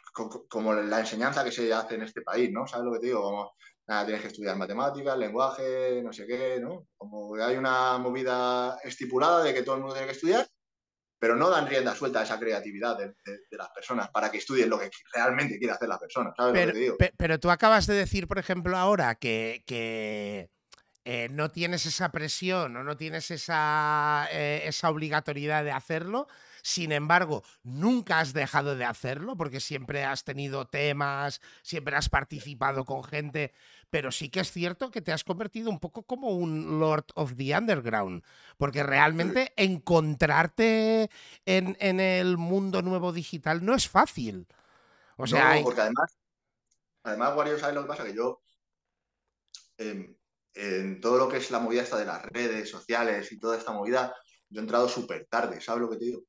[0.49, 2.67] como la enseñanza que se hace en este país, ¿no?
[2.67, 3.23] ¿Sabes lo que te digo?
[3.23, 3.55] Como,
[3.87, 6.89] nada, tienes que estudiar matemáticas, lenguaje, no sé qué, ¿no?
[6.97, 10.47] Como hay una movida estipulada de que todo el mundo tiene que estudiar,
[11.19, 13.15] pero no dan rienda suelta a esa creatividad de,
[13.51, 16.35] las personas para que estudien lo que realmente quiere hacer las personas.
[16.37, 16.97] ¿sabes pero, lo que te digo?
[17.17, 20.51] pero tú acabas de decir, por ejemplo, ahora que, que
[21.09, 26.27] eh, no tienes esa presión o no tienes esa, eh, esa obligatoriedad de hacerlo.
[26.63, 32.85] Sin embargo, nunca has dejado de hacerlo porque siempre has tenido temas, siempre has participado
[32.85, 33.53] con gente,
[33.89, 37.37] pero sí que es cierto que te has convertido un poco como un Lord of
[37.37, 38.25] the Underground,
[38.59, 41.09] porque realmente encontrarte
[41.45, 44.49] en, el mundo nuevo digital no es fácil.
[45.17, 46.19] O sea, no, porque además,
[47.05, 48.03] además, Wario, ¿sabes lo que pasa?
[48.03, 48.43] Que yo,
[49.79, 50.17] em,
[50.57, 53.73] en todo lo que es la movida esta de las redes sociales y toda esta
[53.73, 54.15] movida,
[54.49, 56.23] yo he entrado súper tarde, ¿sabes lo que te digo?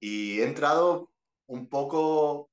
[0.00, 1.12] Y he entrado
[1.46, 2.50] un poco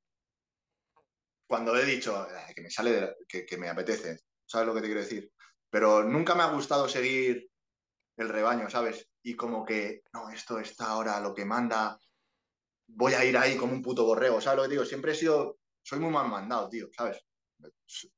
[1.47, 5.31] cuando he dicho que me sale, que, me apetece, ¿sabes lo que te quiero decir?
[5.69, 7.49] Pero nunca me ha gustado seguir
[8.17, 9.09] el rebaño, ¿sabes?
[9.23, 11.97] Y como que, no, esto está ahora lo que manda,
[12.87, 14.85] voy a ir ahí como un puto borrego, ¿sabes lo que digo?
[14.85, 17.25] Siempre he sido, soy muy mal mandado, tío, ¿sabes?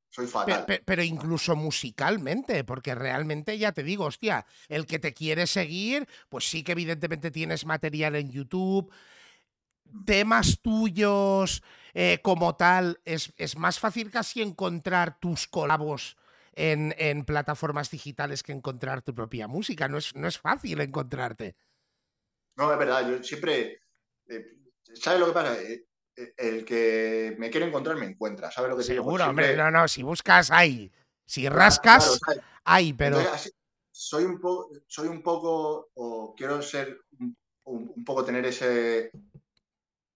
[0.09, 0.65] Soy fatal.
[0.85, 6.49] Pero, incluso musicalmente, porque realmente ya te digo, hostia, el que te quiere seguir, pues
[6.49, 8.91] sí que evidentemente tienes material en YouTube.
[10.05, 11.63] Temas tuyos
[11.93, 16.17] eh, como tal, es, más fácil casi encontrar tus colabos
[16.53, 19.87] en, plataformas digitales que encontrar tu propia música.
[19.87, 21.55] No es, no es fácil encontrarte.
[22.55, 23.81] No, es verdad, yo siempre.
[24.27, 24.45] Eh,
[24.93, 25.61] ¿Sabes lo que pasa?
[25.61, 25.85] Eh,
[26.37, 30.03] el que me quiere encontrar me encuentra, ¿sabes lo que Seguro, hombre, no, no, si
[30.03, 30.91] buscas, hay.
[31.25, 32.19] Si rascas,
[32.63, 33.19] hay, pero.
[33.91, 37.01] soy un poco, soy un poco, o quiero ser
[37.65, 39.11] un, poco tener ese,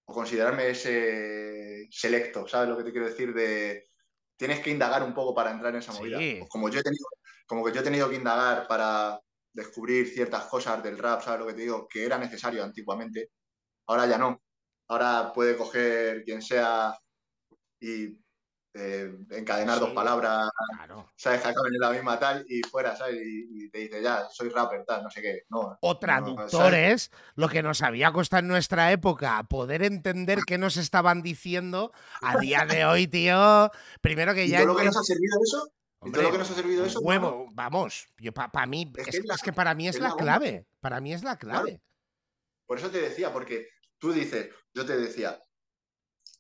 [0.06, 3.34] o considerarme ese selecto, ¿sabes lo que te quiero decir?
[3.34, 3.90] De
[4.36, 6.18] tienes que indagar un poco para entrar en esa movida.
[6.18, 7.06] Pues como yo he tenido,
[7.46, 9.20] como que yo he tenido que indagar para
[9.54, 11.88] descubrir ciertas cosas del rap, ¿sabes lo que te digo?
[11.88, 13.30] Que era necesario antiguamente,
[13.88, 14.43] ahora ya no
[14.88, 16.98] ahora puede coger quien sea
[17.80, 18.18] y
[18.76, 20.50] eh, encadenar dos palabras,
[21.16, 21.42] ¿sabes?
[21.42, 23.22] Que acaben en la misma tal y fuera, ¿sabes?
[23.24, 25.44] Y, te dice, ya, soy rapper, tal, no sé qué.
[25.50, 30.78] No, o traductores, lo que nos había costado en nuestra época, poder entender qué nos
[30.78, 31.92] estaban diciendo
[32.22, 33.72] a día de hoy, tío.
[34.02, 34.62] Primero que ya.
[34.62, 35.72] ¿Y todo lo que nos ha servido eso?
[36.06, 37.00] ¿Y todo lo que nos ha servido eso?
[37.02, 38.08] Huevo, vamos.
[38.18, 40.66] Yo para mí, es, que, para mí es, la, clave.
[40.80, 41.80] Para mí es la clave.
[42.66, 43.70] Por eso te decía, porque
[44.04, 45.42] tú dices, yo te decía,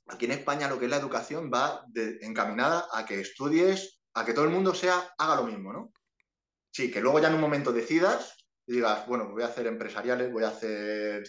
[0.08, 1.86] aquí en España lo que es la educación va
[2.20, 5.94] encaminada a que estudies, a que todo el mundo sea, haga lo mismo, ¿no?
[6.74, 8.36] Sí, que luego ya en un momento decidas
[8.68, 11.24] y digas, bueno, voy a hacer empresariales, voy a hacer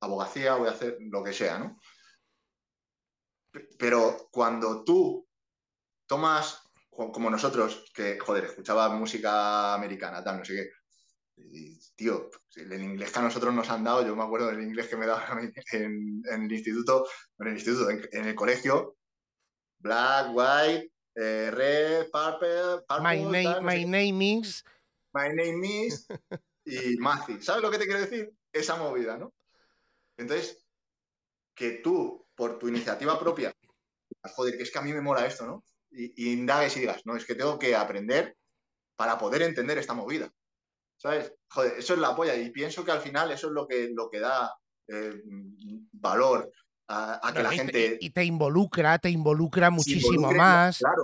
[0.00, 1.78] abogacía, voy a hacer lo que sea, ¿no?
[3.78, 5.28] Pero cuando tú
[6.06, 6.58] tomas,
[6.88, 10.70] como nosotros, que, joder, escuchaba música americana, tal, no sé qué,
[11.96, 14.96] tío, el inglés que a nosotros nos han dado, yo me acuerdo del inglés que
[14.96, 17.06] me daban en, el instituto,
[17.38, 18.96] en el instituto, en, el colegio,
[19.78, 24.64] black, white, eh, red, purple, my, name, is...
[25.12, 26.06] My name is...
[26.64, 27.40] y Mazi.
[27.40, 28.32] ¿Sabes lo que te quiero decir?
[28.52, 29.32] Esa movida, ¿no?
[30.16, 30.64] Entonces,
[31.54, 33.54] que tú, por tu iniciativa propia,
[34.34, 35.64] joder, que es que a mí me mola esto, ¿no?
[35.90, 38.36] Y, y indagues y digas, no, es que tengo que aprender
[38.96, 40.32] para poder entender esta movida.
[41.04, 41.34] ¿Sabes?
[41.50, 42.34] Joder, eso es la polla.
[42.34, 44.50] Y pienso que al final eso es lo que, lo que da
[44.88, 45.22] eh,
[45.92, 46.50] valor
[46.88, 47.98] a, que la gente.
[48.00, 50.78] y te involucra, te involucra muchísimo más.
[50.78, 51.02] Claro,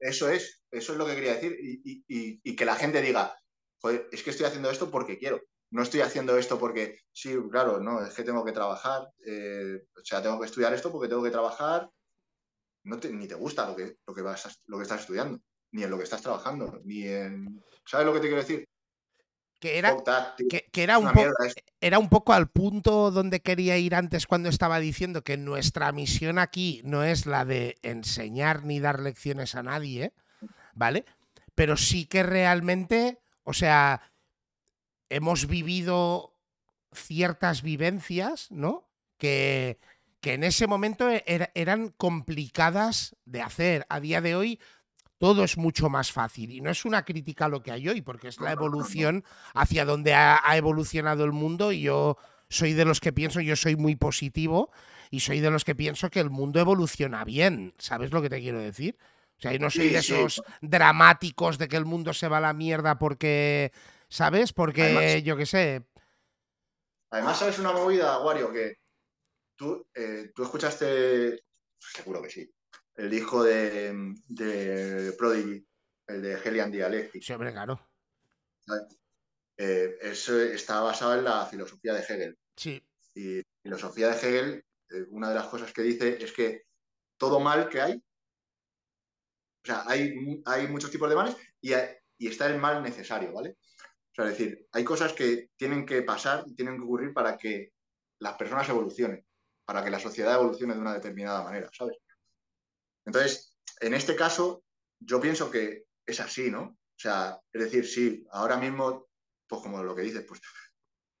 [0.00, 1.58] eso es, eso es lo que quería decir.
[1.60, 3.38] Y, que la gente diga,
[3.82, 5.42] joder, es que estoy haciendo esto porque quiero.
[5.70, 9.10] No estoy haciendo esto porque, sí, claro, no, es que tengo que trabajar.
[9.26, 11.90] Eh, o sea, tengo que estudiar esto porque tengo que trabajar.
[12.84, 15.38] No ni te gusta lo que, lo, que vas lo que estás estudiando,
[15.72, 17.62] ni en lo que estás trabajando, ni en.
[17.84, 18.66] ¿Sabes lo que te quiero decir?
[19.58, 19.96] Que era,
[20.72, 21.10] que, era, un
[21.80, 26.38] era un poco al punto donde quería ir antes cuando estaba diciendo que nuestra misión
[26.38, 30.12] aquí no es la de enseñar ni dar lecciones a nadie,
[30.74, 31.04] ¿vale?
[31.54, 34.02] Pero sí que realmente, o sea,
[35.08, 36.34] hemos vivido
[36.92, 38.88] ciertas vivencias, ¿no?
[39.16, 39.78] Que,
[40.20, 41.24] que en ese momento e,
[41.54, 43.86] eran complicadas de hacer.
[43.88, 44.60] A día de hoy
[45.18, 46.50] todo es mucho más fácil.
[46.50, 49.24] Y no es una crítica a lo que hay hoy, porque es la evolución
[49.54, 52.16] hacia donde ha, evolucionado el mundo y yo
[52.48, 54.70] soy de los que pienso, yo soy muy positivo
[55.10, 57.74] y soy de los que pienso que el mundo evoluciona bien.
[57.78, 58.96] ¿Sabes lo que te quiero decir?
[59.38, 62.42] O sea, yo no soy de esos dramáticos de que el mundo se va a
[62.42, 63.72] la mierda porque,
[64.08, 64.52] ¿sabes?
[64.52, 65.82] Porque yo qué sé.
[67.10, 68.52] Además, ¿sabes una movida, Wario?
[68.52, 68.78] Que
[69.56, 71.44] tú, eh, tú escuchaste,
[71.78, 72.53] seguro que sí,
[72.96, 75.66] el hijo de, de Prodigy,
[76.06, 77.22] el de Helian Dialectic.
[77.22, 77.80] Sí, hombre, claro.
[79.56, 82.38] Eh, eso está basado en la filosofía de Hegel.
[82.56, 82.82] Sí.
[83.14, 86.64] Y la filosofía de Hegel, eh, una de las cosas que dice es que
[87.16, 91.72] todo mal que hay, o sea, hay, hay muchos tipos de males y,
[92.18, 93.56] y está el mal necesario, ¿vale?
[94.12, 97.36] O sea, es decir, hay cosas que tienen que pasar y tienen que ocurrir para
[97.36, 97.72] que
[98.18, 99.26] las personas evolucionen,
[99.64, 101.96] para que la sociedad evolucione de una determinada manera, ¿sabes?
[103.04, 104.64] Entonces, en este caso,
[104.98, 106.62] yo pienso que es así, ¿no?
[106.62, 109.08] O sea, es decir, sí, ahora mismo,
[109.46, 110.40] pues como lo que dices, pues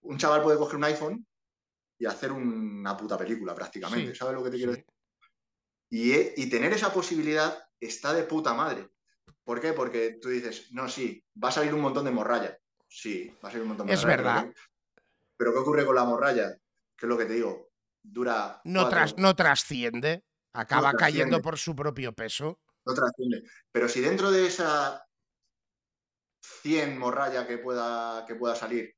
[0.02, 1.26] un chaval puede coger un iPhone
[1.98, 4.86] y hacer una puta película prácticamente, ¿sabes lo que te quiero decir?
[5.90, 8.88] Y, y, tener esa posibilidad está de puta madre.
[9.44, 9.72] ¿Por qué?
[9.72, 12.58] Porque tú dices, no, sí, va a salir un montón de morralla.
[12.88, 14.12] Sí, va a salir un montón de morralla.
[14.12, 14.54] Es verdad.
[15.36, 16.56] Pero, ¿qué ocurre con la morralla?
[16.96, 17.70] ¿Qué es lo que te digo?
[18.02, 18.60] Dura.
[18.64, 20.24] No, tras, no trasciende.
[20.54, 22.60] Acaba cayendo por su propio peso.
[22.86, 23.42] No trasciende.
[23.72, 25.04] Pero si dentro de esa
[26.62, 28.94] 100 morralla que pueda, que pueda salir,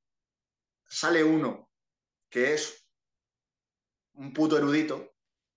[0.86, 1.70] sale uno
[2.28, 2.86] que es
[4.14, 5.14] un puto erudito,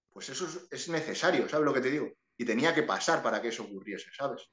[0.10, 2.10] pues eso es, necesario, ¿sabes lo que te digo?
[2.38, 4.50] Y tenía que pasar para que eso ocurriese, ¿sabes?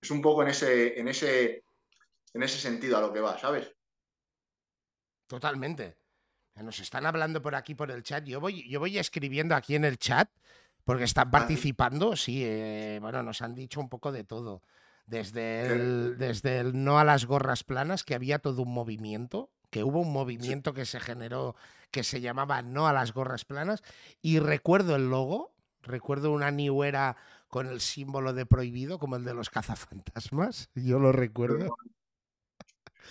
[0.00, 1.64] Es un poco en ese, en ese,
[2.32, 3.70] en ese sentido a lo que va, ¿sabes?
[5.26, 5.99] Totalmente.
[6.62, 8.24] Nos están hablando por aquí por el chat.
[8.24, 10.28] Yo voy, yo voy escribiendo aquí en el chat
[10.84, 12.16] porque están participando.
[12.16, 14.62] Sí, eh, bueno, nos han dicho un poco de todo.
[15.06, 19.82] Desde el, desde el no a las gorras planas, que había todo un movimiento, que
[19.82, 21.56] hubo un movimiento que se generó
[21.90, 23.82] que se llamaba no a las gorras planas.
[24.22, 27.16] Y recuerdo el logo, recuerdo una niuera
[27.48, 30.70] con el símbolo de prohibido, como el de los cazafantasmas.
[30.74, 31.76] Yo lo recuerdo.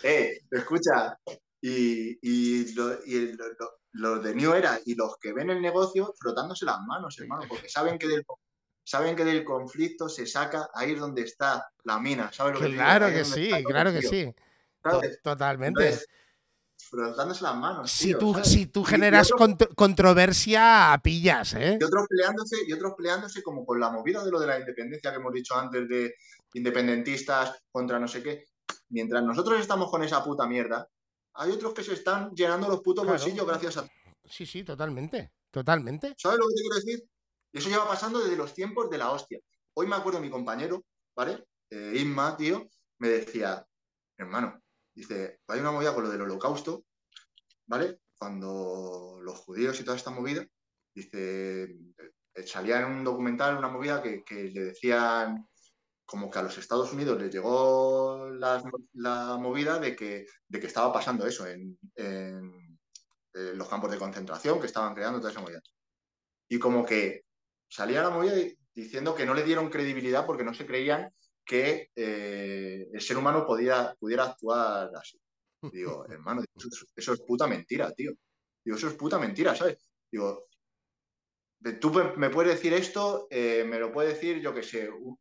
[0.03, 1.19] Eh, escucha,
[1.61, 2.73] y, y,
[3.91, 7.69] los de New Era y los que ven el negocio frotándose las manos, hermano, porque
[7.69, 8.23] saben que del,
[8.83, 13.07] saben que del conflicto se saca ahí es donde está la mina, ¿sabes lo Claro
[13.07, 14.33] que, sí, claro que sí.
[15.21, 15.99] Totalmente.
[16.77, 17.91] frotándose las manos.
[17.91, 19.31] Si tú, si tú generas
[19.75, 21.77] controversia, pillas, ¿eh?
[21.79, 25.11] Y otros, peleándose, y otros peleándose como con la movida de lo de la independencia
[25.11, 26.15] que hemos dicho antes de
[26.53, 28.45] independentistas contra no sé qué.
[28.89, 30.87] Mientras nosotros estamos con esa puta mierda,
[31.39, 33.89] hay otros que se están llenando los putos bolsillos gracias a...
[34.25, 36.13] Sí, sí, totalmente, totalmente.
[36.17, 37.09] ¿Sabes lo que te quiero decir?
[37.53, 39.39] Eso lleva pasando desde los tiempos de la hostia.
[39.73, 40.83] Hoy me acuerdo mi compañero,
[41.15, 41.45] ¿vale?
[41.69, 42.67] Eh, Inma, tío,
[42.97, 43.65] me decía,
[44.17, 44.61] hermano,
[44.93, 46.83] dice, hay una movida con lo del holocausto,
[47.67, 48.01] ¿vale?
[48.17, 50.45] Cuando los judíos y toda esta movida,
[50.93, 51.63] dice,
[52.33, 55.47] eh, salía en un documental una movida que, que le decían
[56.09, 60.91] como que a los Estados Unidos les llegó la, movida de que, de que, estaba
[60.91, 61.77] pasando eso en,
[63.33, 65.61] los campos de concentración que estaban creando toda esa movida.
[66.49, 67.25] Y como que
[67.69, 68.33] salía la movida
[68.73, 71.13] diciendo que no le dieron credibilidad porque no se creían
[71.45, 75.19] que eh, el ser humano podía, pudiera actuar así.
[75.71, 76.43] digo, hermano,
[76.95, 78.13] eso, es puta mentira, tío.
[78.65, 79.77] Digo, eso es puta mentira, ¿sabes?
[80.11, 80.47] Digo,
[81.79, 85.19] tú me puedes decir esto, eh, me lo puede decir, yo que sé, un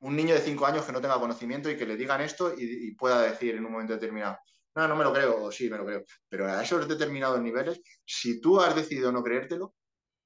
[0.00, 3.22] niño de cinco años que no tenga conocimiento y que le digan esto y, pueda
[3.22, 4.38] decir en un momento determinado,
[4.74, 6.04] no, no me lo creo, o sí, me lo creo.
[6.28, 9.74] Pero a esos determinados niveles, si tú has decidido no creértelo,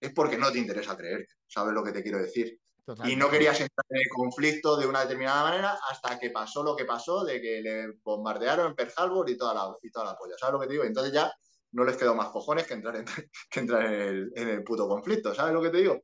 [0.01, 2.59] es porque no te interesa creerte, ¿sabes lo que te quiero decir?
[3.05, 6.75] Y no querías entrar en el conflicto de una determinada manera hasta que pasó lo
[6.75, 10.17] que pasó, de que le bombardearon en Pearl Harbor y toda la, y toda la
[10.17, 10.85] polla, ¿sabes lo que te digo?
[10.85, 11.33] Entonces ya
[11.73, 13.05] no les quedó más cojones que entrar en,
[13.51, 16.01] que entrar en, el, en el puto conflicto, ¿sabes lo que te digo?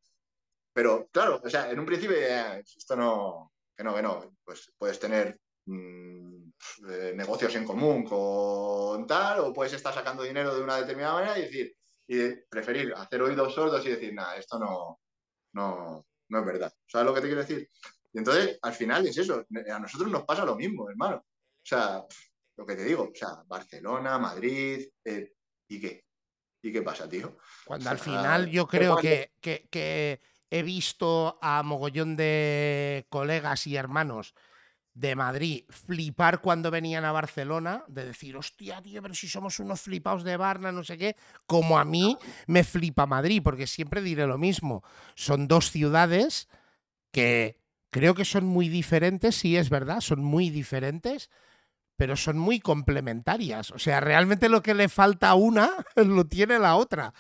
[0.73, 4.99] Pero claro, o sea, en un principio esto no, que no, que no, pues puedes
[4.99, 6.49] tener mm,
[6.89, 11.39] eh, negocios en común con tal, o puedes estar sacando dinero de una determinada manera
[11.39, 11.77] y decir,
[12.09, 15.01] y preferir hacer oídos sordos y decir, nada, esto no,
[15.53, 16.73] no, no es verdad.
[16.87, 17.69] ¿Sabes lo que te quiero decir?
[18.13, 21.17] Y entonces, al final es eso, a nosotros nos pasa lo mismo, hermano.
[21.17, 22.03] O sea,
[22.57, 25.33] lo que te digo, o sea, Barcelona, Madrid, eh,
[25.69, 26.05] ¿y qué?
[26.63, 27.37] ¿Y qué pasa, tío?
[27.67, 30.21] Cuando al final yo creo que, que
[30.51, 34.35] he visto a mogollón de colegas y hermanos
[34.97, 39.83] de Madrid flipar cuando venían a Barcelona, de decir, hostia, tío, pero si somos unos
[39.83, 41.17] flipados de Barna, no sé qué,
[41.47, 42.17] como a mí
[42.47, 44.83] me flipa Madrid, porque siempre diré lo mismo.
[45.15, 46.49] Son dos ciudades
[47.13, 47.61] que
[47.91, 51.31] creo que son muy diferentes, sí es verdad, son muy diferentes,
[51.97, 53.73] pero son muy complementarias.
[53.73, 57.13] O sea, realmente lo que le falta a una lo tiene la otra.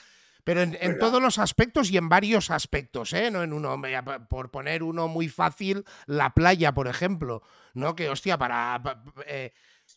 [0.46, 3.32] Pero en, todos los aspectos y en varios aspectos, ¿eh?
[3.32, 3.82] No en uno,
[4.30, 7.42] por poner uno muy fácil, la playa, por ejemplo,
[7.74, 7.96] ¿no?
[7.96, 8.80] Que hostia, para.
[9.26, 9.52] Eh,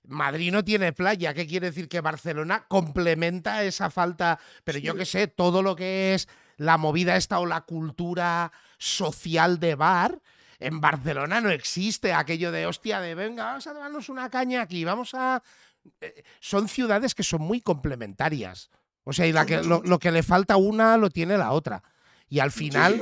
[0.07, 4.39] Madrid no tiene playa, ¿qué quiere decir que Barcelona complementa esa falta?
[4.63, 6.27] Pero yo qué sé, todo lo que es
[6.57, 10.19] la movida esta o la cultura social de bar,
[10.57, 14.83] en Barcelona no existe aquello de hostia, de venga, vamos a darnos una caña aquí,
[14.83, 15.43] vamos a.
[16.01, 18.71] Eh, son ciudades que son muy complementarias.
[19.03, 21.83] O sea, y la que, lo, lo que le falta una lo tiene la otra.
[22.27, 23.01] Y al final.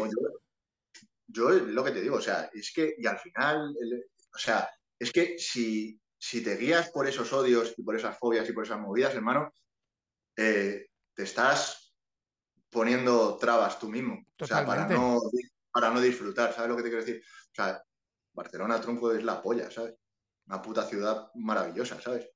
[1.27, 4.69] Yo, lo que te digo, o sea, es que, y al final, el- o sea,
[4.97, 8.63] es que si, si te guías por esos odios y por esas fobias y por
[8.65, 9.51] esas movidas, hermano,
[10.37, 11.93] eh, te estás
[12.69, 14.25] poniendo trabas tú mismo.
[14.39, 15.19] O sea, para no,
[15.71, 17.21] para no disfrutar, ¿sabes lo que te quiero decir?
[17.51, 17.83] O sea,
[18.33, 19.95] Barcelona, tronco, es la polla, ¿sabes?
[20.47, 22.29] Una puta ciudad maravillosa, ¿sabes?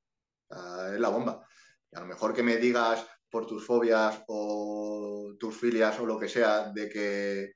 [0.49, 1.47] O sea, es la bomba.
[1.91, 6.19] Y a lo mejor que me digas por tus fobias o tus filias o lo
[6.19, 7.53] que sea, de que,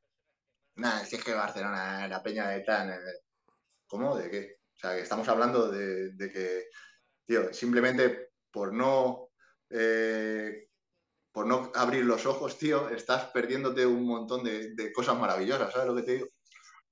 [0.76, 2.90] nada, si es que Barcelona, la peña de tan...
[2.92, 2.98] eh,
[3.86, 4.18] ¿Cómo?
[4.18, 4.58] ¿De qué?
[4.74, 6.70] O sea, que estamos hablando de, que,
[7.26, 9.30] tío, simplemente por no...
[9.70, 10.70] eh,
[11.32, 15.88] por no abrir los ojos, tío, estás perdiéndote un montón de, de cosas maravillosas, ¿sabes
[15.88, 16.28] lo que te digo?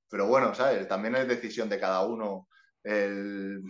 [0.10, 0.86] Pero bueno, ¿sabes?
[0.86, 2.50] También es decisión de cada uno
[2.84, 3.64] el,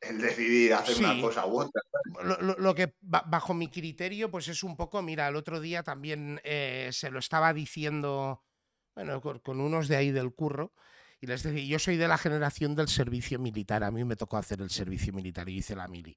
[0.00, 1.04] el decidir hacer Sí.
[1.04, 1.82] una cosa u otra.
[2.22, 5.60] lo, lo- lo que ba- bajo mi criterio, pues es un poco, mira, el otro
[5.60, 8.44] día también eh, se lo estaba diciendo,
[8.94, 10.72] bueno, con, con unos de ahí del curro,
[11.20, 14.36] y les decía, yo soy de la generación del servicio militar, a mí me tocó
[14.36, 16.16] hacer el servicio militar y hice la mili.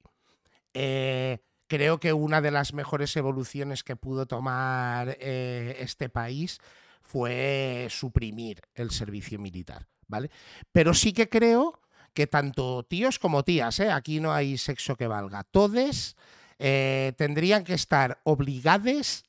[0.73, 6.59] Eh, creo que una de las mejores evoluciones que pudo tomar eh, este país
[7.01, 10.29] fue suprimir el servicio militar, ¿vale?
[10.71, 11.80] Pero sí que creo
[12.13, 13.91] que tanto tíos como tías, ¿eh?
[13.91, 16.15] aquí no hay sexo que valga, todes
[16.63, 19.23] eh, tendrían que estar obligados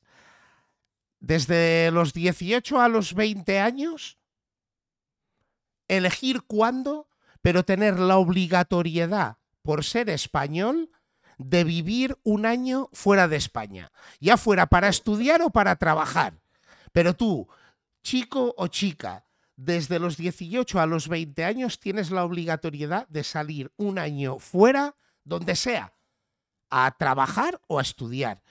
[1.19, 4.19] desde los 18 a los 20 años,
[5.87, 7.07] elegir cuándo,
[7.41, 10.91] pero tener la obligatoriedad, por ser español,
[11.37, 16.35] de vivir un año fuera de España, ya fuera para estudiar o para trabajar.
[16.91, 17.47] Pero tú,
[18.03, 23.71] chico o chica, desde los 18 a los 20 años tienes la obligatoriedad de salir
[23.77, 25.93] un año fuera, donde sea,
[26.69, 28.41] a trabajar o a estudiar.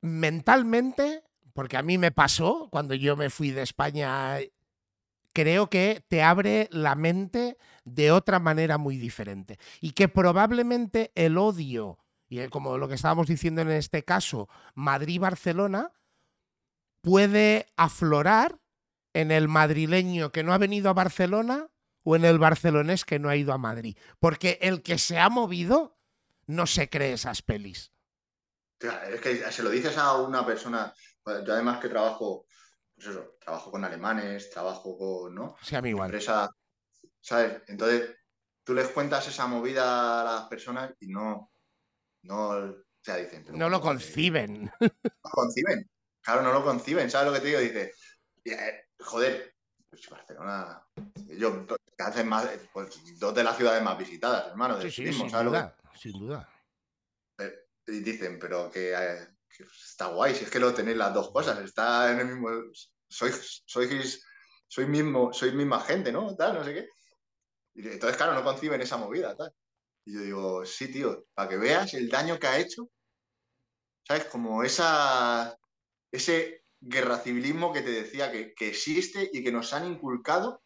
[0.00, 4.38] Mentalmente, porque a mí me pasó cuando yo me fui de España,
[5.32, 9.58] creo que te abre la mente de otra manera muy diferente.
[9.80, 11.98] Y que probablemente el odio,
[12.28, 15.92] y como lo que estábamos diciendo en este caso, Madrid-Barcelona,
[17.02, 18.59] puede aflorar
[19.12, 21.68] en el madrileño que no ha venido a Barcelona
[22.02, 23.96] o en el barcelonés que no ha ido a Madrid.
[24.18, 25.98] Porque el que se ha movido
[26.46, 27.92] no se cree esas pelis.
[28.78, 30.92] Es que se lo dices a una persona,
[31.22, 32.46] pues, yo además que trabajo,
[32.94, 35.56] pues eso, trabajo con alemanes, trabajo con, ¿no?
[35.62, 36.06] Sea, a mí igual.
[36.06, 36.48] Empresa,
[37.20, 37.62] ¿sabes?
[37.68, 38.16] Entonces,
[38.64, 41.52] tú les cuentas esa movida a las personas y no,
[42.22, 44.72] no, o sea, dicen, No lo conciben.
[44.80, 44.88] No
[45.24, 45.90] lo conciben.
[46.22, 47.60] Claro, no lo conciben, ¿sabes lo que te digo?
[47.60, 47.92] Dice,
[48.44, 49.54] eh, joder,
[49.88, 50.86] pues Barcelona,
[51.28, 55.22] yo, que hacen más, pues dos de las ciudades más visitadas, hermano, Sí, sí, turismo,
[55.24, 56.48] sin ¿sabes lo que- duda, sin duda.
[57.86, 61.30] y dicen, pero que, eh, que está guay, si es que lo tenéis las dos
[61.32, 62.48] cosas, está en el mismo,
[63.08, 64.22] sois, sois,
[64.68, 66.36] sois mismo, sois misma gente, ¿no?
[66.36, 66.88] Tal, no sé qué.
[67.74, 69.52] Y entonces, claro, no conciben esa movida, tal.
[70.04, 72.88] Y yo digo, sí, tío, para que veas el daño que ha hecho,
[74.06, 74.26] ¿sabes?
[74.26, 75.56] Como esa,
[76.12, 80.62] ese guerra civilismo que te decía que, que existe y que nos han inculcado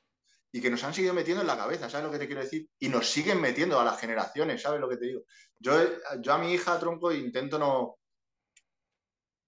[0.52, 2.68] y que nos han seguido metiendo en la cabeza, ¿sabes lo que te quiero decir?
[2.78, 5.22] Y nos siguen metiendo a las generaciones, ¿sabes lo que te digo?
[5.58, 5.74] Yo,
[6.20, 7.96] yo a mi hija, tronco, intento no.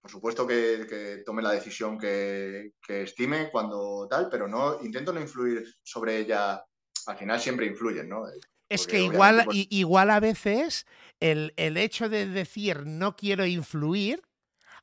[0.01, 5.13] Por supuesto que, que tome la decisión que, que estime cuando tal, pero no intento
[5.13, 6.65] no influir sobre ella.
[7.07, 8.23] Al final siempre influyen, ¿no?
[8.69, 10.87] Es Porque que igual, pues- igual a veces
[11.21, 14.23] el, el hecho de decir no quiero influir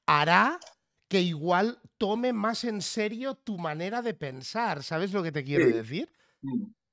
[0.05, 0.57] hará
[1.13, 4.81] que igual tome más en serio tu manera de pensar.
[4.81, 5.71] ¿Sabes lo que te quiero Sí.
[5.73, 6.11] decir?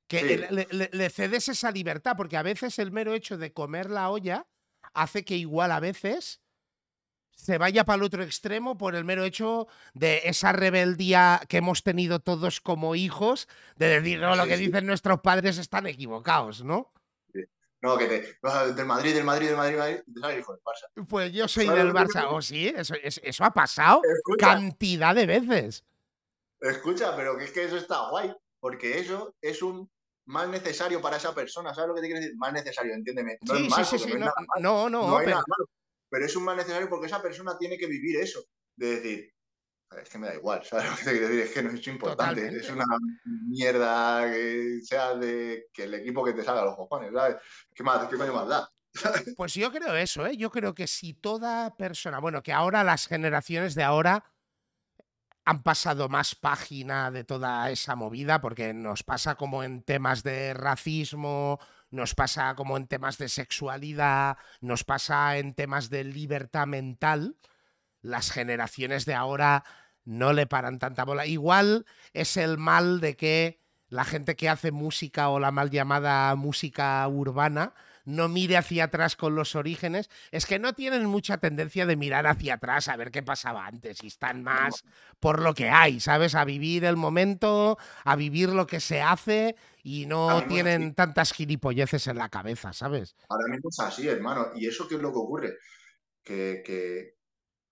[0.06, 0.54] Que Sí.
[0.54, 4.10] le, le- le cedes esa libertad, porque a veces el mero hecho de comer la
[4.10, 4.46] olla
[4.92, 6.42] hace que igual a veces
[7.34, 11.82] se vaya para el otro extremo por el mero hecho de esa rebeldía que hemos
[11.82, 16.92] tenido todos como hijos, de decir, no, lo que dicen nuestros padres están equivocados, ¿no?
[17.82, 18.38] No, que te.
[18.74, 21.06] Del Madrid, del Madrid, del Madrid, del Madrid, y te sale el hijo del Barça.
[21.08, 22.26] Pues yo soy ¿Sabes del Barça.
[22.30, 22.68] ¿O sí?
[22.68, 25.84] Eso, es- eso ha pasado Escucha, cantidad de veces.
[26.60, 29.90] escucha, pero que es que eso está guay, porque eso es un
[30.26, 32.36] mal necesario para esa persona, ¿sabes lo que te quiero decir?
[32.36, 33.38] Mal necesario, entiéndeme.
[33.42, 34.18] No sí, es mal, sí, sí, sí.
[34.18, 34.26] no,
[34.60, 35.64] No, no, no, pero, nada malo,
[36.10, 38.44] pero es un mal necesario porque esa persona tiene que vivir eso,
[38.76, 39.32] de decir,
[39.98, 41.42] es que me da igual, ¿sabes lo que te quiero decir?
[41.42, 42.66] Es que no es importante, Totalmente.
[42.66, 42.84] es una
[43.48, 47.36] mierda que sea de que el equipo que te salga a los cojones, ¿sabes?
[47.74, 48.70] ¿Qué, más, qué coño más da?
[49.36, 50.36] Pues yo creo eso, ¿eh?
[50.36, 54.24] Yo creo que si toda persona, bueno, que ahora las generaciones de ahora
[55.44, 60.54] han pasado más página de toda esa movida, porque nos pasa como en temas de
[60.54, 61.58] racismo,
[61.90, 67.36] nos pasa como en temas de sexualidad, nos pasa en temas de libertad mental.
[68.02, 69.64] Las generaciones de ahora
[70.04, 71.26] no le paran tanta bola.
[71.26, 76.34] Igual es el mal de que la gente que hace música o la mal llamada
[76.36, 77.74] música urbana
[78.04, 82.26] no mire hacia atrás con los orígenes, es que no tienen mucha tendencia de mirar
[82.26, 84.84] hacia atrás a ver qué pasaba antes y están más
[85.18, 86.34] por lo que hay, ¿sabes?
[86.34, 92.06] A vivir el momento, a vivir lo que se hace y no tienen tantas gilipolleces
[92.06, 93.16] en la cabeza, ¿sabes?
[93.28, 94.48] Ahora mismo es así, hermano.
[94.54, 95.56] ¿Y eso qué es lo que ocurre?
[96.22, 97.16] Que,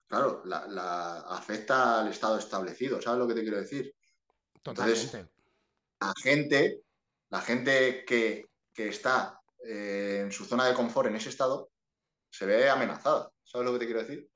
[0.09, 3.95] claro, la, afecta al Estado establecido, ¿sabes lo que te quiero decir?
[4.61, 5.29] Totalmente.
[6.01, 6.81] la gente,
[7.29, 11.71] la gente que, que está eh, en su zona de confort en ese estado,
[12.29, 13.31] se ve amenazada.
[13.43, 14.29] ¿Sabes lo que te quiero decir?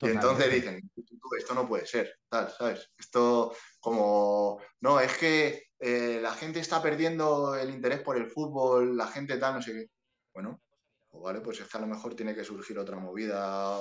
[0.00, 0.90] Y entonces dicen,
[1.38, 2.90] esto no puede ser, tal, ¿sabes?
[2.98, 8.96] Esto como, no, es que eh, la gente está perdiendo el interés por el fútbol,
[8.96, 9.86] la gente tal, no sé qué.
[10.34, 10.60] Bueno,
[11.08, 13.80] pues vale, pues es que a lo mejor tiene que surgir otra movida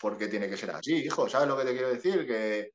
[0.00, 2.26] porque tiene que ser así, hijo, ¿sabes lo que te quiero decir?
[2.26, 2.72] Que,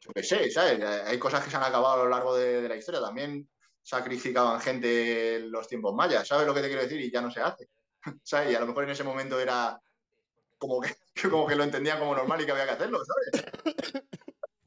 [0.00, 0.82] yo qué sé, ¿sabes?
[0.82, 3.00] Hay cosas que se han acabado a lo largo de la historia.
[3.00, 3.48] También
[3.86, 7.00] sacrificaban gente en los tiempos mayas, ¿sabes lo que te quiero decir?
[7.00, 7.68] Y ya no se hace,
[8.24, 8.50] ¿sabes?
[8.50, 9.80] Y a lo mejor en ese momento era
[10.58, 10.80] como
[11.14, 13.52] que, como que lo entendían como normal y que había que hacerlo, ¿sabes?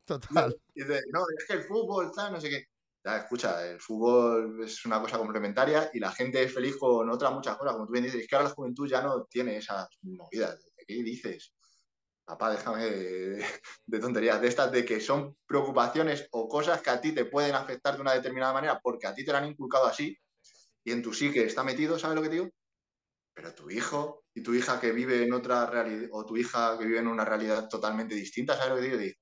[0.05, 0.55] Total.
[0.73, 2.31] Y dice, no, es que el fútbol, ¿sabes?
[2.31, 2.65] No sé qué.
[3.03, 7.31] Ya, escucha, el fútbol es una cosa complementaria y la gente es feliz con otras
[7.31, 7.73] muchas cosas.
[7.73, 10.65] Como tú bien dices, es que ahora la juventud ya no tiene esas movidas.
[10.87, 11.53] ¿Qué dices?
[12.29, 17.11] Papá, déjame de, tonterías, de estas de que son preocupaciones o cosas que a ti
[17.11, 20.15] te pueden afectar de una determinada manera porque a ti te lo han inculcado así
[20.83, 22.49] y en tu psique está metido, ¿sabes lo que digo?
[23.33, 26.85] Pero tu hijo y tu hija que vive en otra realidad, o tu hija que
[26.85, 29.15] vive en una realidad totalmente distinta, ¿sabes lo que digo?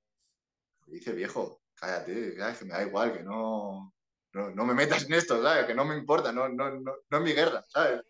[0.88, 3.94] Dice, viejo, cállate, que me da igual, que no,
[4.34, 5.66] no, me metas en esto, ¿sabes?
[5.66, 8.02] Que no me importa, no, no, no, no es mi guerra, ¿sabes?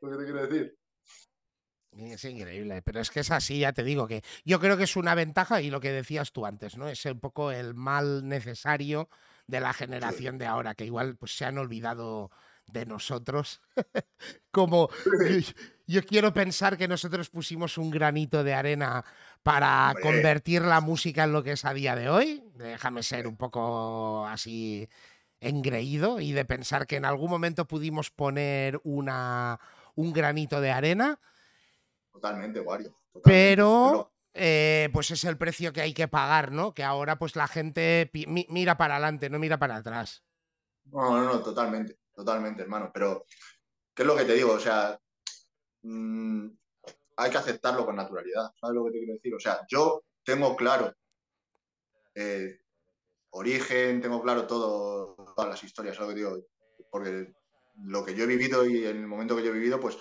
[0.00, 0.76] Lo que te quiero decir.
[1.96, 4.96] Es increíble, pero es que es así, ya te digo que yo creo que es
[4.96, 6.88] una ventaja y lo que decías tú antes, ¿no?
[6.88, 9.10] Es un poco el mal necesario
[9.46, 12.30] de la generación de ahora, que igual pues se han olvidado
[12.66, 13.60] de nosotros.
[14.50, 14.88] Como
[15.86, 19.04] yo, quiero pensar que nosotros pusimos un granito de arena
[19.42, 22.42] para convertir la música en lo que es a día de hoy.
[22.54, 24.88] Déjame ser un poco así
[25.40, 29.60] engreído y de pensar que en algún momento pudimos poner una,
[29.94, 31.18] un granito de arena
[32.12, 32.94] Totalmente, Wario.
[33.24, 36.74] Pero, eh, pues es el precio que hay que pagar, ¿no?
[36.74, 40.22] Que ahora pues la gente mira para adelante, no mira para atrás.
[40.84, 42.90] No, no, no, totalmente, totalmente, hermano.
[42.92, 43.26] Pero,
[43.94, 44.52] ¿qué es lo que te digo?
[44.52, 44.98] O sea,
[45.82, 46.48] mm,
[47.16, 48.52] hay que aceptarlo con naturalidad.
[48.60, 49.34] ¿Sabes lo que te quiero decir?
[49.34, 50.94] O sea, yo tengo claro
[52.14, 52.58] eh,
[53.30, 56.46] origen, tengo claro todo, todas las historias, ¿sabes lo que digo?
[56.90, 57.32] Porque
[57.84, 59.96] lo que yo he vivido y en el momento que yo he vivido, pues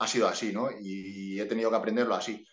[0.00, 0.70] ha sido así, ¿no?
[0.80, 2.44] Y he tenido que aprenderlo así.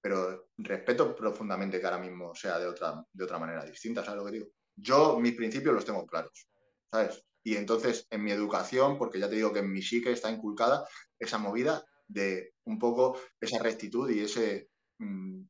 [0.00, 4.26] Pero respeto profundamente que ahora mismo sea de otra, de otra manera distinta, ¿sabes lo
[4.26, 4.46] que digo?
[4.74, 6.48] Yo mis principios los tengo claros,
[6.90, 7.22] ¿sabes?
[7.42, 10.86] Y entonces en mi educación, porque ya te digo que en mi psique está inculcada
[11.18, 15.42] esa movida de un poco esa rectitud y ese mm,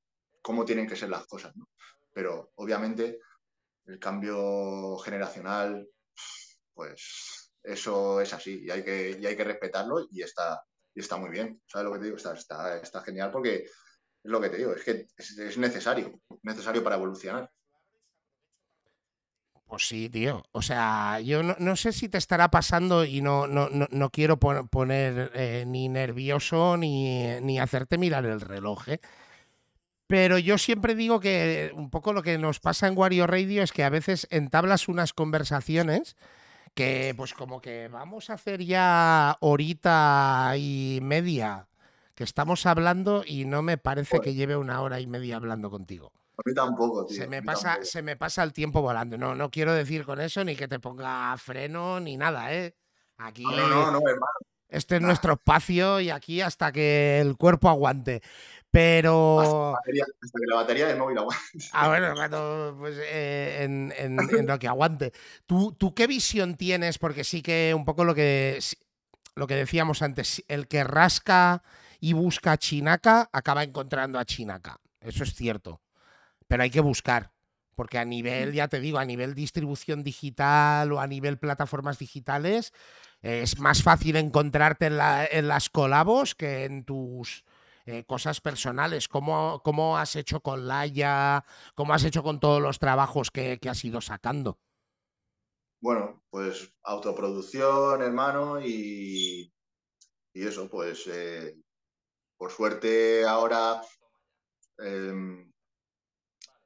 [0.42, 1.68] cómo tienen que ser las cosas, ¿no?
[2.12, 3.20] Pero obviamente
[3.86, 5.88] el cambio generacional,
[6.74, 10.60] pues eso es así y hay que, y hay que respetarlo y está,
[10.96, 11.60] y está muy bien.
[11.66, 12.16] ¿Sabes lo que te digo?
[12.16, 12.34] Está,
[12.78, 13.70] está, genial porque es
[14.24, 17.50] lo que te digo, es que es, necesario, necesario para evolucionar.
[19.66, 20.42] Pues sí, tío.
[20.52, 25.32] O sea, yo no, sé si te estará pasando y no, no, no, quiero poner
[25.34, 28.88] eh, ni nervioso ni, ni, hacerte mirar el reloj.
[28.88, 29.00] ¿eh?
[30.06, 33.72] Pero yo siempre digo que un poco lo que nos pasa en Wario Radio es
[33.72, 36.16] que a veces entablas unas conversaciones
[36.76, 41.68] que pues como que vamos a hacer ya horita y media
[42.14, 46.12] que estamos hablando y no me parece que lleve una hora y media hablando contigo.
[46.36, 47.16] A mí tampoco, tío.
[47.16, 49.16] Se me, pasa, se me pasa el tiempo volando.
[49.16, 52.76] No, no quiero decir con eso ni que te ponga freno ni nada, ¿eh?
[53.16, 53.42] Aquí.
[53.42, 54.36] No, no, no, hermano.
[54.68, 58.20] Este es nuestro espacio y aquí hasta que el cuerpo aguante.
[58.76, 59.74] Pero.
[59.74, 61.42] Hasta, que la batería del móvil aguante.
[61.72, 65.14] Ah, bueno, pues, eh, en, lo que aguante.
[65.46, 66.98] ¿Tú, ¿Tú qué visión tienes?
[66.98, 68.58] Porque sí que un poco lo que,
[69.34, 71.62] lo que decíamos antes, el que rasca
[72.00, 74.78] y busca a Chinaca acaba encontrando a Chinaca.
[75.00, 75.80] Eso es cierto.
[76.46, 77.32] Pero hay que buscar.
[77.76, 82.74] Porque a nivel, ya te digo, a nivel distribución digital o a nivel plataformas digitales,
[83.22, 84.98] es más fácil encontrarte en,
[85.30, 87.42] en las colabos que en tus
[87.86, 91.44] eh, cosas personales, ¿Cómo, ¿Cómo, has hecho con Laia,
[91.74, 94.58] cómo has hecho con todos los trabajos que, has ido sacando.
[95.80, 99.52] bueno, pues autoproducción, hermano, y,
[100.34, 101.56] y eso, pues eh,
[102.36, 103.80] por suerte ahora
[104.78, 105.52] em,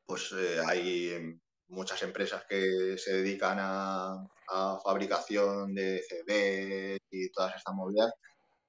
[0.06, 1.38] pues eh, hay
[1.68, 8.12] muchas empresas que se dedican a, a fabricación de CD y todas estas movidas.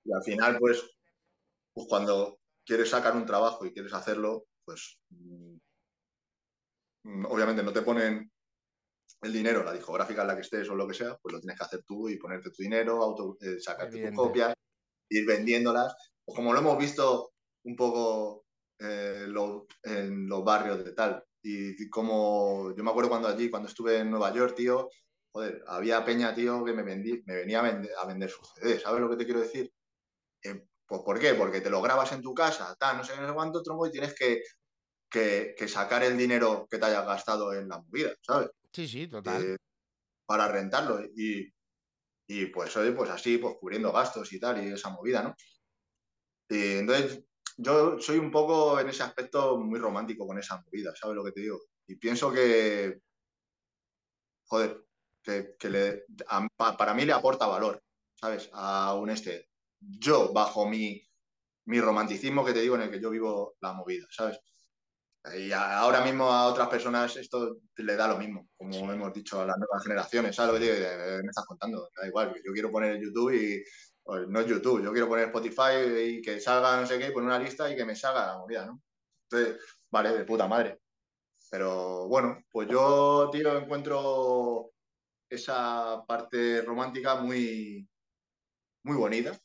[0.03, 0.83] Y al final, pues,
[1.73, 2.40] pues cuando
[2.71, 5.57] quieres sacar un trabajo y quieres hacerlo, pues mm,
[7.25, 8.31] obviamente no te ponen
[9.23, 11.57] el dinero, la discográfica en la que estés o lo que sea, pues lo tienes
[11.57, 14.55] que hacer tú y ponerte tu dinero, auto, eh, sacarte tus copias,
[15.09, 15.93] ir vendiéndolas.
[16.23, 17.33] Pues como lo hemos visto
[17.65, 18.45] un poco
[18.79, 21.21] eh, lo, en los barrios de tal.
[21.43, 24.89] Y, como yo me acuerdo cuando allí, cuando estuve en Nueva York, tío,
[25.33, 28.83] joder, había peña, tío, que me, vendí, me venía a vender, a vender sus CDs.
[28.83, 29.73] ¿Sabes lo que te quiero decir?
[30.43, 31.35] Eh, pues ¿por qué?
[31.35, 33.91] Porque te lo grabas en tu casa, tal, no sé, no sé cuánto trombo y
[33.91, 34.43] tienes que,
[35.09, 38.49] que, que, sacar el dinero que te hayas gastado en la movida, ¿sabes?
[38.73, 39.41] Sí, sí, total.
[39.41, 39.57] Eh,
[40.25, 41.01] para rentarlo.
[41.15, 41.49] Y,
[42.27, 45.33] y pues, oye, pues así, pues cubriendo gastos y tal, y esa movida, ¿no?
[46.49, 47.23] Y entonces,
[47.55, 51.31] yo soy un poco en ese aspecto muy romántico con esa movida, ¿sabes lo que
[51.31, 51.61] te digo?
[51.87, 52.99] Y pienso que,
[54.43, 54.83] joder,
[55.23, 56.45] que, que le, a,
[56.75, 57.81] para mí le aporta valor,
[58.13, 58.49] ¿sabes?
[58.51, 59.50] A un este.
[59.81, 61.01] Yo, bajo mi,
[61.65, 64.39] mi romanticismo que te digo en el que yo vivo la movida, ¿sabes?
[65.37, 68.79] Y ahora mismo a otras personas esto le da lo mismo, como sí.
[68.79, 71.89] hemos dicho a las nuevas generaciones, ¿sabes lo que me estás contando?
[71.95, 73.63] Da igual, yo quiero poner YouTube y
[74.03, 77.27] pues, no es YouTube, yo quiero poner Spotify y que salga no sé qué, poner
[77.27, 78.81] una lista y que me salga la movida, ¿no?
[79.29, 80.79] Entonces, vale, de puta madre.
[81.51, 84.71] Pero bueno, pues yo, tío, encuentro
[85.29, 87.87] esa parte romántica muy,
[88.83, 89.39] muy bonita,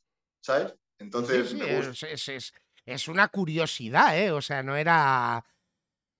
[0.46, 0.74] ¿sabes?
[0.98, 2.54] Entonces, sí, sí, es, es,
[2.86, 4.30] es, una curiosidad, ¿eh?
[4.30, 5.44] O sea, no era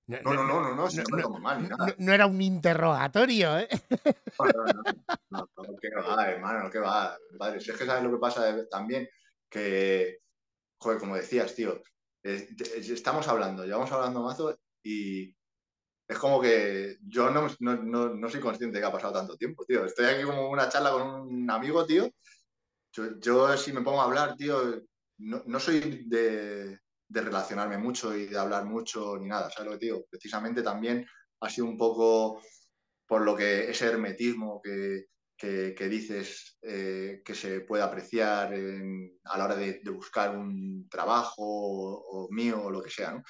[0.08, 1.94] no, no, no, no, no, no, no me tomo mal ni nada.
[1.98, 3.68] No, era un interrogatorio, ¿eh?
[4.38, 4.64] No, no,
[5.30, 7.16] no, no, no, que va, hermano, que va.
[7.38, 9.08] Vale, si es que sabes lo que pasa también,
[9.48, 10.20] que,
[10.78, 11.82] joder, como decías, tío,
[12.22, 15.34] estamos hablando, llevamos hablando mazo y
[16.08, 19.36] es como que yo no, no, no, no soy consciente de que ha pasado tanto
[19.36, 19.84] tiempo, tío.
[19.84, 22.08] Estoy aquí como una charla con un amigo, tío.
[22.96, 24.82] Yo, yo si me pongo a hablar, tío,
[25.18, 26.78] no, no soy de,
[27.08, 30.04] de relacionarme mucho y de hablar mucho ni nada, ¿sabes lo que digo?
[30.10, 31.06] Precisamente también
[31.40, 32.40] ha sido un poco
[33.06, 35.04] por lo que ese hermetismo que,
[35.36, 41.42] que, dices eh, que se puede apreciar a la hora de, de buscar un trabajo
[41.42, 43.22] o, o, mío o lo que sea, ¿no?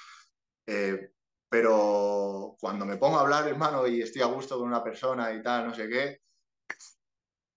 [0.65, 1.11] Eh,
[1.49, 5.41] pero cuando me pongo a hablar, hermano, y estoy a gusto con una persona y
[5.41, 6.19] tal, no sé qué,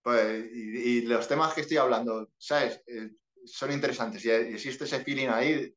[0.03, 2.83] pues, y, y los temas que estoy hablando, ¿sabes?
[2.87, 3.11] Eh,
[3.45, 5.75] son interesantes y existe ese feeling ahí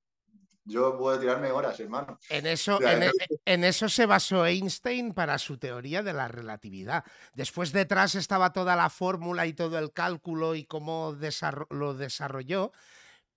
[0.65, 2.19] yo puedo tirarme horas, hermano.
[2.29, 3.11] En eso, o sea, en,
[3.45, 7.03] en, eso se basó Einstein para su teoría de la relatividad.
[7.33, 11.17] Después detrás estaba toda la fórmula y todo el cálculo y cómo
[11.69, 12.71] lo desarrolló.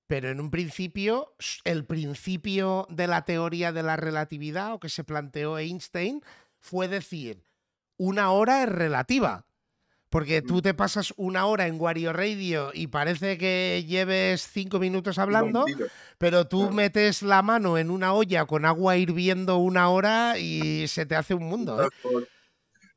[0.07, 1.35] Pero en un principio,
[1.65, 6.23] el principio de la teoría de la relatividad o que se planteó Einstein
[6.61, 7.43] fue decir,
[7.97, 9.47] una hora es relativa.
[10.09, 15.19] Porque tú te pasas una hora en Wario Radio y parece que lleves cinco minutos
[15.19, 15.65] hablando,
[16.17, 21.07] pero tú metes la mano en una olla con agua hirviendo una hora y se
[21.07, 21.83] te hace un mundo.
[21.83, 21.89] ¿eh?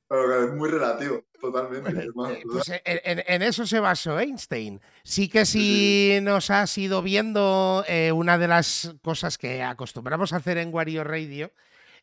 [0.09, 1.91] Es muy relativo, totalmente.
[1.91, 4.81] Eh, pues en, en, eso se basó Einstein.
[5.03, 10.37] Sí que si nos has ido viendo, eh, una de las cosas que acostumbramos a
[10.37, 11.51] hacer en Wario Radio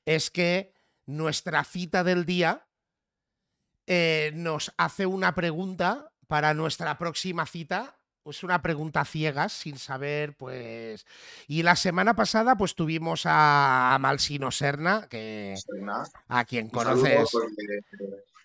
[0.05, 0.73] es que
[1.07, 2.67] nuestra cita del día
[3.87, 7.99] eh, nos hace una pregunta para nuestra próxima cita.
[8.23, 11.07] Pues una pregunta ciegas, sin saber, pues.
[11.47, 16.03] Y la semana pasada, pues tuvimos a Malsino Serna, que Serna.
[16.27, 17.31] a quien conoces.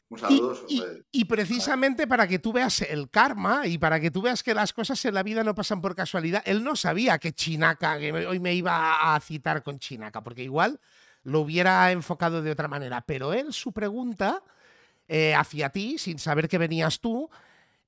[0.10, 0.84] Un saludo, y, y,
[1.22, 4.72] y, precisamente para que tú veas el karma y para que tú veas que las
[4.74, 8.40] cosas en la vida no pasan por casualidad, él no sabía que Chinaca, que hoy
[8.40, 10.80] me iba a citar con Chinaca, porque igual
[11.24, 14.44] lo hubiera enfocado de otra manera, pero él, su pregunta
[15.14, 17.30] eh, hacia ti, sin saber que venías tú,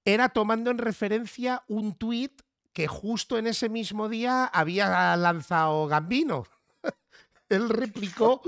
[0.04, 2.42] era tomando en referencia un tuit
[2.74, 6.46] que justo en ese mismo día había lanzado Gambino.
[7.50, 8.42] Él replicó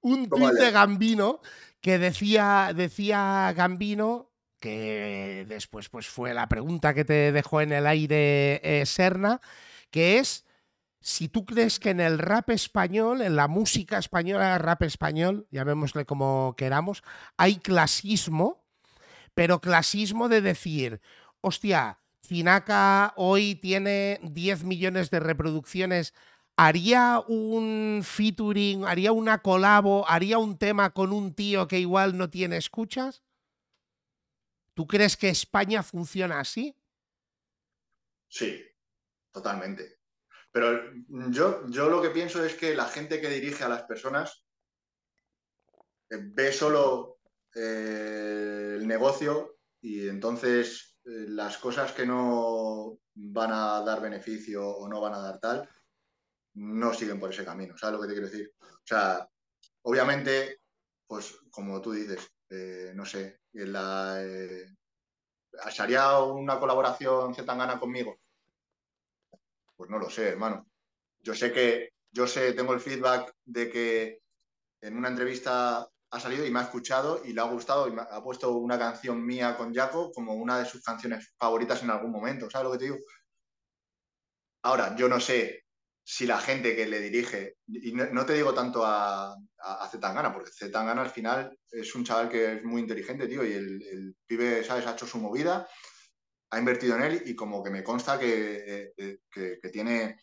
[0.00, 1.40] un tuit de Gambino
[1.80, 7.86] que decía, decía Gambino, que después pues, fue la pregunta que te dejó en el
[7.86, 9.40] aire eh, Serna,
[9.92, 10.45] que es
[11.06, 16.04] si tú crees que en el rap español, en la música española, rap español, llamémosle
[16.04, 17.04] como queramos,
[17.36, 18.66] hay clasismo,
[19.32, 21.00] pero clasismo de decir,
[21.42, 26.12] hostia, Cinaca hoy tiene 10 millones de reproducciones,
[26.56, 32.30] ¿haría un featuring, haría una colabo, haría un tema con un tío que igual no
[32.30, 33.22] tiene escuchas?
[34.74, 36.74] ¿Tú crees que España funciona así?
[38.28, 38.60] Sí,
[39.30, 39.95] totalmente.
[40.56, 40.90] Pero
[41.28, 44.42] yo, yo lo que pienso es que la gente que dirige a las personas
[46.08, 47.18] eh, ve solo
[47.54, 54.88] eh, el negocio y entonces eh, las cosas que no van a dar beneficio o
[54.88, 55.68] no van a dar tal,
[56.54, 57.76] no siguen por ese camino.
[57.76, 58.54] ¿Sabes lo que te quiero decir?
[58.58, 59.28] O sea,
[59.82, 60.62] obviamente,
[61.06, 62.32] pues como tú dices,
[62.94, 64.24] no sé, la,
[65.78, 68.20] ¿haría una colaboración gana conmigo?
[69.76, 70.66] Pues no lo sé, hermano.
[71.20, 74.20] Yo sé que, yo sé, tengo el feedback de que
[74.80, 78.22] en una entrevista ha salido y me ha escuchado y le ha gustado y ha
[78.22, 82.48] puesto una canción mía con Jaco como una de sus canciones favoritas en algún momento.
[82.48, 82.98] ¿Sabes lo que te digo?
[84.62, 85.64] Ahora, yo no sé
[86.02, 90.52] si la gente que le dirige, y no, te digo tanto a, a, Zetangana, porque
[90.52, 94.62] Zetangana al final es un chaval que es muy inteligente, tío, y el, el pibe,
[94.62, 95.68] ¿sabes?, ha hecho su movida
[96.50, 100.18] ha invertido en él y como que me consta que, eh, que, tiene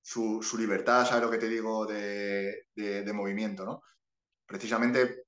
[0.00, 3.82] su, libertad, ¿sabes lo que te digo?, de, movimiento, ¿no?
[4.46, 5.24] Precisamente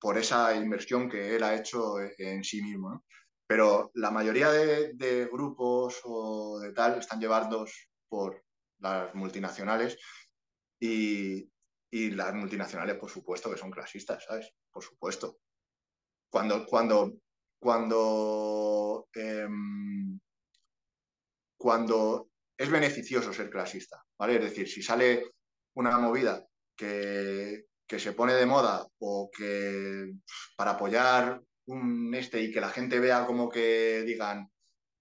[0.00, 3.04] por esa inversión que él ha hecho en sí mismo, ¿no?
[3.46, 8.44] Pero la mayoría de, grupos o de tal están llevados por
[8.78, 9.98] las multinacionales
[10.78, 11.50] y,
[11.90, 14.52] y las multinacionales, por supuesto, que son clasistas, ¿sabes?
[14.70, 15.38] Por supuesto.
[16.30, 17.14] Cuando, cuando
[17.58, 20.18] cuando, em,
[21.56, 24.36] cuando es beneficioso ser clasista, ¿vale?
[24.36, 25.32] Es decir, si sale
[25.74, 30.12] una movida que, se pone de moda o que
[30.56, 34.50] para apoyar un este y que la gente vea como que digan,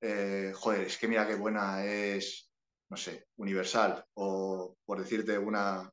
[0.02, 2.50] eh, joder, es que mira qué buena es,
[2.90, 5.92] no sé, Universal o por decirte una,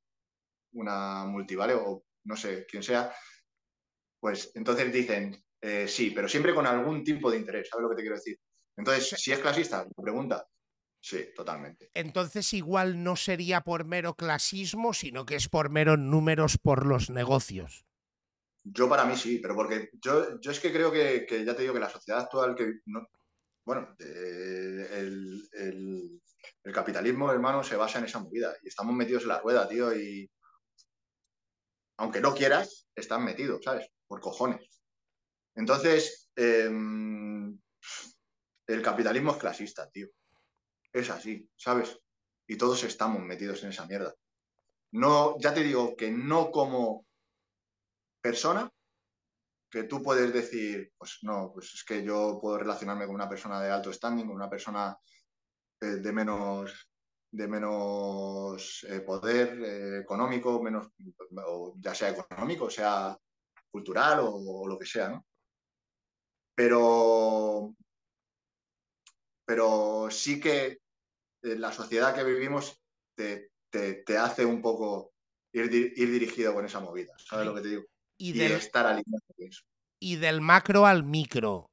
[0.75, 3.13] una multivale o no sé, quién sea,
[4.21, 7.97] pues entonces dicen, eh, sí, pero siempre con algún tipo de interés, ¿sabes lo que
[7.97, 8.39] te quiero decir?
[8.77, 10.47] Entonces, si es clasista, pregunta,
[11.01, 11.91] sí, totalmente.
[11.95, 17.09] Entonces, igual no sería por mero clasismo, sino que es por mero números por los
[17.09, 17.87] negocios.
[18.63, 21.73] Yo para mí sí, pero porque yo, yo es que creo que, ya te digo
[21.73, 22.81] que la sociedad actual, que
[23.65, 25.49] bueno, el,
[26.63, 29.97] el, capitalismo, hermano, se basa en esa movida y estamos metidos en la rueda, tío,
[29.97, 30.31] y
[31.97, 33.89] aunque no quieras, están metidos, ¿sabes?
[34.07, 34.75] Por cojones.
[35.55, 37.59] Entonces, em,
[38.67, 40.09] el capitalismo es clasista, tío.
[40.93, 41.99] Es así, ¿sabes?
[42.47, 44.15] Y todos estamos metidos en esa mierda.
[44.93, 47.07] No, ya te digo que no como
[48.21, 48.71] persona,
[49.71, 53.61] que tú puedes decir, pues no, pues es que yo puedo relacionarme con una persona
[53.61, 54.97] de alto standing, con una persona
[55.81, 56.89] eh, de menos
[57.35, 60.93] de menos eh, poder eh, económico, menos,
[61.81, 63.19] ya sea económico, sea
[63.73, 65.27] cultural o, lo que sea, ¿no?
[66.55, 67.75] Pero,
[69.45, 70.67] pero sí que
[71.43, 72.81] eh, la sociedad que vivimos
[73.17, 73.51] te,
[74.17, 75.13] hace un poco
[75.53, 77.85] ir, dirigido con esa movida, ¿sabes lo que te digo?
[78.17, 79.63] Y, estar alineado con eso.
[80.01, 81.71] Y del macro al micro,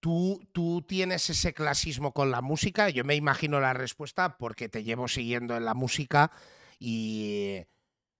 [0.00, 2.90] ¿Tú, ¿Tú, tienes ese clasismo con la música?
[2.90, 6.30] Yo me imagino la respuesta porque te llevo siguiendo en la música
[6.78, 7.64] y,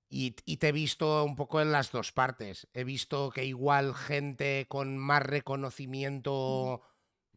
[0.08, 2.68] y, te he visto un poco en las dos partes.
[2.72, 6.82] He visto que igual gente con más reconocimiento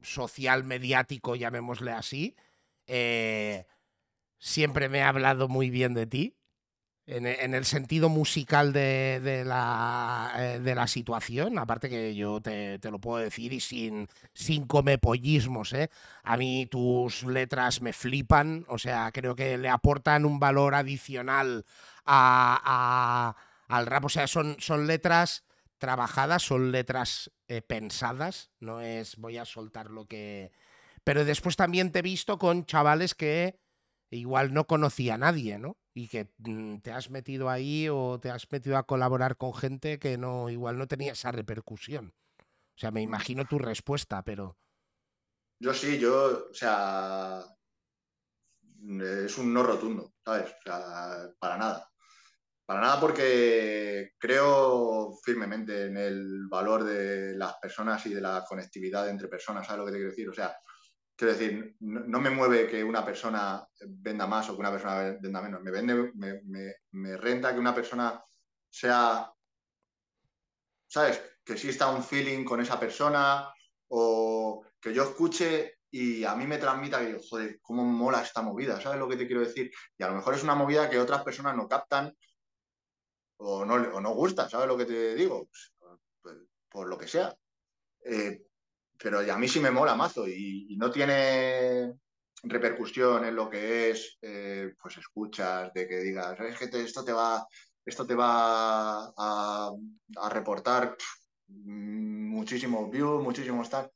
[0.02, 2.35] social, mediático, llamémosle así,
[2.85, 3.65] eh,
[4.38, 6.34] siempre me ha hablado muy bien de ti.
[7.10, 12.99] En, el sentido musical de, la, eh, de, la, situación, aparte que yo te, lo
[12.99, 15.89] puedo decir y sin, sin comepollismos, ¿eh?
[16.23, 21.64] a mí tus letras me flipan, o sea, creo que le aportan un valor adicional
[22.08, 24.06] al rap.
[24.06, 25.46] O sea, son, son letras
[25.78, 30.52] trabajadas, son letras eh, pensadas, no es voy a soltar lo que...
[31.04, 33.60] Pero después también te he visto con chavales que
[34.10, 35.78] igual no conocía a nadie, ¿no?
[35.94, 40.00] Y que mm, te has metido ahí o te has metido a colaborar con gente
[40.00, 42.14] que no igual no tenía esa repercusión.
[42.40, 44.58] O sea, me imagino tu respuesta, pero...
[45.60, 47.44] Yo sí, yo, o sea,
[49.26, 50.52] es un no rotundo, ¿sabes?
[50.52, 51.90] O sea, para nada.
[52.68, 59.07] Para nada porque creo firmemente en el valor de las personas y de la conectividad
[59.07, 60.27] entre personas, ¿sabes lo que te quiero decir?
[60.27, 60.53] O sea,
[61.15, 65.41] quiero decir, no, me mueve que una persona venda más o que una persona venda
[65.41, 65.61] menos.
[65.61, 66.11] Me vende,
[66.91, 68.22] me, renta que una persona
[68.69, 69.31] sea,
[70.88, 71.22] ¿sabes?
[71.45, 73.49] Que exista un feeling con esa persona
[73.88, 78.81] o que yo escuche y a mí me transmita que, joder, cómo mola esta movida,
[78.81, 79.72] ¿sabes lo que te quiero decir?
[79.98, 82.14] Y a lo mejor es una movida que otras personas no captan
[83.38, 85.48] o no, o no gusta, ¿sabes lo que te digo?
[85.48, 85.74] Pues,
[86.22, 86.36] pues,
[86.70, 87.36] por lo que sea.
[88.04, 88.44] Eh,
[88.98, 91.94] pero a mí sí me mola mazo y, no tiene
[92.44, 97.14] repercusión en lo que es, eh, pues escuchas, de que digas, es que esto te
[97.14, 97.46] va,
[97.86, 99.72] esto te va a,
[100.30, 100.96] reportar
[101.48, 103.92] muchísimos views, muchísimos tal.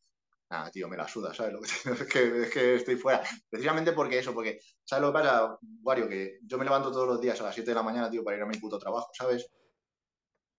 [0.52, 1.54] Nada, tío, me la suda, ¿sabes?
[1.54, 1.68] Lo que,
[2.04, 3.24] es, que, es que estoy fuera.
[3.50, 6.10] Precisamente porque eso, porque, ¿sabes lo que pasa, Wario?
[6.10, 8.36] Que yo me levanto todos los días a las 7 de la mañana, tío, para
[8.36, 9.50] ir a mi puto trabajo, ¿sabes?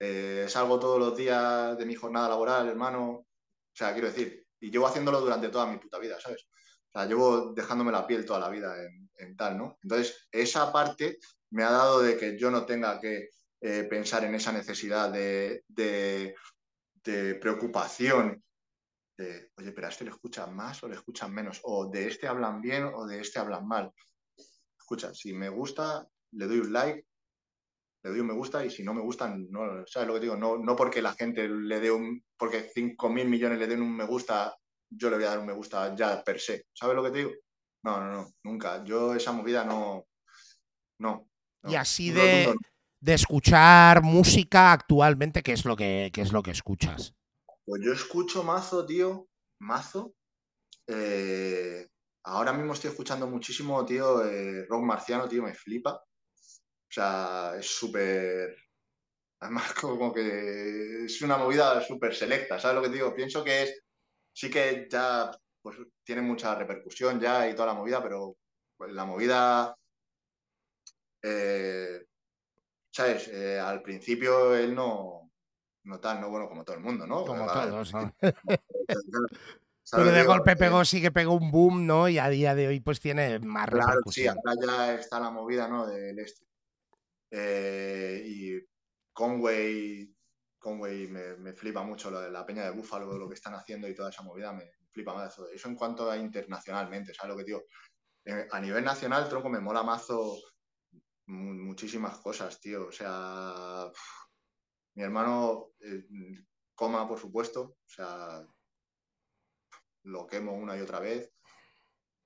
[0.01, 3.11] Eh, salgo todos los días de mi jornada laboral, hermano.
[3.11, 3.27] O
[3.75, 6.47] sea, quiero decir, y llevo haciéndolo durante toda mi puta vida, ¿sabes?
[6.89, 8.75] O sea, llevo dejándome la piel toda la vida
[9.19, 9.77] en, tal, ¿no?
[9.83, 11.19] Entonces, esa parte
[11.51, 13.29] me ha dado de que yo no tenga que
[13.61, 18.43] eh, pensar en esa necesidad de, de preocupación
[19.19, 22.61] oye, pero a este le escuchan más o le escuchan menos, o de este hablan
[22.61, 23.93] bien o de este hablan mal.
[24.79, 27.07] Escucha, si me gusta, le doy un like,
[28.03, 30.37] le doy un me gusta y si no me gustan, no, ¿sabes lo que digo?
[30.37, 33.95] No, no porque la gente le dé un, porque 5 mil millones le den un
[33.95, 34.57] me gusta,
[34.91, 36.67] yo le voy a dar un me gusta ya per se.
[36.73, 37.31] ¿Sabes lo que te digo?
[37.85, 38.85] No, no, no, nunca.
[38.85, 40.07] Yo esa movida no,
[40.99, 41.29] no.
[41.65, 42.55] y así de,
[43.01, 47.15] de, escuchar música actualmente, ¿qué es lo que, qué es lo que escuchas?
[47.65, 49.29] Pues yo escucho mazo, tío,
[49.61, 50.15] mazo.
[50.87, 51.89] Eh,
[52.25, 55.95] ahora mismo estoy escuchando muchísimo, tío, eh, rock marciano, tío, me flipa.
[55.97, 56.05] O
[56.89, 58.57] sea, es súper...
[59.41, 63.15] Además, como que es una movida súper selecta, ¿sabes lo que digo?
[63.15, 63.83] Pienso que es...
[64.35, 65.31] Sí que ya
[65.63, 68.37] pues, tiene mucha repercusión ya y toda la movida, pero
[68.77, 69.77] pues, la movida...
[71.23, 72.05] Eh,
[72.91, 73.29] ¿Sabes?
[73.61, 75.22] al principio él no
[75.85, 77.25] no tal, no bueno como todo el mundo, ¿no?
[77.25, 78.15] Como todos, ¿no?
[79.91, 82.09] Pero de golpe pegó, sí que pegó un boom, ¿no?
[82.09, 84.35] Y a día de hoy pues tiene más claro, repercusión.
[84.35, 85.87] Sí, acá ya está la movida, ¿no?
[85.87, 86.47] Del este.
[87.31, 88.61] Eh, y
[89.13, 90.15] Conway,
[90.59, 93.95] Conway me, flipa mucho lo de la peña de Búfalo, lo que están haciendo y
[93.95, 95.33] toda esa movida me flipa más.
[95.33, 97.65] Eso, eso en cuanto a internacionalmente, ¿sabes lo que digo?
[98.25, 100.37] Eh, a nivel nacional, tronco, me mola mazo
[101.27, 102.87] muchísimas cosas, tío.
[102.87, 103.91] O sea,
[104.95, 106.05] mi hermano eh,
[106.75, 108.47] coma, por supuesto, o sea,
[110.05, 111.31] lo quemo una y otra vez.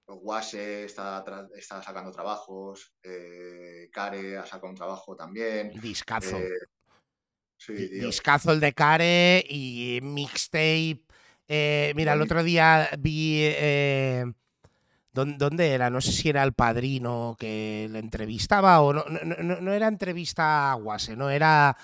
[0.08, 1.24] Guase está,
[1.56, 5.70] está sacando trabajos, eh, Care ha sacado un trabajo también.
[5.80, 6.38] Discazo.
[6.38, 11.02] Eh, discazo el de Care y mixtape.
[11.94, 13.50] mira, el otro día vi.
[15.12, 15.88] ¿Dónde era?
[15.88, 19.04] No sé si era el padrino que le entrevistaba o no.
[19.06, 21.76] No, no era entrevista a Guase, no era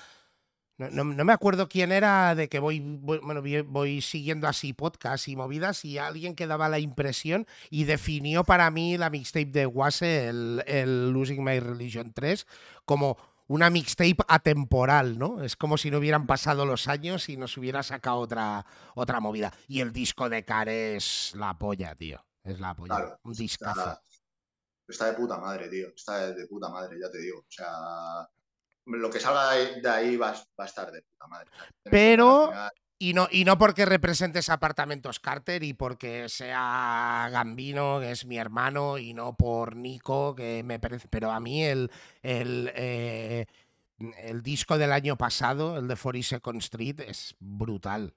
[0.78, 5.84] no, me acuerdo quién era de que voy, bueno, voy siguiendo así podcast y movidas
[5.84, 11.12] y alguien que daba la impresión y definió para mí la mixtape de Wase, el,
[11.12, 12.46] Losing My Religion 3,
[12.84, 13.16] como
[13.48, 15.42] una mixtape atemporal, ¿no?
[15.42, 19.52] Es como si no hubieran pasado los años y nos hubiera sacado otra, otra movida.
[19.68, 22.24] Y el disco de Care es la polla, tío.
[22.42, 23.18] Es la polla.
[23.22, 23.80] un discazo.
[23.80, 24.02] Está,
[24.88, 25.88] está, de puta madre, tío.
[25.94, 27.40] Está de puta madre, ya te digo.
[27.40, 28.28] O sea,
[28.86, 31.50] lo que salga de ahí va, a estar de puta madre.
[31.84, 32.52] Pero,
[32.98, 38.38] y no, y no porque representes apartamentos Carter y porque sea Gambino, que es mi
[38.38, 41.08] hermano, y no por Nico, que me parece.
[41.08, 41.90] Pero a mí el,
[42.22, 43.46] el, eh,
[44.18, 48.14] el disco del año pasado, el de 42nd Street, es brutal.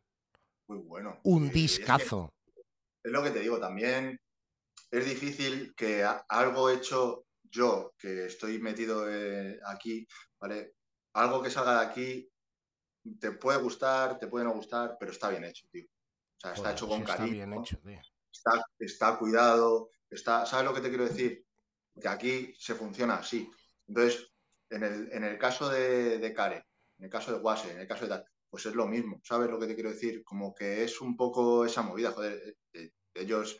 [0.67, 1.19] Muy bueno.
[1.23, 2.33] Un discazo.
[3.03, 4.19] Es, lo que te digo, también
[4.91, 7.24] es difícil que algo hecho
[7.56, 10.07] yo, que estoy metido eh, aquí,
[11.14, 12.30] algo que salga de aquí
[13.19, 15.86] te puede gustar, te puede no gustar, pero está bien hecho, tío.
[15.86, 17.64] O sea, está hecho con cariño.
[18.80, 21.45] Está, cuidado, está, ¿sabes lo que te quiero decir?
[21.99, 23.49] Que aquí se funciona así.
[23.88, 24.32] Entonces,
[24.69, 26.65] en el, caso de, de, Care,
[26.98, 29.49] en el caso de Wase, en el caso de tal, pues es lo mismo, ¿sabes
[29.49, 30.23] lo que te quiero decir?
[30.23, 33.57] Como que es un poco esa movida, joder, eh, eh, ellos,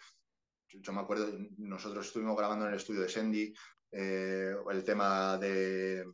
[0.70, 1.28] yo me acuerdo,
[1.58, 3.54] nosotros estuvimos grabando en el estudio de Sandy,
[3.92, 6.06] eh, el tema de,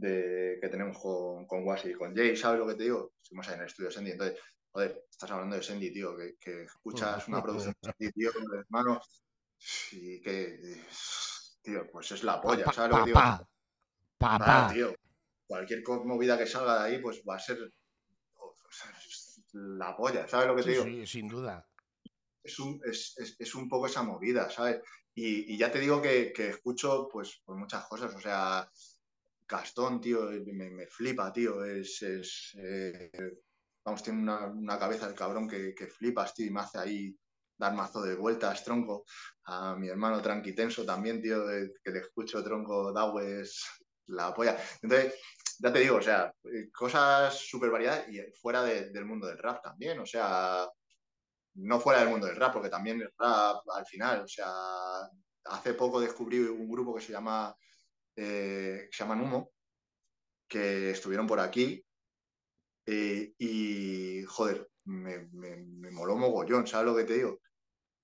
[0.00, 3.12] que tenemos con, con Wasi y con Jay, ¿sabes lo que te digo?
[3.22, 6.62] Estuvimos ahí en el estudio de Sandy, entonces, joder, estás hablando de Sandy, tío, que,
[6.62, 9.00] escuchas una producción de Sandy, tío, hermano,
[9.92, 10.82] y que,
[11.62, 13.20] tío, pues es la polla, ¿sabes lo que digo?
[14.18, 14.70] Papá.
[14.72, 14.94] tío,
[15.46, 17.58] cualquier movida que salga de ahí, pues va a ser
[19.52, 20.84] la polla, ¿sabes lo que te digo?
[20.84, 21.66] Sí, sin duda.
[22.42, 24.80] Es un, es, un poco esa movida, ¿sabes?
[25.18, 28.70] Y, ya te digo que, escucho pues, pues, muchas cosas, o sea,
[29.48, 32.02] Gastón, tío, me, flipa, tío, es,
[32.58, 33.10] eh,
[33.82, 37.18] vamos, tiene una, cabeza el cabrón que, flipas, tío, y me hace ahí
[37.56, 39.06] dar mazo de vueltas, tronco.
[39.44, 41.46] A mi hermano Tranquitenso también, tío,
[41.82, 43.64] que le escucho, tronco, es
[44.08, 44.58] la polla.
[44.82, 45.14] Entonces,
[45.58, 49.62] ya te digo, o sea, eh, cosas súper variadas y fuera del mundo del rap
[49.62, 50.68] también, o sea,
[51.56, 54.46] no fuera del mundo del rap, porque también el rap al final, o sea,
[55.44, 57.54] hace poco descubrí un grupo que se llama,
[58.16, 59.50] eh, se llama Numo,
[60.48, 61.84] que estuvieron por aquí
[62.86, 67.40] eh, y, joder, me, me, me, moló mogollón, ¿sabes lo que te digo?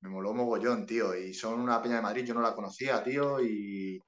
[0.00, 3.40] Me moló mogollón, tío, y son una peña de Madrid, yo no la conocía, tío,
[3.40, 4.00] y,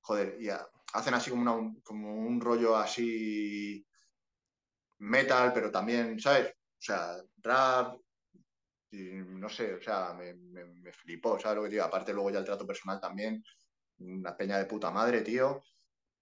[0.00, 0.48] joder, y
[0.94, 3.84] hacen así como, una, como un rollo así
[4.98, 6.48] metal, pero también, ¿sabes?
[6.48, 7.98] O sea, rap,
[8.90, 11.84] y no sé, o sea, me, me, me, flipó, ¿sabes lo que digo?
[11.84, 13.42] Aparte luego ya el trato personal también,
[13.98, 15.62] una peña de puta madre, tío.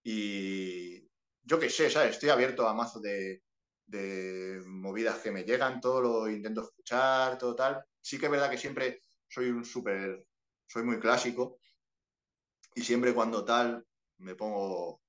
[0.03, 1.01] Y
[1.43, 2.13] yo qué sé, ¿sabes?
[2.13, 3.43] Estoy abierto a mazo de,
[3.87, 7.85] de movidas que me llegan, todo lo intento escuchar, todo tal.
[8.01, 10.25] Sí que es verdad que siempre soy un súper,
[10.67, 11.59] soy muy clásico
[12.75, 13.85] y siempre cuando tal
[14.19, 15.01] me pongo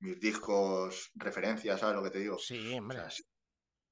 [0.00, 2.38] mis discos, referencias, ¿sabes lo que te digo?
[2.38, 2.98] Sí, hombre.
[2.98, 3.24] O sea,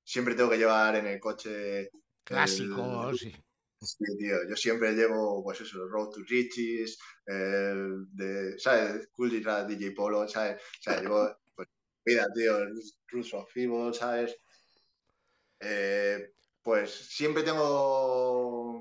[0.04, 1.90] siempre tengo que llevar en el coche
[2.24, 3.22] clásicos.
[3.22, 3.44] El...
[3.84, 9.08] Sí, tío, yo siempre llevo, pues eso, Road to Riches, el de, ¿sabes?
[9.12, 10.56] Cool DJ Polo, ¿sabes?
[10.56, 11.68] O sea, llevo, pues,
[12.06, 12.58] mira, tío,
[13.08, 14.36] Roots of Evil, ¿sabes?
[15.60, 16.32] Eh,
[16.62, 18.80] pues siempre tengo,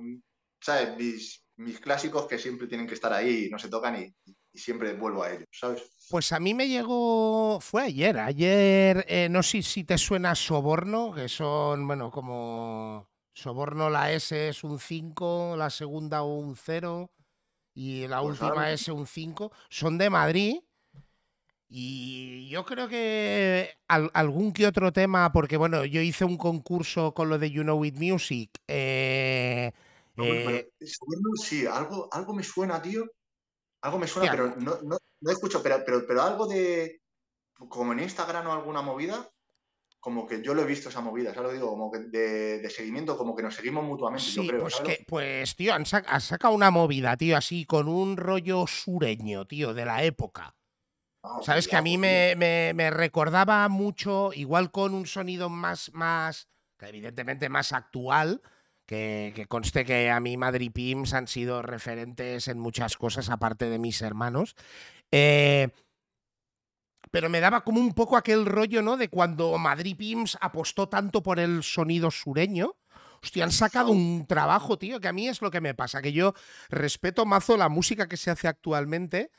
[0.61, 0.95] ¿sabes?
[0.97, 4.93] Mis, mis, clásicos que siempre tienen que estar ahí, no se tocan y, y, siempre
[4.93, 5.83] vuelvo a ellos, ¿sabes?
[6.09, 11.13] Pues a mí me llegó, fue ayer, ayer, eh, no sé si te suena Soborno,
[11.13, 17.11] que son, bueno, como Soborno la S es un 5, la segunda un 0
[17.73, 19.51] y la pues última S un 5.
[19.69, 20.59] Son de Madrid.
[21.67, 27.15] Y yo creo que al, algún que otro tema, porque bueno, yo hice un concurso
[27.15, 28.51] con lo de You Know It Music.
[28.67, 29.71] Eh,
[30.15, 33.05] no, eh, Soborno, sí, algo, algo me suena, tío.
[33.81, 37.01] Algo me suena, pero no, no, no, escucho, pero, pero, pero algo de.
[37.55, 39.27] Como en Instagram o alguna movida,
[40.03, 41.69] como que yo lo he visto esa movida, ¿sabes lo digo?
[41.69, 44.61] Como que de, de, seguimiento, como que nos seguimos mutuamente, sí, yo creo.
[44.63, 44.97] Pues, ¿sabes?
[44.97, 49.45] que, pues tío, han, sac han, sacado una movida, tío, así, con un rollo sureño,
[49.45, 50.57] tío, de la época.
[51.23, 55.89] Ah, Sabes que a mí me, me, me, recordaba mucho, igual con un sonido más,
[55.93, 56.49] más,
[56.81, 58.41] evidentemente más actual,
[58.85, 63.69] que, que conste que a mí Madrid Pims han sido referentes en muchas cosas, aparte
[63.69, 64.57] de mis hermanos.
[65.11, 65.69] Eh,
[67.13, 68.97] pero me daba como un poco aquel rollo, ¿no?
[68.97, 72.73] De cuando Madrid Pims apostó tanto por el sonido sureño.
[73.21, 76.11] Hostia, han sacado un trabajo, tío, que a mí es lo que me pasa, que
[76.11, 76.33] yo
[76.69, 79.29] respeto mazo la música que se hace actualmente.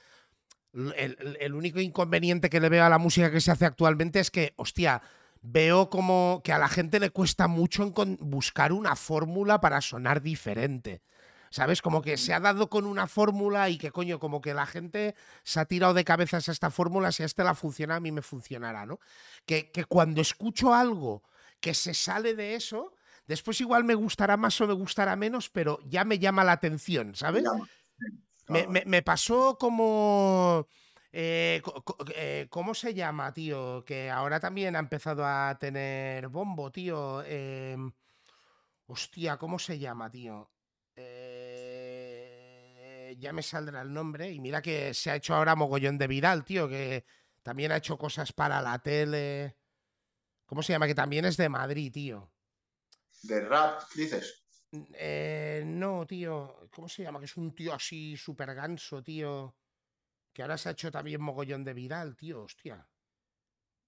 [0.72, 4.30] El, el, único inconveniente que le veo a la música que se hace actualmente es
[4.30, 5.02] que, hostia,
[5.42, 11.02] veo como que a la gente le cuesta mucho buscar una fórmula para sonar diferente.
[11.54, 11.82] ¿Sabes?
[11.82, 15.14] Como que se ha dado con una fórmula y que coño, como que la gente
[15.44, 18.10] se ha tirado de cabezas a esta fórmula, si a este la funciona, a mí
[18.10, 18.98] me funcionará, ¿no?
[19.46, 21.22] Que, que cuando escucho algo
[21.60, 22.92] que se sale de eso,
[23.28, 27.14] después igual me gustará más o me gustará menos, pero ya me llama la atención,
[27.14, 27.44] ¿sabes?
[28.48, 30.66] Me, me, me pasó como...
[31.12, 31.62] Eh,
[32.16, 33.84] eh, ¿Cómo se llama, tío?
[33.84, 37.22] Que ahora también ha empezado a tener bombo, tío.
[37.24, 37.76] Eh,
[38.88, 40.50] hostia, ¿cómo se llama, tío?
[43.14, 44.30] Eh, ya me saldrá el nombre.
[44.30, 46.68] Y mira que se ha hecho ahora mogollón de viral, tío.
[46.68, 47.04] Que
[47.42, 49.56] también ha hecho cosas para la tele.
[50.46, 50.86] ¿Cómo se llama?
[50.86, 52.32] Que también es de Madrid, tío.
[53.22, 54.44] ¿De rap, dices?
[54.72, 56.68] Eh, no, tío.
[56.70, 57.18] ¿Cómo se llama?
[57.18, 59.56] Que es un tío así súper ganso, tío.
[60.32, 62.42] Que ahora se ha hecho también mogollón de viral, tío.
[62.42, 62.86] Hostia.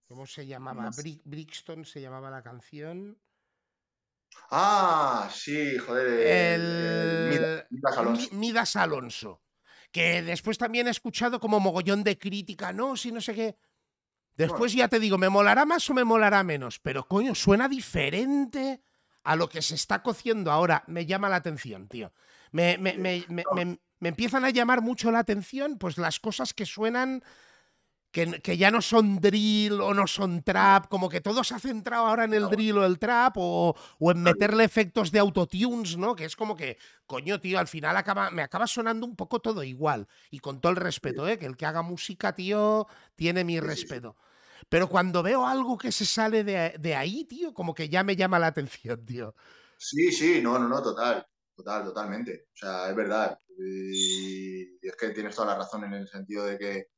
[0.07, 0.91] ¿Cómo se llamaba?
[1.25, 3.19] Brixton se llamaba la canción.
[4.51, 6.07] Ah, sí, joder.
[6.07, 6.63] El,
[7.33, 7.65] el...
[7.71, 8.29] Midas Alonso.
[8.33, 9.43] Midas Alonso.
[9.91, 13.57] Que después también he escuchado como mogollón de crítica, no, si no sé qué.
[14.37, 16.79] Después ya te digo, ¿me molará más o me molará menos?
[16.79, 18.83] Pero coño, suena diferente
[19.25, 20.85] a lo que se está cociendo ahora.
[20.87, 22.13] Me llama la atención, tío.
[22.53, 27.25] Me, me, me, me, empiezan a llamar mucho la atención, pues las cosas que suenan
[28.17, 31.59] que, que, ya no son drill o no son trap, como que todo se ha
[31.59, 35.99] centrado ahora en el drill o el trap o, o en meterle efectos de autotunes,
[35.99, 36.17] ¿no?
[36.17, 39.63] Que es como que, coño, tío, al final acaba, me acaba sonando un poco todo
[39.63, 40.09] igual.
[40.31, 41.39] Y con todo el respeto, ¿eh?
[41.39, 42.87] Que el que haga música, tío,
[43.17, 44.17] tiene mi respeto.
[44.71, 48.17] Pero cuando veo algo que se sale de, de ahí, tío, como que ya me
[48.17, 49.35] llama la atención, tío.
[49.77, 51.27] Sí, sí, no, no, no, total.
[51.55, 52.47] Total, totalmente.
[52.55, 53.39] O sea, es verdad.
[53.59, 56.96] Y es que tienes toda la razón en el sentido de que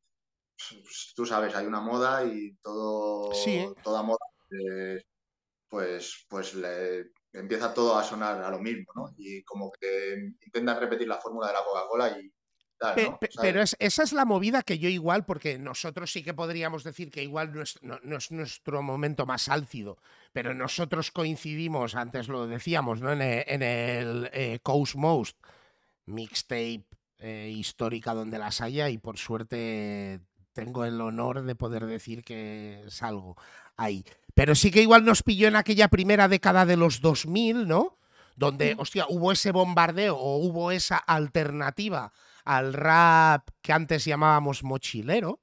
[0.82, 3.66] pues, tú sabes, hay una moda y todo, sí.
[3.82, 5.02] toda moda, eh,
[5.68, 9.14] pues, pues le, empieza todo a sonar a lo mismo, ¿no?
[9.16, 12.32] Y como que intentan repetir la fórmula de la Coca-Cola y,
[13.40, 17.22] pero esa es la movida que yo igual, porque nosotros sí que podríamos decir que
[17.22, 19.98] igual no es, no, es nuestro momento más álcido,
[20.32, 23.12] pero nosotros coincidimos, antes lo decíamos, ¿no?
[23.12, 25.36] en el, en el eh, Coast Most
[26.06, 26.84] mixtape
[27.18, 30.20] eh, histórica donde las haya y por suerte
[30.58, 33.36] tengo el honor de poder decir que salgo
[33.76, 34.04] ahí.
[34.34, 37.96] Pero sí que igual nos pilló en aquella primera década de los 2000, ¿no?
[38.34, 42.12] Donde, hostia, hubo ese bombardeo o hubo esa alternativa
[42.44, 45.40] al rap que antes llamábamos mochilero.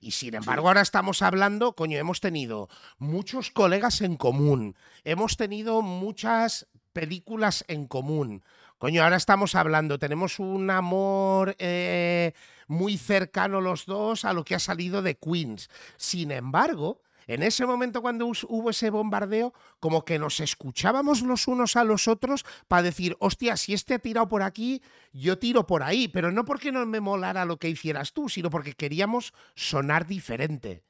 [0.00, 4.74] Y sin embargo, ahora estamos hablando, coño, hemos tenido muchos colegas en común,
[5.04, 8.42] hemos tenido muchas películas en común.
[8.78, 12.32] Coño, ahora estamos hablando, tenemos un amor eh,
[12.68, 15.70] muy cercano los dos a lo que ha salido de Queens.
[15.96, 21.76] Sin embargo, en ese momento cuando hubo ese bombardeo, como que nos escuchábamos los unos
[21.76, 25.82] a los otros para decir, hostia, si este ha tirado por aquí, yo tiro por
[25.82, 30.06] ahí, pero no porque no me molara lo que hicieras tú, sino porque queríamos sonar
[30.06, 30.84] diferente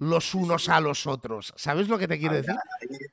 [0.00, 1.52] los unos a los otros.
[1.56, 2.54] ¿Sabes lo que te quiero decir?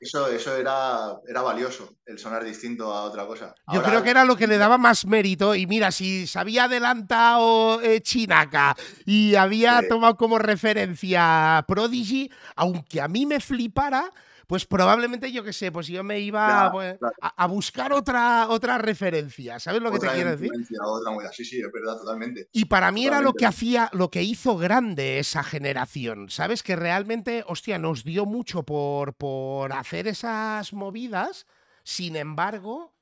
[0.00, 3.54] Eso, eso era, era valioso, el sonar distinto a otra cosa.
[3.72, 5.54] Yo creo que era lo que le daba más mérito.
[5.54, 8.74] Y mira, si se había adelantado eh, Chinaca
[9.04, 14.10] y había tomado como referencia Prodigy, aunque a mí me flipara,
[14.48, 19.60] pues probablemente yo qué sé, pues yo me iba pues, a, buscar otra, otra referencia,
[19.60, 20.50] ¿sabes lo que te quiero decir?
[20.82, 22.48] Otra sí, sí, es verdad, totalmente.
[22.52, 26.62] Y para mí era lo que hacía, lo que hizo grande esa generación, ¿sabes?
[26.62, 31.46] Que realmente, hostia, nos dio mucho por, por hacer esas movidas,
[31.84, 32.96] sin embargo,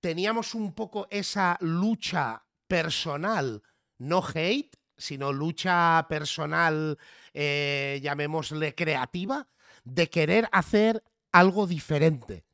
[0.00, 3.62] teníamos un poco esa lucha personal,
[3.98, 6.98] no hate, sino lucha personal,
[7.34, 9.48] eh, llamémosle creativa,
[9.84, 11.02] de querer hacer
[11.32, 12.44] algo diferente.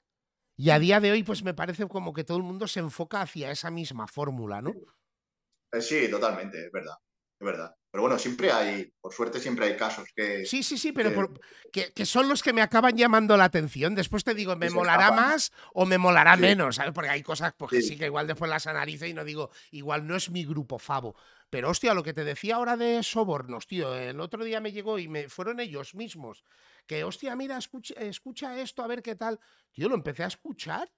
[0.57, 3.21] Y a día de hoy, pues me parece como que todo el mundo se enfoca
[3.21, 4.75] hacia esa misma fórmula, ¿no?
[5.73, 6.97] Eh, sí, totalmente, es verdad,
[7.39, 7.77] es verdad.
[7.91, 10.45] Pero bueno, siempre hay, por suerte siempre hay casos que...
[10.45, 11.33] Sí, sí, sí, pero
[11.73, 13.95] que, son los que me acaban llamando la atención.
[13.95, 16.77] Después te digo, ¿me molará más o me molará menos?
[16.77, 16.93] ¿sabes?
[16.93, 17.97] Porque hay cosas porque sí.
[17.97, 21.17] que igual después las analizo y no digo, igual no es mi grupo favo.
[21.49, 24.99] Pero hostia, lo que te decía ahora de sobornos, tío, el otro día me llegó
[24.99, 26.45] y me fueron ellos mismos
[26.89, 29.39] que, hostia, mira, escucha, escucha esto, a ver qué tal.
[29.71, 30.91] Tío, lo empecé a escuchar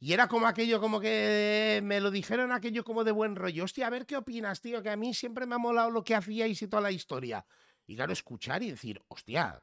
[0.00, 3.64] y era como aquello, como que me lo dijeron aquello como de buen rollo.
[3.64, 6.14] Hostia, a ver qué opinas, tío, que a mí siempre me ha molado lo que
[6.14, 7.46] hacíais y toda la historia.
[7.86, 9.60] Y claro, escuchar y decir, hostia.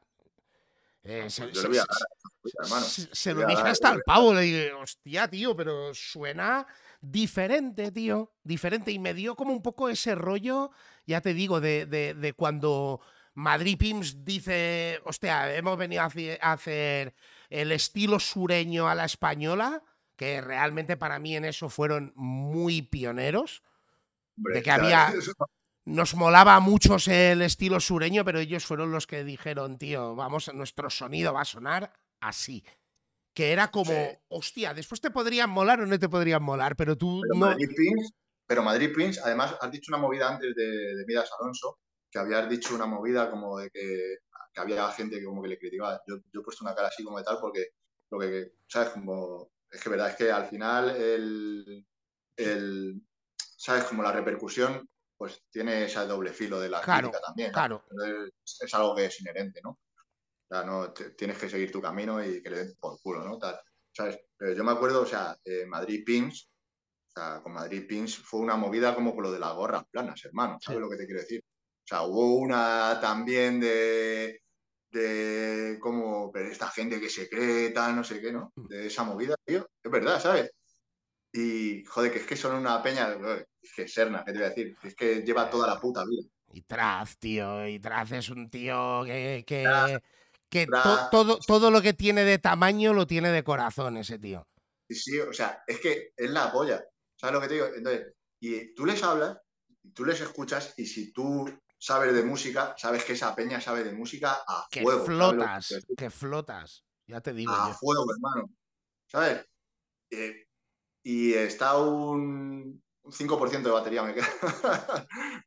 [2.88, 6.66] se, lo dije hasta al pavo, le dije, hostia, tío, pero suena
[7.00, 8.90] diferente, tío, diferente.
[8.92, 10.70] Y me dio como un poco ese rollo,
[11.06, 13.00] ya te digo, de, de, de cuando
[13.36, 17.14] Madrid Pims dice, hostia, hemos venido a hacer
[17.50, 19.82] el estilo sureño a la española,
[20.16, 23.62] que realmente para mí en eso fueron muy pioneros.
[24.36, 25.12] de que había.
[25.84, 30.88] Nos molaba mucho el estilo sureño, pero ellos fueron los que dijeron, tío, vamos, nuestro
[30.88, 32.64] sonido va a sonar así.
[33.34, 33.92] Que era como,
[34.28, 38.12] hostia, después te podrían molar o no te podrían molar, pero tú pero Madrid Pins,
[38.46, 38.90] pero Madrid
[39.22, 40.64] además, has dicho una movida antes de,
[40.96, 41.78] de Midas Alonso,
[42.16, 44.18] que habías dicho una movida como de que,
[44.56, 46.00] había gente que como que le criticaba.
[46.06, 47.72] Yo, yo, he puesto una cara así como de tal porque
[48.10, 48.88] lo que, ¿sabes?
[48.90, 51.86] Como, es que verdad, es que al final el,
[52.36, 53.02] el
[53.36, 53.84] ¿sabes?
[53.84, 54.88] Como la repercusión
[55.18, 57.52] pues tiene ese doble filo de la crítica también.
[57.52, 57.84] Claro.
[58.62, 59.70] Es, algo que es inherente, ¿no?
[59.70, 63.38] O sea, no tienes que seguir tu camino y que le den por culo, ¿no?
[63.92, 64.18] ¿Sabes?
[64.36, 65.36] Pero yo me acuerdo, o sea,
[65.66, 66.50] Madrid Pins,
[67.08, 70.22] o sea, con Madrid Pins fue una movida como con lo de las gorras planas,
[70.24, 70.58] hermano.
[70.60, 71.42] ¿Sabes lo que te quiero decir?
[71.86, 74.42] O sea, hubo una también de,
[74.90, 78.52] de cómo, pero esta gente que se cree, tal, no sé qué, ¿no?
[78.56, 78.66] Mm.
[78.66, 79.68] De esa movida, tío.
[79.84, 80.50] Es verdad, ¿sabes?
[81.32, 83.16] Y, joder, que es que son una peña,
[83.62, 84.76] es que Serna, ¿qué te voy a decir?
[84.82, 86.28] Es que lleva toda la puta vida.
[86.52, 90.66] Y Traz, tío, y Traz es un tío que, que,
[91.12, 94.48] todo, todo lo que tiene de tamaño lo tiene de corazón ese tío.
[94.88, 96.84] Sí, sí, o sea, es que es la polla.
[97.14, 97.66] ¿Sabes lo que te digo?
[97.66, 99.38] Entonces, y tú les hablas,
[99.84, 101.46] y tú les escuchas, y si tú
[101.78, 105.04] sabes de música, sabes que esa peña sabe de música a que fuego.
[105.04, 107.52] Flotas, que, flotas, ya te digo.
[107.52, 108.50] A fuego, hermano.
[109.06, 109.44] ¿Sabes?
[110.10, 110.46] Eh,
[111.04, 114.26] y está un, 5% de batería me queda.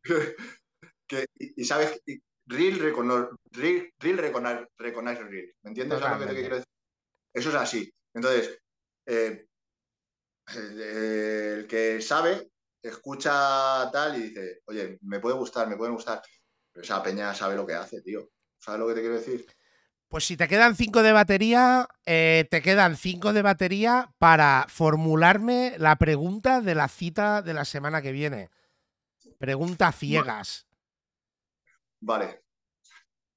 [1.38, 2.02] y, sabes,
[2.46, 5.54] real, reconoce, real, real real.
[5.64, 6.74] ¿Me entiendes lo que te quiero decir?
[7.34, 7.94] Eso es así.
[8.14, 8.60] Entonces,
[9.06, 9.46] eh,
[10.56, 12.50] el que sabe
[12.82, 16.22] escucha tal y dice, oye, me puede gustar, me puede gustar.
[16.72, 18.30] Pero esa peña sabe lo que hace, tío.
[18.58, 19.46] ¿Sabes lo que te quiero decir?
[20.08, 25.76] Pues si te quedan cinco de batería, eh, te quedan cinco de batería para formularme
[25.78, 28.50] la pregunta de la cita de la semana que viene.
[29.38, 30.68] Pregunta ciegas.
[32.00, 32.44] Vale.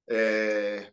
[0.07, 0.92] Eh,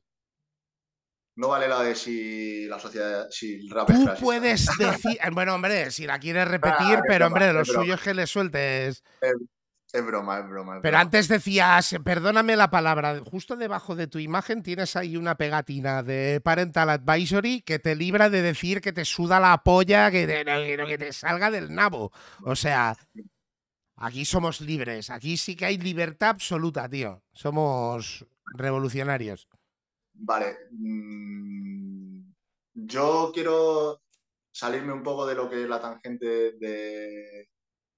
[1.41, 5.19] no vale la de si la sociedad, si el rap es Tú puedes decir.
[5.33, 7.83] Bueno, hombre, si la quieres repetir, Ah, es pero broma, hombre, lo es broma.
[7.83, 9.03] suyo es que le sueltes.
[9.93, 10.77] Es broma, es broma.
[10.77, 11.01] es Pero broma.
[11.01, 16.41] antes decías, perdóname la palabra, justo debajo de tu imagen tienes ahí una pegatina de
[16.45, 20.85] Parental Advisory que te libra de decir que te suda la polla, que te, que-
[20.87, 22.13] que te salga del nabo.
[22.45, 22.97] O sea,
[23.97, 27.23] aquí somos libres, aquí sí que hay libertad absoluta, tío.
[27.33, 29.49] Somos revolucionarios.
[30.23, 30.69] Vale.
[30.71, 32.21] mm,
[32.75, 34.03] yo quiero
[34.53, 37.49] salirme un poco de lo que es la tangente de,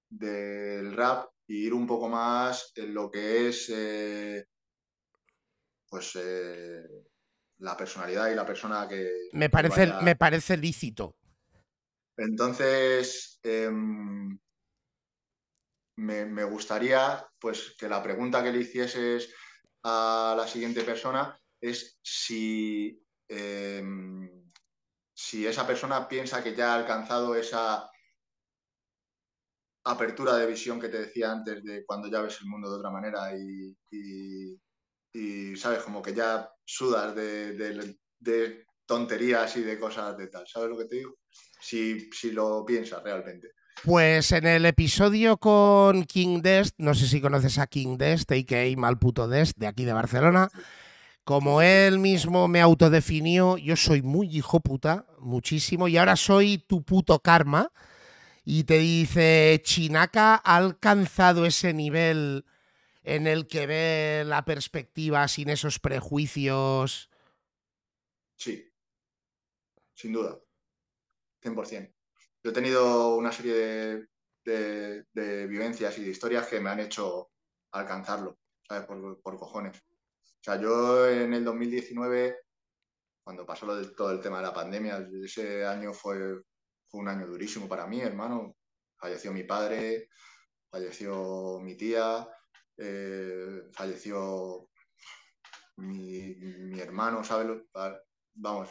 [0.08, 4.46] del rap y ir un poco más en lo que es eh,
[5.88, 6.82] pues eh,
[7.58, 11.16] la personalidad y la persona que, Me parece, vaya- me parece lícito.
[12.16, 14.38] Entonces, em,
[15.96, 19.34] me, me gustaría pues, que la pregunta que le hicieses
[19.82, 24.28] a la siguiente persona es si, em,
[25.14, 27.88] si esa persona piensa que ya ha alcanzado esa
[29.84, 32.90] apertura de visión que te decía antes de cuando ya ves el mundo de otra
[32.90, 34.60] manera y, y-
[35.14, 40.46] y, sabes, como que ya sudas de, de- de tonterías y de cosas de tal.
[40.46, 41.16] ¿Sabes lo que te digo?
[41.60, 43.52] Si, si lo piensas realmente.
[43.84, 48.76] Pues en el episodio con King Dest, no sé si conoces a King Dest, a.k.a.
[48.76, 50.48] Malputo Dest, de aquí de Barcelona,
[51.24, 56.82] como él mismo me autodefinió, yo soy muy hijo puta, muchísimo, y ahora soy tu
[56.82, 57.72] puto karma,
[58.44, 62.44] y te dice, Chinaka ha alcanzado ese nivel
[63.04, 67.10] en el que ve la perspectiva sin esos prejuicios.
[68.36, 68.54] Sí,
[69.94, 70.38] sin duda,
[71.40, 71.94] 100%.
[72.42, 73.54] Yo he tenido una serie
[74.44, 77.30] de, de- vivencias y de historias que me han hecho
[77.72, 78.38] alcanzarlo,
[78.68, 78.86] ¿sabes?
[78.86, 79.82] Por cojones.
[80.42, 82.36] O sea, yo en el 2019,
[83.24, 86.42] cuando pasó lo de- todo el tema de la pandemia, ese año fue,
[86.94, 88.56] un año durísimo para mí, hermano.
[88.98, 90.08] Falleció mi padre,
[90.68, 92.28] falleció mi tía,
[92.76, 94.68] eh, falleció
[95.76, 96.36] mi,
[96.80, 97.62] hermano, ¿sabes?
[98.34, 98.68] Vamos,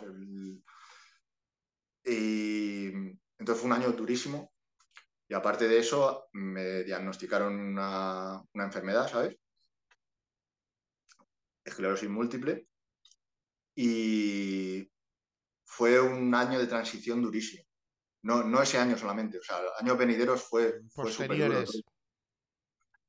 [2.04, 2.88] y
[3.40, 4.52] entonces fue un año durísimo.
[5.30, 9.41] Y aparte de eso, me diagnosticaron una enfermedad, ¿sabes?
[11.64, 12.68] Esclerosis múltiple.
[13.76, 14.90] Y
[15.64, 17.64] fue un año de transición durísimo.
[18.24, 21.64] No, no ese año solamente, o sea, años venideros fue, fue súper duro.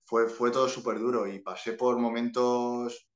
[0.05, 3.07] Fue, fue todo súper duro y pasé por momentos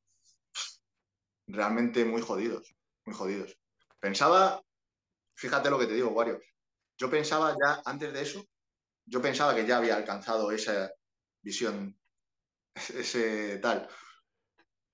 [1.46, 3.58] realmente muy jodidos, muy jodidos.
[4.00, 4.62] Pensaba,
[5.34, 6.40] fíjate lo que te digo, Wario,
[6.98, 8.44] yo pensaba ya antes de eso,
[9.04, 10.90] yo pensaba que ya había alcanzado esa
[11.42, 11.98] visión,
[12.74, 13.88] ese tal,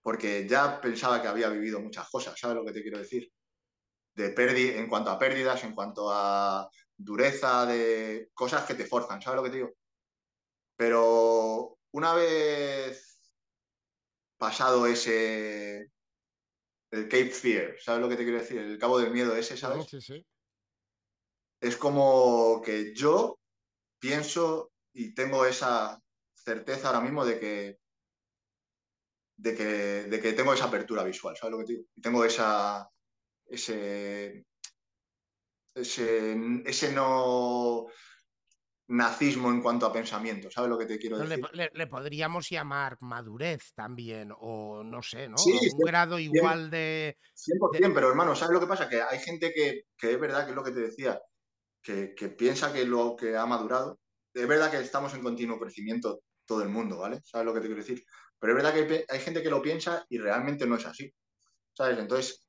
[0.02, 3.32] porque ya pensaba que había vivido muchas cosas, ¿sabes lo que te quiero decir?
[4.14, 9.22] De pérdida, en cuanto a pérdidas, en cuanto a dureza, de cosas que te forzan,
[9.22, 9.72] ¿sabes lo que te digo?
[10.76, 13.18] Pero una vez
[14.36, 15.92] pasado ese,
[16.90, 18.58] el Cape Fear, ¿sabes lo que te quiero decir?
[18.58, 19.86] El cabo del miedo ese, ¿sabes?
[19.86, 20.26] Sí, sí.
[21.60, 23.38] Es como que yo
[24.00, 26.02] pienso y tengo esa
[26.34, 27.78] certeza ahora mismo de que,
[29.36, 31.84] de que, de que tengo esa apertura visual, ¿sabes lo que te digo?
[32.02, 32.88] Tengo esa,
[33.46, 34.46] ese,
[35.74, 36.36] ese,
[36.66, 37.86] ese no
[38.88, 41.46] nazismo en cuanto a pensamiento, ¿sabes lo que te quiero le, decir?
[41.52, 45.36] le- le podríamos llamar madurez también, o no sé, ¿no?
[45.38, 47.16] Sí, un grado igual de.
[47.34, 48.88] 100%, pero hermano, ¿sabes lo que pasa?
[48.88, 51.20] Que hay gente que, que es verdad que es lo que te decía,
[51.82, 54.00] que, que piensa que lo que ha madurado,
[54.34, 57.20] es verdad que estamos en continuo crecimiento todo el mundo, ¿vale?
[57.24, 58.04] ¿Sabes lo que te quiero decir?
[58.42, 61.14] Pero es verdad que hay, gente que lo piensa y realmente no es así,
[61.72, 61.96] ¿sabes?
[61.96, 62.44] Entonces,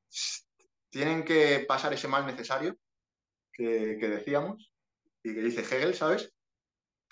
[0.90, 2.76] tienen que pasar ese mal necesario
[3.52, 4.74] que, que decíamos
[5.22, 6.34] y que dice Hegel, ¿sabes?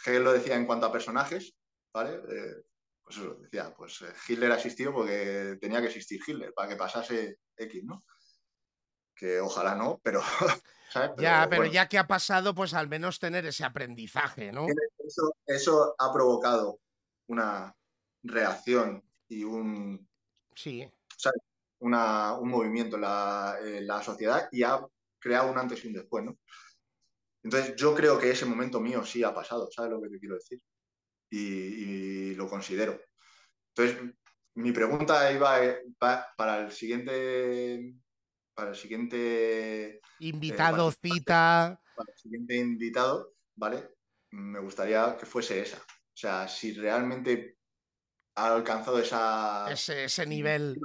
[0.03, 1.53] Hegel lo decía en cuanto a personajes,
[1.93, 2.23] ¿vale?
[2.27, 2.55] Eh,
[3.03, 7.37] pues eso, decía, pues eh, Hitler asistió porque tenía que existir Hitler para que pasase
[7.55, 8.03] X, ¿no?
[9.15, 10.23] Que ojalá no, pero,
[10.91, 11.11] ¿sabes?
[11.19, 14.65] ya, pero bueno, ya que ha pasado, pues al menos tener ese aprendizaje, ¿no?
[14.97, 16.79] eso, eso ha provocado
[17.27, 17.75] una
[18.23, 20.07] reacción y un,
[20.55, 20.87] Sí.
[21.79, 24.79] una- un movimiento en la, en la sociedad y ha
[25.19, 26.37] creado un antes y un después, ¿no?
[27.43, 30.35] Entonces yo creo que ese momento mío sí ha pasado, ¿sabes lo que te quiero
[30.35, 30.61] decir?
[31.31, 31.39] Y,
[32.31, 32.99] y lo considero.
[33.75, 34.13] Entonces,
[34.55, 37.95] mi pregunta iba eh, pa- para el siguiente,
[38.53, 41.17] para el siguiente, Invitado, participante.
[41.19, 41.81] cita.
[41.95, 43.89] para el siguiente invitado, ¿vale?
[44.31, 47.57] Me gustaría que fuese esa, O sea, si realmente
[48.45, 50.79] ha alcanzado esa, ese, ese nivel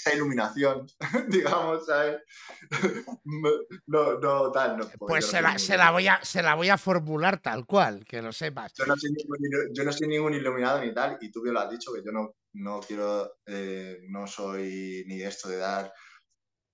[0.00, 0.86] esa iluminación,
[1.28, 2.22] digamos, ¿sabes?
[3.86, 4.88] No, no, tal, no.
[4.98, 8.22] Pues se la, se, la voy a, se la voy a formular tal cual, que
[8.22, 8.72] lo sepas.
[8.74, 9.38] Yo no soy ningún,
[9.72, 12.12] yo no soy ningún iluminado ni tal, y tú bien lo has dicho, que yo
[12.12, 15.92] no, no quiero, eh, no soy ni esto de dar,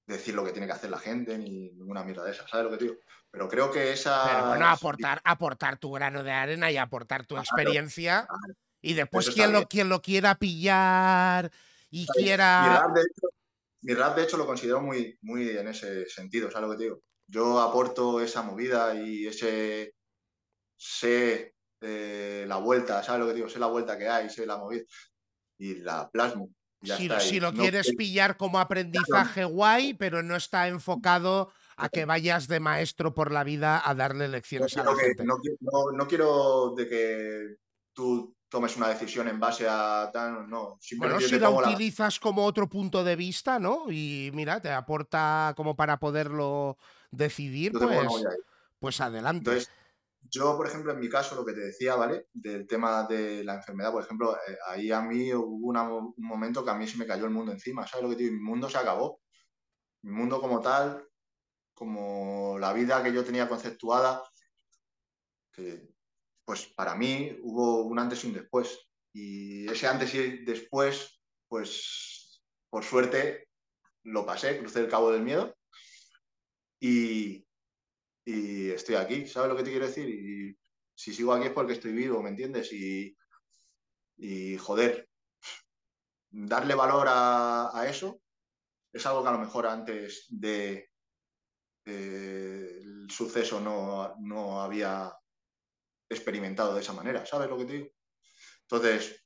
[0.07, 2.77] decir lo que tiene que hacer la gente, ni ninguna mierda de esa, ¿sabes lo
[2.77, 2.97] que digo?
[3.31, 4.25] Pero creo que esa...
[4.25, 8.27] Pero bueno, aportar, aportar tu grano de arena y aportar tu experiencia.
[8.87, 11.51] Y después quien lo, quien lo quiera pillar
[11.91, 12.87] y quiera...
[13.83, 16.85] Mi rap, de hecho, lo considero muy, muy en ese sentido, ¿sabes lo que te
[16.85, 17.03] digo?
[17.27, 19.95] Yo aporto esa movida y ese...
[20.77, 23.49] sé eh, la vuelta, ¿sabes lo que digo?
[23.49, 24.85] Sé la vuelta que hay, sé la movida
[25.59, 26.51] y la plasmo.
[27.21, 32.61] si, lo quieres pillar como aprendizaje guay, pero no está enfocado a que vayas de
[32.61, 35.25] maestro por la vida a darle lecciones a la gente.
[35.25, 35.37] No,
[35.93, 37.57] no, quiero de que
[37.93, 40.79] tú tomes una decisión en base a tal, no.
[40.97, 43.85] Bueno, si la utilizas como otro punto de vista, ¿no?
[43.91, 46.79] Y mira, te aporta como para poderlo
[47.11, 48.09] decidir, pues,
[48.79, 49.51] pues adelante.
[49.51, 49.71] Entonces,
[50.23, 52.29] yo, por ejemplo, en mi caso, lo que te decía, ¿vale?
[52.33, 56.71] Del tema de la enfermedad, por ejemplo, eh, ahí a mí hubo un momento que
[56.71, 58.33] a mí se me cayó el mundo encima, ¿sabes lo que digo?
[58.33, 59.21] Mi mundo se acabó.
[60.01, 61.07] Mi mundo como tal,
[61.75, 64.23] como la vida que yo tenía conceptuada,
[65.53, 65.95] que
[66.47, 68.89] pues para mí hubo un antes y un después.
[69.13, 72.41] Y ese antes y después, pues
[72.71, 73.49] por suerte
[74.05, 75.55] lo pasé, crucé el cabo del miedo
[76.81, 77.45] y,
[78.25, 80.09] estoy aquí, ¿sabes lo que te quiero decir?
[80.09, 80.59] Y
[80.95, 82.73] si sigo aquí es porque estoy vivo, ¿me entiendes?
[82.73, 83.17] Y,
[84.17, 85.09] y joder,
[86.31, 88.21] darle valor a, eso
[88.93, 90.91] es algo que a lo mejor antes de,
[91.85, 95.13] el suceso no, no había
[96.09, 97.89] experimentado de esa manera, ¿sabes lo que te digo?
[98.63, 99.25] Entonces,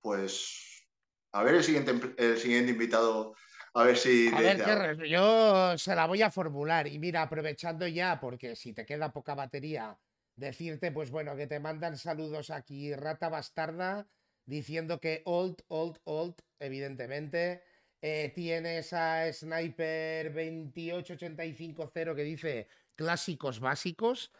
[0.00, 0.86] pues,
[1.32, 3.34] a ver el siguiente, el siguiente invitado,
[3.74, 4.28] a ver si...
[4.28, 8.86] A ver, yo se la voy a formular y mira, aprovechando ya, porque si te
[8.86, 9.98] queda poca batería,
[10.36, 14.06] decirte, pues bueno, que te mandan saludos aquí, Rata Bastarda,
[14.44, 17.62] diciendo que old, old, old, evidentemente.
[18.02, 24.32] Eh, tienes a Sniper 28850 que dice clásicos básicos.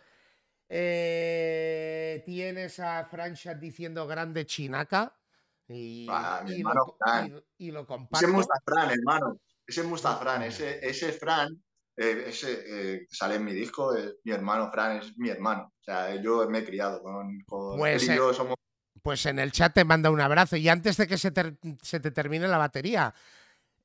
[0.69, 5.15] Eh, tienes a Franchat diciendo grande chinaca.
[5.69, 6.07] Y,
[6.47, 8.25] y, lo, y, lo, comparto.
[8.25, 9.41] Ese es Mustafran, hermano.
[9.67, 10.43] Ese es Mustafran.
[10.43, 11.61] Ese, ese Fran,
[11.97, 12.63] eh, ese
[12.95, 13.93] eh, sale en mi disco.
[14.23, 15.73] mi hermano Fran es mi hermano.
[15.81, 18.55] O sea, yo me he criado con, con pues, él y yo somos.
[19.03, 20.57] Pues en el chat te manda un abrazo.
[20.57, 21.33] Y antes de que se,
[21.83, 23.15] se te termine la batería,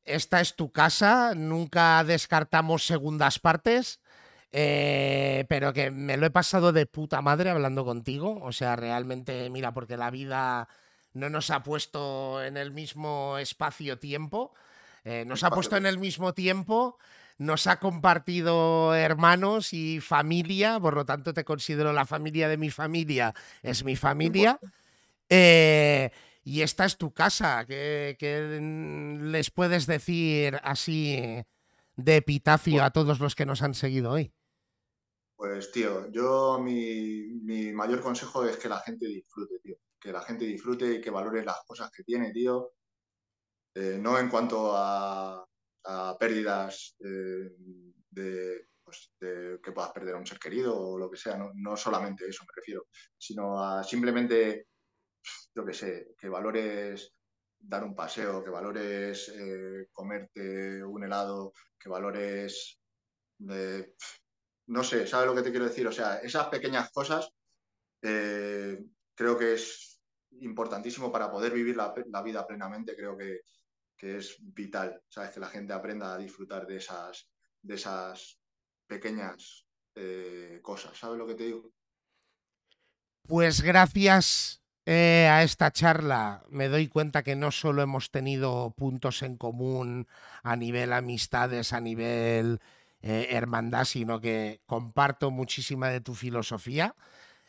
[0.03, 1.33] esta es tu casa.
[1.35, 4.00] Nunca descartamos segundas partes.
[4.53, 8.39] Eh, pero que me lo he pasado de puta madre hablando contigo.
[8.41, 10.67] O sea, realmente, mira, porque la vida
[11.13, 14.53] no nos ha puesto en el mismo espacio-tiempo.
[15.03, 16.99] Eh, nos ha puesto en el mismo tiempo,
[17.39, 22.69] nos ha compartido hermanos y familia, por lo tanto te considero la familia de mi
[22.69, 23.33] familia,
[23.63, 24.59] es mi familia.
[25.27, 26.11] Eh,
[26.43, 28.15] y esta es tu casa, ¿qué,
[29.21, 31.43] les puedes decir así
[31.95, 34.31] de epitafio a todos los que nos han seguido hoy?
[35.41, 39.75] Pues tío, yo mi, mayor consejo es que la gente disfrute, tío.
[39.99, 42.73] Que la gente disfrute y que valore las cosas que tiene, tío.
[43.73, 45.43] Eh, no en cuanto a,
[46.19, 47.49] pérdidas eh,
[48.83, 52.27] pues, de, que puedas perder a un ser querido o lo que sea, no, solamente
[52.27, 52.85] eso me refiero,
[53.17, 54.67] sino a simplemente,
[55.55, 57.15] yo qué sé, que valores
[57.57, 62.79] dar un paseo, que valores eh, comerte un helado, que valores
[64.67, 65.87] no sé, ¿sabes lo que te quiero decir?
[65.87, 67.31] O sea, esas pequeñas cosas
[68.01, 68.79] eh,
[69.15, 70.01] creo que es
[70.39, 73.41] importantísimo para poder vivir la, vida plenamente, creo que,
[73.97, 75.29] es vital, ¿sabes?
[75.29, 77.29] Que la gente aprenda a disfrutar de esas,
[77.61, 78.39] de esas
[78.87, 81.71] pequeñas eh, cosas, ¿sabes lo que te digo?
[83.27, 89.21] Pues gracias eh, a esta charla me doy cuenta que no solo hemos tenido puntos
[89.21, 90.07] en común
[90.41, 92.59] a nivel amistades, a nivel
[93.01, 96.95] eh, hermandad, sino que comparto muchísima de tu filosofía.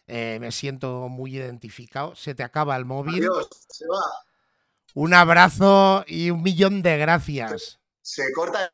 [0.07, 2.15] Eh, me siento muy identificado.
[2.17, 3.29] Se te acaba el móvil.
[3.69, 4.03] se va.
[4.95, 7.81] Un abrazo y un millón de gracias.
[8.03, 8.73] Se, corta.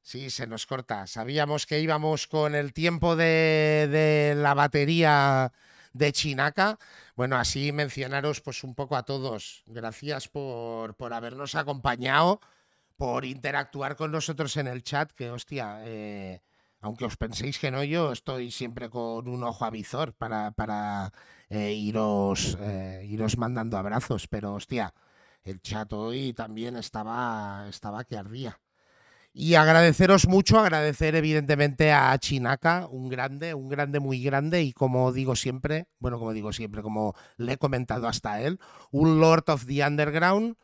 [0.00, 1.06] Sí, se nos corta.
[1.06, 5.52] Sabíamos que íbamos con el tiempo de, de la batería
[5.92, 6.78] de Chinaca.
[7.14, 9.62] Bueno, así mencionaros pues un poco a todos.
[9.66, 12.40] Gracias por, por habernos acompañado
[12.96, 16.42] por interactuar con nosotros en el chat, que hostia, eh,
[16.80, 21.12] aunque os penséis que no, yo estoy siempre con un ojo avizor para, para
[21.48, 24.94] eh, iros, eh, iros mandando abrazos, pero hostia,
[25.42, 28.60] el chat hoy también estaba, estaba que ardía.
[29.34, 35.10] Y agradeceros mucho, agradecer evidentemente a Chinaka, un grande, un grande muy grande y como
[35.10, 38.60] digo siempre, bueno, como digo siempre, como le he comentado hasta él,
[38.90, 40.56] un Lord of the Underground.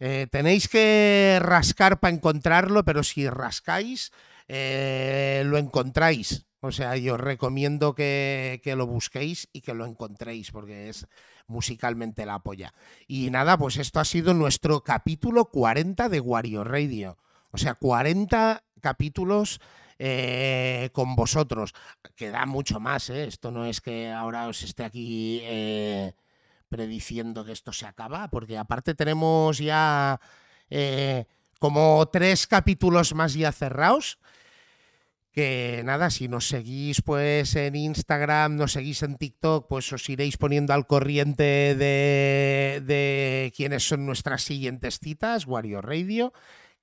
[0.00, 4.12] Eh, tenéis que rascar para encontrarlo, pero si rascáis,
[4.48, 6.46] eh, lo encontráis.
[6.60, 11.06] O sea, yo os recomiendo que, lo busquéis y que lo encontréis, porque es
[11.46, 12.72] musicalmente la polla.
[13.06, 17.18] Y nada, pues esto ha sido nuestro capítulo 40 de Wario Radio.
[17.50, 19.60] O sea, 40 capítulos
[19.98, 21.74] eh, con vosotros.
[22.16, 23.26] Queda mucho más, ¿eh?
[23.26, 25.42] Esto no es que ahora os esté aquí
[26.74, 30.20] prediciendo que esto se acaba, porque aparte tenemos ya
[31.60, 34.18] como tres capítulos más ya cerrados
[35.34, 40.36] que nada, si nos seguís pues en Instagram, nos seguís en TikTok, pues os iréis
[40.36, 46.32] poniendo al corriente de, de quiénes son nuestras siguientes citas, Wario Radio,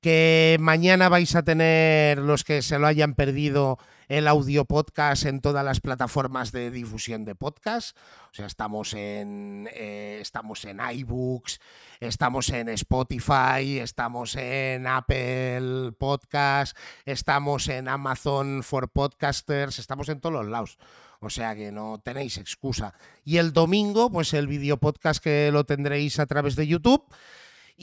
[0.02, 5.40] que mañana vais a tener los que se lo hayan perdido el audio podcast en
[5.40, 7.96] todas las plataformas de difusión de podcast.
[8.32, 11.62] O sea, estamos en, eh, estamos en iBooks,
[12.00, 16.76] estamos en Spotify, estamos en Apple Podcast,
[17.06, 20.78] estamos en Amazon for Podcasters, estamos en todos los lados.
[21.22, 22.96] O sea que no tenéis excusa.
[23.24, 27.06] Y el domingo, pues el video podcast que lo tendréis a través de YouTube.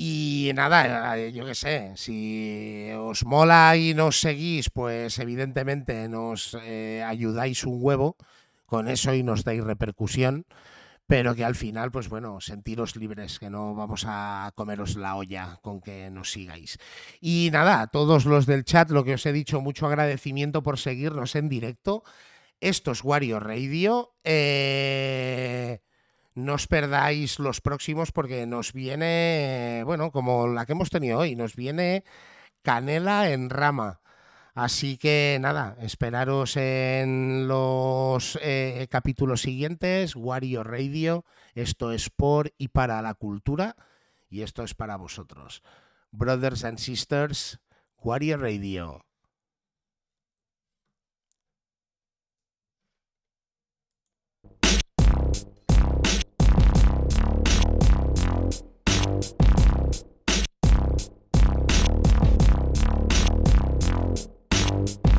[0.00, 6.56] Y nada, eh, yo qué sé, si os mola y nos seguís, pues evidentemente nos
[6.62, 8.16] eh, ayudáis un huevo
[8.64, 10.46] con eso y nos dais repercusión,
[11.08, 15.58] pero que al final, pues bueno, sentiros libres, que no vamos a comeros la olla
[15.62, 16.78] con que nos sigáis.
[17.20, 20.78] Y nada, a todos los del chat, lo que os he dicho, mucho agradecimiento por
[20.78, 22.04] seguirnos en directo.
[22.60, 24.14] Esto es Wario Radio.
[24.22, 25.80] Eh
[26.39, 31.36] no os perdáis los próximos porque nos viene, bueno, como la que hemos tenido hoy,
[31.36, 32.05] nos viene
[32.62, 34.01] canela en rama.
[34.55, 41.24] Así que nada, esperaros en los eh, capítulos siguientes, Wario Radio,
[41.55, 43.77] esto es por y para la cultura
[44.28, 45.62] y esto es para vosotros.
[46.10, 47.60] Brothers and Sisters,
[47.98, 49.07] Wario Radio.
[64.89, 65.17] you